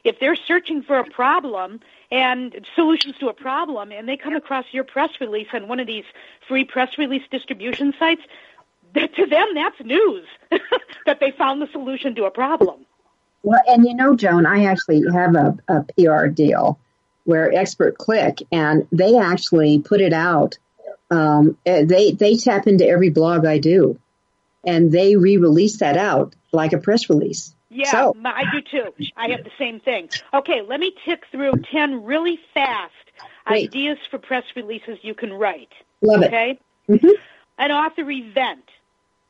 If 0.05 0.20
they're 0.20 0.38
searching 0.38 0.82
for 0.82 0.97
a 0.97 1.10
problem 1.10 1.82
and 2.12 2.66
solutions 2.76 3.16
to 3.20 3.28
a 3.28 3.34
problem 3.34 3.91
and 3.91 4.07
they 4.07 4.16
come 4.16 4.36
across 4.36 4.66
your 4.72 4.86
press 4.86 5.10
release 5.20 5.47
on 5.53 5.68
one 5.68 5.80
of 5.80 5.88
these 5.88 6.05
free 6.47 6.64
press 6.64 6.97
release 6.97 7.24
distribution 7.30 7.93
sites, 7.99 8.22
to 8.93 9.25
them 9.25 9.47
that's 9.55 9.79
news 9.83 10.25
that 11.05 11.19
they 11.19 11.31
found 11.31 11.61
the 11.61 11.67
solution 11.71 12.15
to 12.15 12.25
a 12.25 12.31
problem. 12.31 12.85
Well, 13.43 13.61
and 13.67 13.85
you 13.85 13.95
know, 13.95 14.15
Joan, 14.15 14.45
I 14.45 14.65
actually 14.65 15.03
have 15.11 15.35
a, 15.35 15.57
a 15.67 15.85
PR 15.97 16.27
deal 16.27 16.79
where 17.23 17.51
ExpertClick, 17.51 18.41
and 18.51 18.87
they 18.91 19.17
actually 19.17 19.79
put 19.79 20.01
it 20.01 20.13
out. 20.13 20.57
Um, 21.11 21.57
eh, 21.65 21.85
they 21.85 22.11
they 22.11 22.37
tap 22.37 22.67
into 22.67 22.87
every 22.87 23.09
blog 23.09 23.45
I 23.45 23.59
do, 23.59 23.99
and 24.65 24.91
they 24.91 25.15
re-release 25.15 25.77
that 25.79 25.97
out 25.97 26.35
like 26.51 26.73
a 26.73 26.77
press 26.77 27.09
release. 27.09 27.55
Yeah, 27.69 27.91
so. 27.91 28.15
I 28.25 28.43
do 28.51 28.61
too. 28.61 28.93
I 29.15 29.29
have 29.29 29.43
the 29.43 29.51
same 29.57 29.79
thing. 29.79 30.09
Okay, 30.33 30.61
let 30.67 30.79
me 30.79 30.93
tick 31.05 31.23
through 31.31 31.53
ten 31.71 32.03
really 32.03 32.39
fast 32.53 32.93
Great. 33.45 33.69
ideas 33.69 33.99
for 34.09 34.17
press 34.17 34.43
releases 34.55 34.97
you 35.01 35.13
can 35.13 35.31
write. 35.31 35.71
Love 36.01 36.23
okay? 36.23 36.51
it. 36.51 36.91
Okay, 36.91 37.07
mm-hmm. 37.07 37.21
an 37.59 37.71
author 37.71 38.09
event. 38.09 38.68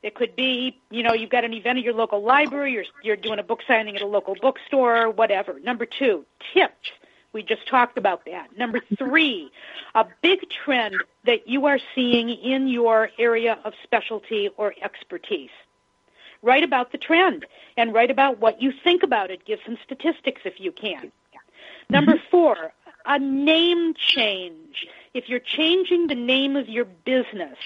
It 0.01 0.15
could 0.15 0.35
be, 0.35 0.79
you 0.89 1.03
know, 1.03 1.13
you've 1.13 1.29
got 1.29 1.43
an 1.43 1.53
event 1.53 1.79
at 1.79 1.83
your 1.83 1.93
local 1.93 2.23
library, 2.23 2.71
you're, 2.71 2.85
you're 3.03 3.17
doing 3.17 3.39
a 3.39 3.43
book 3.43 3.59
signing 3.67 3.95
at 3.95 4.01
a 4.01 4.07
local 4.07 4.35
bookstore, 4.41 5.09
whatever. 5.09 5.59
Number 5.59 5.85
two, 5.85 6.25
tips. 6.53 6.91
We 7.31 7.43
just 7.43 7.67
talked 7.67 7.97
about 7.97 8.25
that. 8.25 8.57
Number 8.57 8.79
three, 8.97 9.51
a 9.95 10.05
big 10.21 10.39
trend 10.49 10.95
that 11.25 11.47
you 11.47 11.65
are 11.65 11.79
seeing 11.93 12.29
in 12.29 12.67
your 12.67 13.09
area 13.19 13.59
of 13.65 13.73
specialty 13.83 14.49
or 14.57 14.73
expertise. 14.81 15.51
Write 16.41 16.63
about 16.63 16.93
the 16.93 16.97
trend 16.97 17.45
and 17.75 17.93
write 17.93 18.09
about 18.09 18.39
what 18.39 18.61
you 18.61 18.71
think 18.83 19.03
about 19.03 19.29
it. 19.29 19.43
Give 19.45 19.59
some 19.65 19.77
statistics 19.83 20.41
if 20.45 20.59
you 20.59 20.71
can. 20.71 21.11
Number 21.89 22.13
mm-hmm. 22.13 22.29
four, 22.29 22.71
a 23.09 23.19
name 23.19 23.95
change. 23.95 24.87
If 25.15 25.27
you're 25.27 25.39
changing 25.39 26.05
the 26.05 26.15
name 26.15 26.55
of 26.55 26.69
your 26.69 26.85
business, 26.85 27.57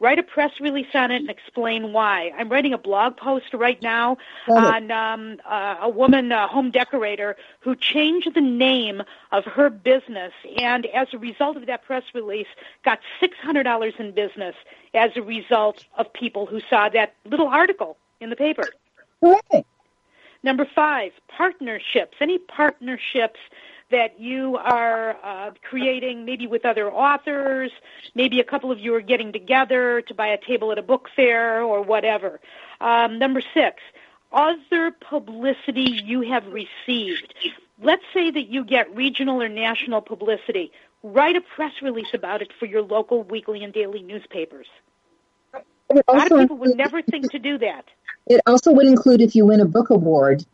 write 0.00 0.18
a 0.18 0.24
press 0.24 0.50
release 0.60 0.88
on 0.94 1.12
it 1.12 1.20
and 1.20 1.30
explain 1.30 1.92
why. 1.92 2.32
I'm 2.36 2.48
writing 2.48 2.72
a 2.72 2.78
blog 2.78 3.16
post 3.16 3.54
right 3.54 3.80
now 3.80 4.18
on 4.48 4.90
um, 4.90 5.36
uh, 5.48 5.76
a 5.80 5.88
woman, 5.88 6.32
a 6.32 6.48
home 6.48 6.72
decorator, 6.72 7.36
who 7.60 7.76
changed 7.76 8.34
the 8.34 8.40
name 8.40 9.02
of 9.30 9.44
her 9.44 9.70
business, 9.70 10.32
and 10.60 10.86
as 10.86 11.06
a 11.12 11.18
result 11.18 11.56
of 11.56 11.66
that 11.66 11.84
press 11.84 12.02
release, 12.14 12.48
got 12.84 12.98
$600 13.22 14.00
in 14.00 14.10
business 14.10 14.56
as 14.92 15.12
a 15.14 15.22
result 15.22 15.84
of 15.96 16.12
people 16.12 16.46
who 16.46 16.60
saw 16.68 16.88
that 16.88 17.14
little 17.24 17.46
article 17.46 17.96
in 18.20 18.28
the 18.28 18.36
paper. 18.36 18.64
Right. 19.20 19.64
Number 20.42 20.66
five, 20.74 21.12
partnerships. 21.28 22.16
Any 22.20 22.38
partnerships 22.38 23.38
that 23.90 24.20
you 24.20 24.56
are 24.56 25.16
uh, 25.22 25.50
creating 25.62 26.24
maybe 26.24 26.46
with 26.46 26.64
other 26.64 26.90
authors, 26.90 27.70
maybe 28.14 28.40
a 28.40 28.44
couple 28.44 28.70
of 28.70 28.78
you 28.78 28.94
are 28.94 29.00
getting 29.00 29.32
together 29.32 30.02
to 30.02 30.14
buy 30.14 30.28
a 30.28 30.38
table 30.38 30.72
at 30.72 30.78
a 30.78 30.82
book 30.82 31.08
fair 31.16 31.62
or 31.62 31.82
whatever. 31.82 32.40
Um, 32.80 33.18
number 33.18 33.42
six, 33.54 33.76
other 34.32 34.90
publicity 34.90 36.02
you 36.04 36.22
have 36.22 36.46
received. 36.46 37.34
Let's 37.82 38.04
say 38.12 38.30
that 38.30 38.48
you 38.48 38.64
get 38.64 38.94
regional 38.94 39.42
or 39.42 39.48
national 39.48 40.02
publicity. 40.02 40.70
Write 41.02 41.36
a 41.36 41.40
press 41.40 41.72
release 41.80 42.12
about 42.12 42.42
it 42.42 42.52
for 42.58 42.66
your 42.66 42.82
local 42.82 43.22
weekly 43.22 43.62
and 43.64 43.72
daily 43.72 44.02
newspapers. 44.02 44.66
A 45.54 46.12
lot 46.12 46.30
of 46.30 46.38
people 46.38 46.58
would 46.58 46.76
never 46.76 47.00
think 47.00 47.30
to 47.30 47.38
do 47.38 47.56
that. 47.58 47.86
It 48.26 48.42
also 48.46 48.72
would 48.72 48.86
include 48.86 49.22
if 49.22 49.34
you 49.34 49.46
win 49.46 49.60
a 49.60 49.64
book 49.64 49.88
award 49.88 50.44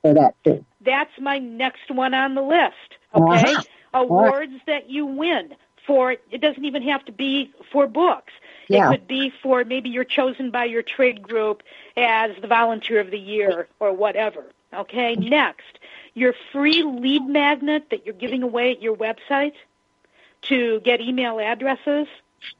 for 0.00 0.14
that 0.14 0.36
too. 0.44 0.64
That's 0.86 1.10
my 1.20 1.38
next 1.38 1.90
one 1.90 2.14
on 2.14 2.34
the 2.34 2.42
list. 2.42 2.96
Okay, 3.14 3.54
uh-huh. 3.54 3.62
awards 3.92 4.52
right. 4.52 4.66
that 4.66 4.90
you 4.90 5.06
win 5.06 5.54
for. 5.86 6.12
It 6.30 6.40
doesn't 6.40 6.64
even 6.64 6.82
have 6.82 7.04
to 7.06 7.12
be 7.12 7.52
for 7.72 7.86
books. 7.86 8.32
Yeah. 8.68 8.88
It 8.88 8.90
could 8.92 9.08
be 9.08 9.32
for 9.42 9.64
maybe 9.64 9.90
you're 9.90 10.04
chosen 10.04 10.50
by 10.50 10.64
your 10.64 10.82
trade 10.82 11.22
group 11.22 11.62
as 11.96 12.30
the 12.40 12.48
volunteer 12.48 13.00
of 13.00 13.10
the 13.10 13.18
year 13.18 13.68
or 13.80 13.92
whatever. 13.92 14.44
Okay, 14.74 15.14
next, 15.14 15.78
your 16.14 16.34
free 16.52 16.82
lead 16.82 17.26
magnet 17.26 17.86
that 17.90 18.04
you're 18.04 18.14
giving 18.14 18.42
away 18.42 18.72
at 18.72 18.82
your 18.82 18.96
website 18.96 19.54
to 20.42 20.80
get 20.80 21.00
email 21.00 21.38
addresses. 21.38 22.08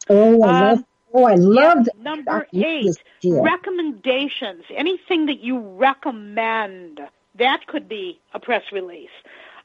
Oh, 0.09 0.43
I 0.43 0.49
um, 0.49 0.65
love 0.69 0.85
Oh, 1.17 1.25
I 1.25 1.35
love 1.35 1.87
that. 1.87 1.99
Number 1.99 2.47
eight, 2.53 2.95
recommendations. 3.25 4.65
Anything 4.69 5.27
that 5.27 5.41
you 5.41 5.59
recommend. 5.59 7.01
That 7.39 7.67
could 7.67 7.89
be 7.89 8.21
a 8.35 8.41
press 8.41 8.65
release. 8.73 9.11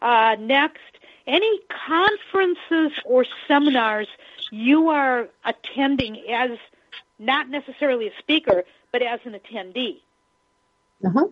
Uh, 0.02 0.36
next, 0.40 0.80
any 1.28 1.60
conferences 1.88 2.92
or 3.06 3.26
seminars 3.48 4.08
you 4.52 4.90
are 4.90 5.30
attending 5.46 6.22
as 6.30 6.58
not 7.20 7.50
necessarily 7.50 8.08
a 8.08 8.12
speaker, 8.18 8.64
but 8.92 9.02
as 9.02 9.20
an 9.26 9.34
attendee. 9.34 10.02
Uh-huh. 11.06 11.28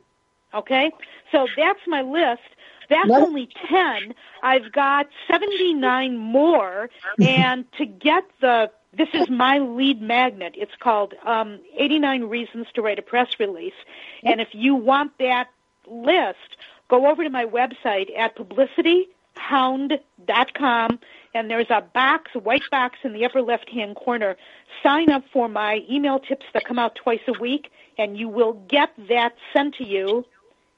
Okay? 0.54 0.92
So 1.32 1.48
that's 1.58 1.82
my 1.88 2.02
list. 2.02 2.42
That's 2.90 3.10
what? 3.10 3.22
only 3.22 3.50
10. 3.68 4.14
I've 4.42 4.72
got 4.72 5.08
79 5.28 6.18
more. 6.18 6.90
and 7.20 7.72
to 7.74 7.86
get 7.86 8.24
the 8.42 8.72
this 8.92 9.10
is 9.14 9.30
my 9.30 9.60
lead 9.60 10.02
magnet. 10.02 10.56
It's 10.58 10.76
called 10.80 11.14
um, 11.24 11.60
89 11.78 12.24
Reasons 12.24 12.66
to 12.74 12.82
Write 12.82 12.98
a 12.98 13.04
Press 13.04 13.40
Release. 13.40 13.76
And 14.24 14.42
if 14.42 14.50
you 14.54 14.74
want 14.74 15.16
that 15.20 15.50
list, 15.90 16.58
go 16.88 17.08
over 17.08 17.24
to 17.24 17.30
my 17.30 17.46
website 17.46 18.18
at 18.18 18.36
publicityhound.com 18.36 21.00
and 21.34 21.50
there's 21.50 21.70
a 21.70 21.82
box, 21.82 22.32
white 22.34 22.64
box 22.72 22.98
in 23.04 23.14
the 23.14 23.26
upper 23.26 23.42
left-hand 23.42 23.96
corner. 23.96 24.36
Sign 24.82 25.12
up 25.12 25.24
for 25.32 25.48
my 25.48 25.84
email 25.90 26.20
tips 26.20 26.46
that 26.54 26.66
come 26.66 26.80
out 26.80 26.96
twice 26.96 27.22
a 27.28 27.40
week, 27.40 27.72
and 27.98 28.18
you 28.18 28.28
will 28.28 28.54
get 28.68 28.92
that 29.10 29.36
sent 29.54 29.76
to 29.76 29.86
you 29.86 30.26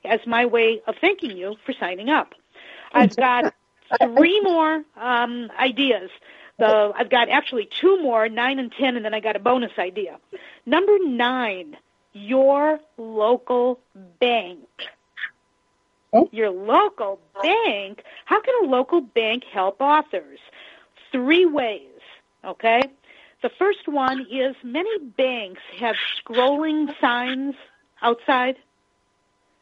as 0.03 0.19
my 0.25 0.45
way 0.45 0.81
of 0.87 0.95
thanking 0.99 1.37
you 1.37 1.55
for 1.65 1.73
signing 1.73 2.09
up. 2.09 2.33
I've 2.93 3.15
got 3.15 3.53
three 4.01 4.41
more 4.41 4.83
um, 4.97 5.51
ideas. 5.57 6.09
So 6.59 6.93
I've 6.95 7.09
got 7.09 7.29
actually 7.29 7.69
two 7.79 8.01
more, 8.01 8.27
nine 8.29 8.59
and 8.59 8.71
ten, 8.71 8.95
and 8.95 9.05
then 9.05 9.13
I 9.13 9.19
got 9.19 9.35
a 9.35 9.39
bonus 9.39 9.71
idea. 9.79 10.19
Number 10.65 10.97
nine, 10.99 11.77
your 12.13 12.79
local 12.97 13.79
bank. 14.19 14.59
Your 16.31 16.49
local 16.49 17.19
bank? 17.41 18.03
How 18.25 18.41
can 18.41 18.53
a 18.63 18.67
local 18.67 19.01
bank 19.01 19.43
help 19.45 19.79
authors? 19.79 20.39
Three 21.11 21.45
ways, 21.45 22.01
okay? 22.43 22.81
The 23.41 23.49
first 23.49 23.87
one 23.87 24.27
is 24.29 24.55
many 24.63 24.99
banks 24.99 25.61
have 25.77 25.95
scrolling 26.19 26.93
signs 26.99 27.55
outside. 28.01 28.57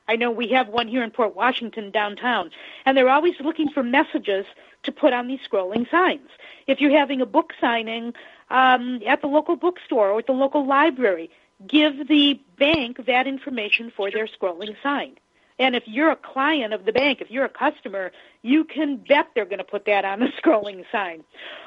I 0.07 0.15
know 0.15 0.31
we 0.31 0.47
have 0.49 0.69
one 0.69 0.87
here 0.87 1.03
in 1.03 1.11
Port 1.11 1.35
Washington 1.35 1.91
downtown, 1.91 2.49
and 2.85 2.97
they're 2.97 3.09
always 3.09 3.35
looking 3.39 3.69
for 3.69 3.83
messages 3.83 4.45
to 4.83 4.91
put 4.91 5.13
on 5.13 5.27
these 5.27 5.39
scrolling 5.47 5.89
signs. 5.91 6.29
If 6.65 6.81
you're 6.81 6.97
having 6.97 7.21
a 7.21 7.25
book 7.25 7.53
signing 7.61 8.13
um, 8.49 9.01
at 9.05 9.21
the 9.21 9.27
local 9.27 9.55
bookstore 9.55 10.09
or 10.09 10.19
at 10.19 10.25
the 10.25 10.33
local 10.33 10.65
library, 10.65 11.29
give 11.67 12.07
the 12.07 12.39
bank 12.57 13.05
that 13.05 13.27
information 13.27 13.91
for 13.95 14.09
their 14.09 14.27
scrolling 14.27 14.75
sign. 14.81 15.15
And 15.59 15.75
if 15.75 15.83
you're 15.85 16.11
a 16.11 16.15
client 16.15 16.73
of 16.73 16.85
the 16.85 16.93
bank, 16.93 17.19
if 17.21 17.29
you're 17.29 17.45
a 17.45 17.49
customer, 17.49 18.11
you 18.41 18.63
can 18.63 19.03
bet 19.07 19.27
they're 19.35 19.45
going 19.45 19.59
to 19.59 19.63
put 19.63 19.85
that 19.85 20.05
on 20.05 20.21
the 20.21 20.27
scrolling 20.41 20.85
sign. 20.91 21.23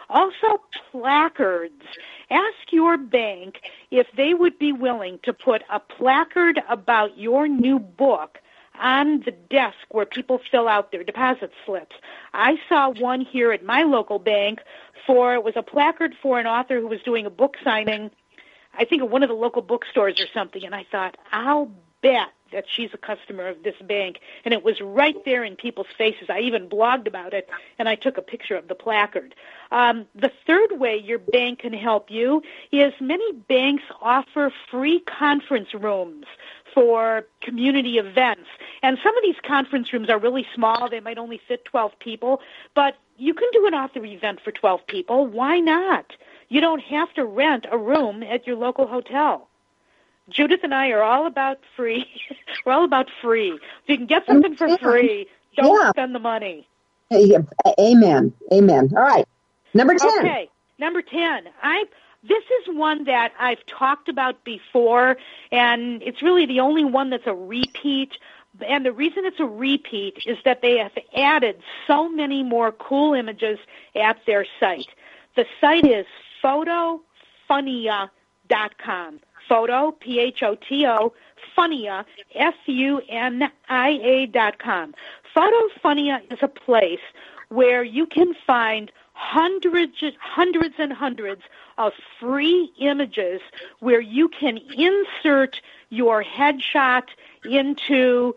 Also, 0.08 0.60
placards. 0.90 1.82
Ask 2.30 2.72
your 2.72 2.96
bank 2.96 3.60
if 3.90 4.06
they 4.16 4.34
would 4.34 4.58
be 4.58 4.72
willing 4.72 5.20
to 5.24 5.32
put 5.32 5.62
a 5.70 5.78
placard 5.78 6.60
about 6.68 7.18
your 7.18 7.46
new 7.46 7.78
book 7.78 8.38
on 8.80 9.20
the 9.26 9.32
desk 9.50 9.76
where 9.90 10.06
people 10.06 10.40
fill 10.50 10.66
out 10.66 10.90
their 10.92 11.04
deposit 11.04 11.52
slips. 11.66 11.94
I 12.32 12.56
saw 12.68 12.88
one 12.88 13.20
here 13.20 13.52
at 13.52 13.62
my 13.62 13.82
local 13.82 14.18
bank 14.18 14.60
for 15.06 15.34
it 15.34 15.44
was 15.44 15.54
a 15.56 15.62
placard 15.62 16.14
for 16.22 16.40
an 16.40 16.46
author 16.46 16.80
who 16.80 16.86
was 16.86 17.00
doing 17.02 17.26
a 17.26 17.30
book 17.30 17.56
signing 17.62 18.10
I 18.74 18.84
think 18.86 19.02
at 19.02 19.10
one 19.10 19.22
of 19.22 19.28
the 19.28 19.34
local 19.34 19.62
bookstores 19.62 20.20
or 20.20 20.26
something 20.32 20.64
and 20.64 20.74
I 20.74 20.86
thought 20.90 21.16
I'll 21.32 21.70
bet 22.02 22.28
that 22.52 22.64
she's 22.68 22.90
a 22.92 22.98
customer 22.98 23.48
of 23.48 23.62
this 23.62 23.74
bank. 23.82 24.20
And 24.44 24.54
it 24.54 24.64
was 24.64 24.80
right 24.80 25.16
there 25.24 25.44
in 25.44 25.56
people's 25.56 25.88
faces. 25.96 26.28
I 26.28 26.40
even 26.40 26.68
blogged 26.68 27.06
about 27.06 27.34
it, 27.34 27.48
and 27.78 27.88
I 27.88 27.94
took 27.94 28.18
a 28.18 28.22
picture 28.22 28.56
of 28.56 28.68
the 28.68 28.74
placard. 28.74 29.34
Um, 29.70 30.06
the 30.14 30.30
third 30.46 30.78
way 30.78 30.96
your 30.96 31.18
bank 31.18 31.60
can 31.60 31.72
help 31.72 32.10
you 32.10 32.42
is 32.70 32.92
many 33.00 33.32
banks 33.32 33.84
offer 34.00 34.52
free 34.70 35.00
conference 35.00 35.74
rooms 35.74 36.26
for 36.74 37.26
community 37.40 37.98
events. 37.98 38.48
And 38.82 38.98
some 39.02 39.16
of 39.16 39.22
these 39.22 39.36
conference 39.46 39.92
rooms 39.92 40.08
are 40.08 40.18
really 40.18 40.46
small. 40.54 40.88
They 40.88 41.00
might 41.00 41.18
only 41.18 41.40
fit 41.46 41.64
12 41.64 41.98
people, 41.98 42.40
but 42.74 42.96
you 43.16 43.34
can 43.34 43.48
do 43.52 43.66
an 43.66 43.74
author 43.74 44.04
event 44.04 44.40
for 44.42 44.52
12 44.52 44.86
people. 44.86 45.26
Why 45.26 45.60
not? 45.60 46.12
You 46.48 46.60
don't 46.60 46.82
have 46.82 47.12
to 47.14 47.24
rent 47.24 47.66
a 47.70 47.78
room 47.78 48.22
at 48.22 48.46
your 48.46 48.56
local 48.56 48.86
hotel. 48.86 49.48
Judith 50.32 50.60
and 50.62 50.74
I 50.74 50.90
are 50.90 51.02
all 51.02 51.26
about 51.26 51.58
free. 51.76 52.06
We're 52.66 52.72
all 52.72 52.84
about 52.84 53.08
free. 53.20 53.52
If 53.52 53.60
you 53.86 53.96
can 53.96 54.06
get 54.06 54.26
something 54.26 54.56
for 54.56 54.76
free, 54.78 55.26
don't 55.56 55.80
yeah. 55.80 55.90
spend 55.90 56.14
the 56.14 56.18
money. 56.18 56.66
Amen. 57.12 58.32
Amen. 58.52 58.92
All 58.96 59.02
right. 59.02 59.26
Number 59.74 59.94
10. 59.94 60.10
Okay. 60.20 60.48
Number 60.78 61.02
10. 61.02 61.48
I 61.62 61.84
this 62.24 62.44
is 62.62 62.76
one 62.76 63.04
that 63.04 63.32
I've 63.38 63.64
talked 63.66 64.08
about 64.08 64.44
before 64.44 65.16
and 65.50 66.02
it's 66.02 66.22
really 66.22 66.46
the 66.46 66.60
only 66.60 66.84
one 66.84 67.10
that's 67.10 67.26
a 67.26 67.34
repeat. 67.34 68.12
And 68.66 68.86
the 68.86 68.92
reason 68.92 69.24
it's 69.24 69.40
a 69.40 69.44
repeat 69.44 70.18
is 70.26 70.38
that 70.44 70.62
they 70.62 70.78
have 70.78 70.92
added 71.16 71.60
so 71.86 72.08
many 72.08 72.44
more 72.44 72.70
cool 72.70 73.14
images 73.14 73.58
at 73.96 74.18
their 74.26 74.46
site. 74.60 74.86
The 75.34 75.46
site 75.60 75.84
is 75.84 76.06
photofunia.com 76.42 79.20
photo, 79.48 79.92
P-H-O-T-O, 79.92 81.12
Funia, 81.56 82.04
F-U-N-I-A 82.34 84.26
dot 84.26 84.58
com. 84.58 84.94
Photofunia 85.34 86.20
is 86.32 86.38
a 86.42 86.48
place 86.48 87.00
where 87.48 87.82
you 87.82 88.06
can 88.06 88.34
find 88.46 88.90
hundreds, 89.12 90.02
hundreds 90.20 90.74
and 90.78 90.92
hundreds 90.92 91.42
of 91.78 91.92
free 92.18 92.72
images 92.78 93.40
where 93.80 94.00
you 94.00 94.28
can 94.28 94.58
insert 94.76 95.60
your 95.90 96.24
headshot 96.24 97.04
into 97.44 98.34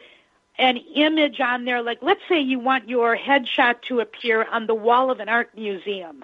an 0.58 0.78
image 0.96 1.40
on 1.40 1.66
there. 1.66 1.82
Like, 1.82 2.00
let's 2.02 2.22
say 2.30 2.40
you 2.40 2.60
want 2.60 2.88
your 2.90 3.18
headshot 3.18 3.82
to 3.84 4.00
appear 4.00 4.46
on 4.52 4.68
the 4.68 4.76
wall 4.76 5.12
of 5.12 5.20
an 5.20 5.30
art 5.30 5.50
museum. 5.56 6.24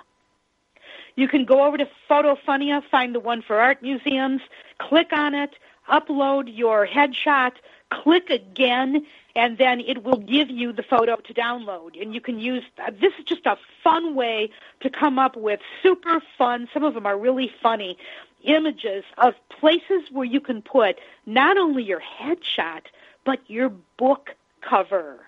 You 1.15 1.27
can 1.27 1.45
go 1.45 1.65
over 1.65 1.77
to 1.77 1.87
Photofunia, 2.09 2.81
find 2.89 3.13
the 3.13 3.19
one 3.19 3.41
for 3.41 3.59
art 3.59 3.81
museums, 3.81 4.41
click 4.79 5.11
on 5.11 5.35
it, 5.35 5.55
upload 5.89 6.55
your 6.55 6.87
headshot, 6.87 7.53
click 7.89 8.29
again, 8.29 9.05
and 9.35 9.57
then 9.57 9.79
it 9.81 10.03
will 10.03 10.17
give 10.17 10.49
you 10.49 10.71
the 10.73 10.83
photo 10.83 11.15
to 11.17 11.33
download. 11.33 12.01
And 12.01 12.13
you 12.13 12.21
can 12.21 12.39
use 12.39 12.63
uh, 12.85 12.91
this 12.91 13.13
is 13.19 13.25
just 13.25 13.45
a 13.45 13.57
fun 13.83 14.15
way 14.15 14.49
to 14.81 14.89
come 14.89 15.19
up 15.19 15.35
with 15.35 15.59
super 15.83 16.21
fun. 16.37 16.67
Some 16.73 16.83
of 16.83 16.93
them 16.93 17.05
are 17.05 17.17
really 17.17 17.51
funny 17.61 17.97
images 18.43 19.03
of 19.17 19.33
places 19.49 20.03
where 20.11 20.25
you 20.25 20.41
can 20.41 20.61
put 20.61 20.97
not 21.25 21.57
only 21.57 21.83
your 21.83 22.01
headshot 22.01 22.81
but 23.23 23.39
your 23.47 23.69
book 23.97 24.31
cover 24.61 25.19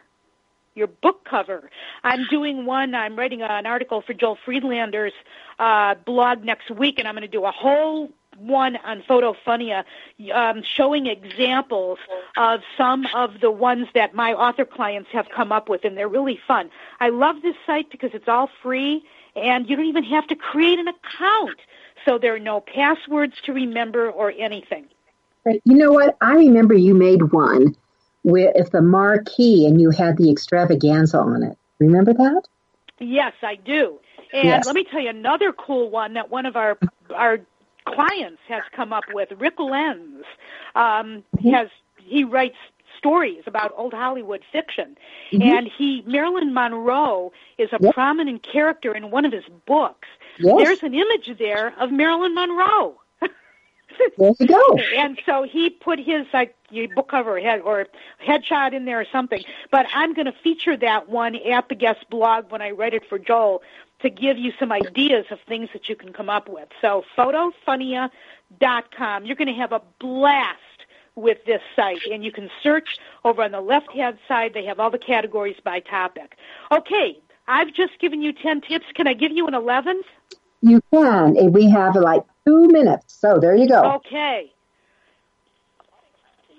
your 0.75 0.87
book 0.87 1.25
cover. 1.29 1.69
I'm 2.03 2.25
doing 2.29 2.65
one. 2.65 2.95
I'm 2.95 3.17
writing 3.17 3.41
an 3.41 3.65
article 3.65 4.01
for 4.01 4.13
Joel 4.13 4.37
Friedlander's 4.45 5.13
uh, 5.59 5.95
blog 6.05 6.43
next 6.43 6.71
week, 6.71 6.99
and 6.99 7.07
I'm 7.07 7.13
going 7.13 7.21
to 7.21 7.27
do 7.27 7.45
a 7.45 7.51
whole 7.51 8.09
one 8.37 8.77
on 8.77 9.03
Photofunia, 9.03 9.83
um, 10.33 10.63
showing 10.63 11.05
examples 11.05 11.99
of 12.35 12.61
some 12.75 13.05
of 13.13 13.41
the 13.41 13.51
ones 13.51 13.87
that 13.93 14.15
my 14.15 14.33
author 14.33 14.65
clients 14.65 15.09
have 15.11 15.27
come 15.35 15.51
up 15.51 15.69
with, 15.69 15.85
and 15.85 15.95
they're 15.95 16.07
really 16.07 16.39
fun. 16.47 16.69
I 16.99 17.09
love 17.09 17.41
this 17.43 17.55
site 17.65 17.91
because 17.91 18.11
it's 18.13 18.27
all 18.27 18.49
free, 18.61 19.03
and 19.35 19.69
you 19.69 19.75
don't 19.75 19.85
even 19.85 20.03
have 20.05 20.27
to 20.27 20.35
create 20.35 20.79
an 20.79 20.87
account, 20.87 21.59
so 22.05 22.17
there 22.17 22.33
are 22.33 22.39
no 22.39 22.61
passwords 22.61 23.35
to 23.45 23.53
remember 23.53 24.09
or 24.09 24.31
anything. 24.31 24.87
You 25.45 25.75
know 25.75 25.91
what? 25.91 26.17
I 26.21 26.33
remember 26.33 26.73
you 26.73 26.95
made 26.95 27.31
one 27.31 27.75
with 28.23 28.71
the 28.71 28.81
marquee 28.81 29.65
and 29.65 29.79
you 29.79 29.89
had 29.89 30.17
the 30.17 30.31
extravaganza 30.31 31.17
on 31.17 31.43
it. 31.43 31.57
Remember 31.79 32.13
that? 32.13 32.43
Yes, 32.99 33.33
I 33.41 33.55
do. 33.55 33.99
And 34.31 34.45
yes. 34.45 34.65
let 34.65 34.75
me 34.75 34.83
tell 34.83 35.01
you 35.01 35.09
another 35.09 35.51
cool 35.51 35.89
one 35.89 36.13
that 36.13 36.29
one 36.29 36.45
of 36.45 36.55
our 36.55 36.77
our 37.13 37.39
clients 37.85 38.41
has 38.47 38.63
come 38.75 38.93
up 38.93 39.03
with. 39.13 39.31
Rick 39.37 39.59
Lenz 39.59 40.23
um, 40.75 41.23
mm-hmm. 41.35 41.49
has 41.49 41.69
he 41.97 42.23
writes 42.23 42.55
stories 42.97 43.43
about 43.45 43.73
old 43.75 43.93
Hollywood 43.93 44.43
fiction, 44.51 44.97
mm-hmm. 45.31 45.41
and 45.41 45.67
he 45.67 46.03
Marilyn 46.07 46.53
Monroe 46.53 47.31
is 47.57 47.69
a 47.73 47.77
yep. 47.79 47.93
prominent 47.93 48.43
character 48.43 48.95
in 48.95 49.11
one 49.11 49.25
of 49.25 49.31
his 49.31 49.45
books. 49.65 50.07
Yes. 50.39 50.55
There's 50.57 50.83
an 50.83 50.93
image 50.93 51.37
there 51.37 51.73
of 51.79 51.91
Marilyn 51.91 52.33
Monroe. 52.33 52.95
There 54.17 54.31
you 54.39 54.47
go. 54.47 54.79
and 54.95 55.19
so 55.25 55.43
he 55.43 55.69
put 55.69 55.99
his 55.99 56.25
like 56.33 56.55
book 56.95 57.09
cover 57.09 57.39
head 57.39 57.61
or 57.61 57.87
headshot 58.25 58.73
in 58.73 58.85
there 58.85 58.99
or 58.99 59.05
something. 59.11 59.43
But 59.71 59.85
I'm 59.93 60.13
going 60.13 60.25
to 60.25 60.33
feature 60.43 60.75
that 60.77 61.09
one 61.09 61.35
at 61.35 61.69
the 61.69 61.75
guest 61.75 62.09
blog 62.09 62.51
when 62.51 62.61
I 62.61 62.71
write 62.71 62.93
it 62.93 63.03
for 63.07 63.19
Joel 63.19 63.61
to 64.01 64.09
give 64.09 64.37
you 64.37 64.51
some 64.59 64.71
ideas 64.71 65.25
of 65.31 65.39
things 65.47 65.69
that 65.73 65.89
you 65.89 65.95
can 65.95 66.13
come 66.13 66.29
up 66.29 66.49
with. 66.49 66.67
So 66.81 67.03
photofunia.com. 67.17 69.25
You're 69.25 69.35
going 69.35 69.47
to 69.47 69.53
have 69.53 69.71
a 69.71 69.81
blast 69.99 70.59
with 71.15 71.45
this 71.45 71.61
site 71.75 72.03
and 72.11 72.23
you 72.23 72.31
can 72.31 72.49
search 72.61 72.97
over 73.23 73.43
on 73.43 73.51
the 73.51 73.61
left 73.61 73.91
hand 73.91 74.17
side 74.27 74.51
they 74.53 74.65
have 74.65 74.79
all 74.79 74.89
the 74.89 74.97
categories 74.97 75.57
by 75.63 75.79
topic 75.79 76.35
okay 76.71 77.19
i've 77.47 77.71
just 77.71 77.99
given 77.99 78.23
you 78.23 78.33
10 78.33 78.61
tips 78.61 78.85
can 78.95 79.07
i 79.07 79.13
give 79.13 79.31
you 79.31 79.45
an 79.45 79.53
11th 79.53 80.05
you 80.63 80.81
can 80.91 81.51
we 81.51 81.69
have 81.69 81.95
like 81.95 82.23
two 82.45 82.67
minutes. 82.69 83.13
So 83.13 83.37
there 83.39 83.55
you 83.55 83.67
go. 83.67 83.95
Okay. 83.95 84.51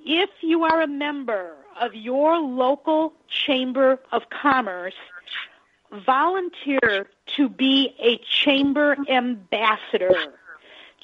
If 0.04 0.30
you 0.42 0.64
are 0.64 0.82
a 0.82 0.86
member 0.86 1.54
of 1.80 1.94
your 1.94 2.38
local 2.38 3.14
chamber 3.28 3.98
of 4.12 4.28
commerce, 4.28 4.94
volunteer 5.90 7.08
to 7.36 7.48
be 7.48 7.94
a 7.98 8.18
chamber 8.18 8.96
ambassador. 9.08 10.14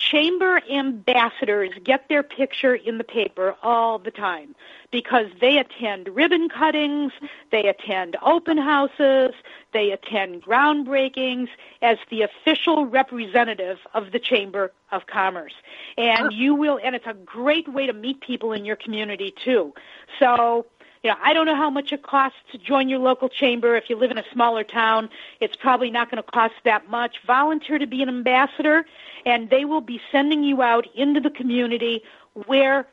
Chamber 0.01 0.63
ambassadors 0.71 1.71
get 1.85 2.09
their 2.09 2.23
picture 2.23 2.75
in 2.75 2.99
the 2.99 3.05
paper 3.05 3.55
all 3.63 3.99
the 3.99 4.11
time 4.11 4.55
because 4.91 5.27
they 5.41 5.59
attend 5.59 6.09
ribbon 6.09 6.49
cuttings, 6.49 7.13
they 7.53 7.69
attend 7.69 8.17
open 8.23 8.59
houses, 8.59 9.33
they 9.73 9.93
attend 9.93 10.43
groundbreakings 10.43 11.49
as 11.83 11.99
the 12.11 12.23
official 12.23 12.87
representative 12.87 13.79
of 13.95 14.11
the 14.11 14.19
Chamber 14.19 14.73
of 14.91 15.07
Commerce. 15.07 15.55
And 15.97 16.33
you 16.33 16.55
will, 16.55 16.81
and 16.83 16.97
it's 16.97 17.07
a 17.07 17.15
great 17.15 17.69
way 17.69 17.87
to 17.87 17.93
meet 17.93 18.21
people 18.21 18.53
in 18.53 18.65
your 18.65 18.77
community 18.77 19.33
too. 19.45 19.73
So, 20.19 20.67
you 21.03 21.11
know, 21.11 21.17
I 21.23 21.33
don't 21.33 21.47
know 21.47 21.57
how 21.57 21.71
much 21.71 21.93
it 21.93 22.03
costs 22.03 22.39
to 22.53 22.59
join 22.59 22.89
your 22.89 22.99
local 22.99 23.29
chamber. 23.29 23.77
If 23.77 23.89
you 23.89 23.97
live 23.97 24.11
in 24.11 24.19
a 24.19 24.25
smaller 24.33 24.65
town, 24.65 25.09
it's 25.41 25.57
probably 25.57 25.91
not 25.91 26.11
going 26.11 26.23
to 26.23 26.31
cost 26.31 26.55
that 26.65 26.91
much. 26.91 27.17
Volunteer 27.27 27.79
to 27.79 27.87
be 27.87 28.03
an 28.03 28.09
ambassador, 28.09 28.85
and 29.25 29.49
they 29.49 29.65
will 29.65 29.81
be 29.81 30.01
sending 30.13 30.45
you 30.45 30.61
out 30.61 30.87
into 30.95 31.21
the 31.21 31.31
community 31.31 32.03
where 32.47 32.87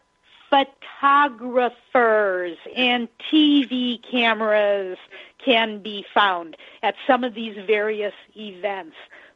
photographers 0.49 2.57
and 2.75 3.09
TV 3.31 3.99
cameras 4.09 4.97
can 5.43 5.81
be 5.81 6.05
found 6.13 6.55
at 6.81 6.95
some 7.05 7.25
of 7.25 7.33
these 7.33 7.57
various 7.65 8.13
events. 8.35 8.95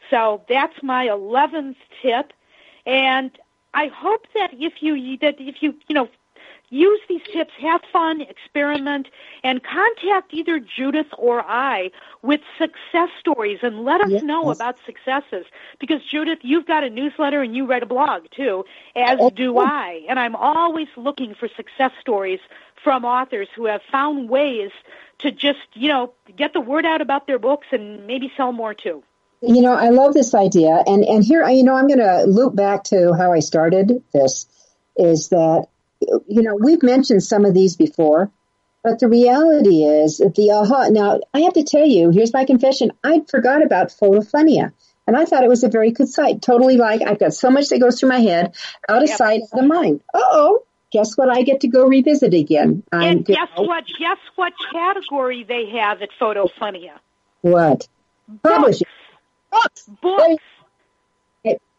So 0.09 0.43
that's 0.47 0.82
my 0.82 1.07
11th 1.07 1.76
tip. 2.01 2.32
And 2.86 3.38
I 3.74 3.88
hope 3.88 4.28
that 4.34 4.51
if 4.53 4.82
you, 4.82 5.17
that 5.17 5.36
if 5.39 5.61
you, 5.61 5.76
you 5.88 5.95
know, 5.95 6.09
use 6.72 7.01
these 7.07 7.22
tips, 7.32 7.51
have 7.61 7.82
fun, 7.93 8.22
experiment, 8.22 9.07
and 9.43 9.61
contact 9.61 10.34
either 10.34 10.59
Judith 10.59 11.07
or 11.17 11.41
I 11.41 11.91
with 12.24 12.39
success 12.57 13.09
stories 13.19 13.59
and 13.61 13.84
let 13.84 14.01
us 14.01 14.09
yes. 14.09 14.24
know 14.24 14.49
about 14.49 14.78
successes. 14.86 15.45
Because 15.80 16.01
Judith, 16.03 16.39
you've 16.41 16.65
got 16.65 16.84
a 16.84 16.89
newsletter 16.89 17.41
and 17.41 17.55
you 17.55 17.67
write 17.67 17.84
a 17.84 17.86
blog 17.86 18.24
too, 18.32 18.65
as 18.95 19.19
oh, 19.19 19.30
do 19.30 19.59
I. 19.59 20.03
And 20.09 20.17
I'm 20.17 20.36
always 20.36 20.88
looking 20.95 21.36
for 21.36 21.47
success 21.49 21.91
stories 21.99 22.39
from 22.84 23.05
authors 23.05 23.49
who 23.55 23.65
have 23.65 23.82
found 23.91 24.30
ways 24.30 24.72
to 25.19 25.32
just, 25.32 25.59
you 25.74 25.89
know, 25.89 26.13
get 26.36 26.53
the 26.53 26.61
word 26.61 26.86
out 26.86 27.01
about 27.01 27.28
their 27.28 27.38
books 27.38 27.67
and 27.72 28.07
maybe 28.07 28.32
sell 28.36 28.53
more 28.53 28.74
too. 28.74 29.03
You 29.41 29.61
know, 29.61 29.74
I 29.74 29.89
love 29.89 30.13
this 30.13 30.34
idea. 30.34 30.84
And, 30.86 31.03
and 31.03 31.24
here, 31.24 31.47
you 31.49 31.63
know, 31.63 31.76
I'm 31.76 31.88
going 31.88 31.99
to 31.99 32.24
loop 32.24 32.55
back 32.55 32.84
to 32.86 33.13
how 33.13 33.34
I 33.34 33.39
started 33.39 34.03
this 34.13 34.47
is 34.95 35.30
that 35.30 35.67
you 36.01 36.41
know, 36.41 36.55
we've 36.55 36.83
mentioned 36.83 37.23
some 37.23 37.45
of 37.45 37.53
these 37.53 37.75
before, 37.75 38.31
but 38.83 38.99
the 38.99 39.07
reality 39.07 39.83
is 39.83 40.17
the 40.17 40.51
aha. 40.51 40.87
Now, 40.89 41.19
I 41.33 41.41
have 41.41 41.53
to 41.53 41.63
tell 41.63 41.85
you, 41.85 42.09
here's 42.09 42.33
my 42.33 42.45
confession. 42.45 42.91
I 43.03 43.21
forgot 43.29 43.63
about 43.63 43.89
Photofunia. 43.89 44.73
And 45.07 45.17
I 45.17 45.25
thought 45.25 45.43
it 45.43 45.49
was 45.49 45.63
a 45.63 45.69
very 45.69 45.91
good 45.91 46.07
site. 46.07 46.41
Totally 46.41 46.77
like, 46.77 47.01
I've 47.01 47.19
got 47.19 47.33
so 47.33 47.49
much 47.49 47.69
that 47.69 47.79
goes 47.79 47.99
through 47.99 48.09
my 48.09 48.19
head, 48.19 48.55
out 48.87 49.03
of 49.03 49.09
yep. 49.09 49.17
sight, 49.17 49.41
out 49.53 49.59
of 49.59 49.65
mind. 49.67 50.01
oh, 50.13 50.63
guess 50.91 51.17
what? 51.17 51.29
I 51.29 51.41
get 51.41 51.61
to 51.61 51.67
go 51.67 51.85
revisit 51.85 52.33
again. 52.33 52.83
And 52.91 53.25
guess 53.25 53.49
know, 53.57 53.63
what? 53.63 53.85
Guess 53.87 54.17
what 54.35 54.53
category 54.71 55.43
they 55.43 55.77
have 55.77 56.01
at 56.01 56.09
Photofunia? 56.19 56.93
What? 57.41 57.87
Publishing. 58.43 58.87
Books. 59.51 59.89
Books. 60.01 60.43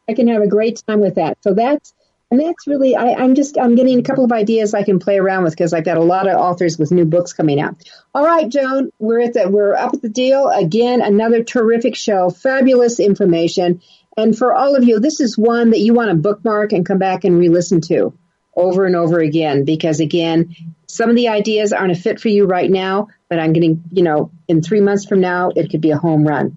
I 0.09 0.15
can 0.15 0.29
have 0.29 0.43
a 0.43 0.49
great 0.49 0.83
time 0.87 1.01
with 1.01 1.15
that. 1.15 1.39
So 1.43 1.55
that's 1.55 1.95
and 2.33 2.41
that's 2.41 2.67
really 2.67 2.97
I, 2.97 3.23
am 3.23 3.35
just 3.35 3.59
I'm 3.59 3.75
getting 3.75 3.99
a 3.99 4.03
couple 4.03 4.25
of 4.25 4.33
ideas 4.33 4.73
I 4.73 4.85
can 4.85 4.99
play 4.99 5.19
around 5.19 5.45
with 5.45 5.53
because 5.53 5.75
I've 5.75 5.85
got 5.85 5.99
a 5.99 6.03
lot 6.03 6.27
of 6.27 6.41
authors 6.41 6.79
with 6.79 6.91
new 6.91 7.05
books 7.05 7.35
coming 7.35 7.61
out. 7.61 7.77
All 8.15 8.25
right, 8.25 8.49
Joan, 8.49 8.91
we're 8.99 9.21
at 9.21 9.35
the 9.35 9.51
we're 9.51 9.75
up 9.75 9.93
at 9.93 10.01
the 10.01 10.09
deal 10.09 10.49
again. 10.49 11.03
Another 11.03 11.45
terrific 11.45 11.95
show, 11.95 12.31
fabulous 12.31 13.01
information, 13.01 13.83
and 14.17 14.37
for 14.37 14.55
all 14.55 14.77
of 14.77 14.85
you, 14.85 14.99
this 14.99 15.21
is 15.21 15.37
one 15.37 15.71
that 15.71 15.81
you 15.81 15.93
want 15.93 16.09
to 16.09 16.17
bookmark 16.17 16.73
and 16.73 16.87
come 16.87 16.97
back 16.97 17.25
and 17.25 17.39
re-listen 17.39 17.83
to 17.83 18.15
over 18.57 18.87
and 18.87 18.97
over 18.97 19.19
again 19.19 19.67
because 19.67 20.01
again, 20.01 20.57
some 20.87 21.11
of 21.11 21.17
the 21.17 21.29
ideas 21.29 21.75
aren't 21.75 21.93
a 21.93 22.01
fit 22.01 22.19
for 22.19 22.29
you 22.29 22.47
right 22.47 22.71
now, 22.71 23.09
but 23.29 23.41
I'm 23.41 23.53
getting 23.53 23.85
you 23.93 24.05
know 24.05 24.31
in 24.49 24.63
three 24.63 24.81
months 24.81 25.05
from 25.05 25.21
now 25.21 25.51
it 25.55 25.69
could 25.69 25.83
be 25.83 25.91
a 25.91 25.99
home 25.99 26.27
run. 26.27 26.57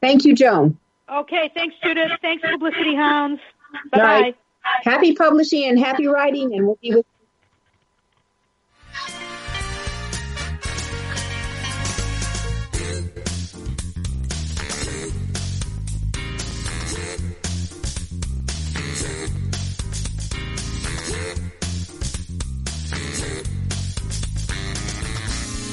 Thank 0.00 0.24
you, 0.24 0.36
Joan. 0.36 0.78
Okay, 1.12 1.50
thanks, 1.52 1.74
Judith. 1.82 2.12
Thanks, 2.22 2.48
Publicity 2.48 2.94
Hounds. 2.94 3.40
Bye 3.90 3.98
bye. 3.98 4.34
Happy 4.82 5.14
publishing 5.14 5.64
and 5.64 5.78
happy 5.78 6.06
writing, 6.06 6.54
and 6.54 6.66
we'll 6.66 6.78
be 6.80 6.94
with 6.94 7.06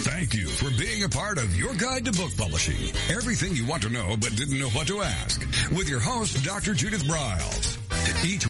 Thank 0.04 0.36
you 0.36 0.48
for 0.48 0.72
being 0.78 1.04
a 1.04 1.10
part 1.10 1.38
of 1.38 1.56
your 1.56 1.74
guide 1.76 2.06
to 2.06 2.12
book 2.14 2.32
publishing. 2.38 2.96
Everything 3.10 3.54
you 3.56 3.66
want 3.68 3.84
to 3.84 3.90
know 3.90 4.16
but 4.20 4.36
didn't 4.36 4.58
know 4.58 4.70
what 4.70 4.88
to 4.88 5.02
ask. 5.02 5.42
With 5.70 5.90
your 5.90 6.00
host, 6.00 6.44
Dr. 6.44 6.74
Judith 6.74 7.04
Briles. 7.04 7.78
Each 8.26 8.42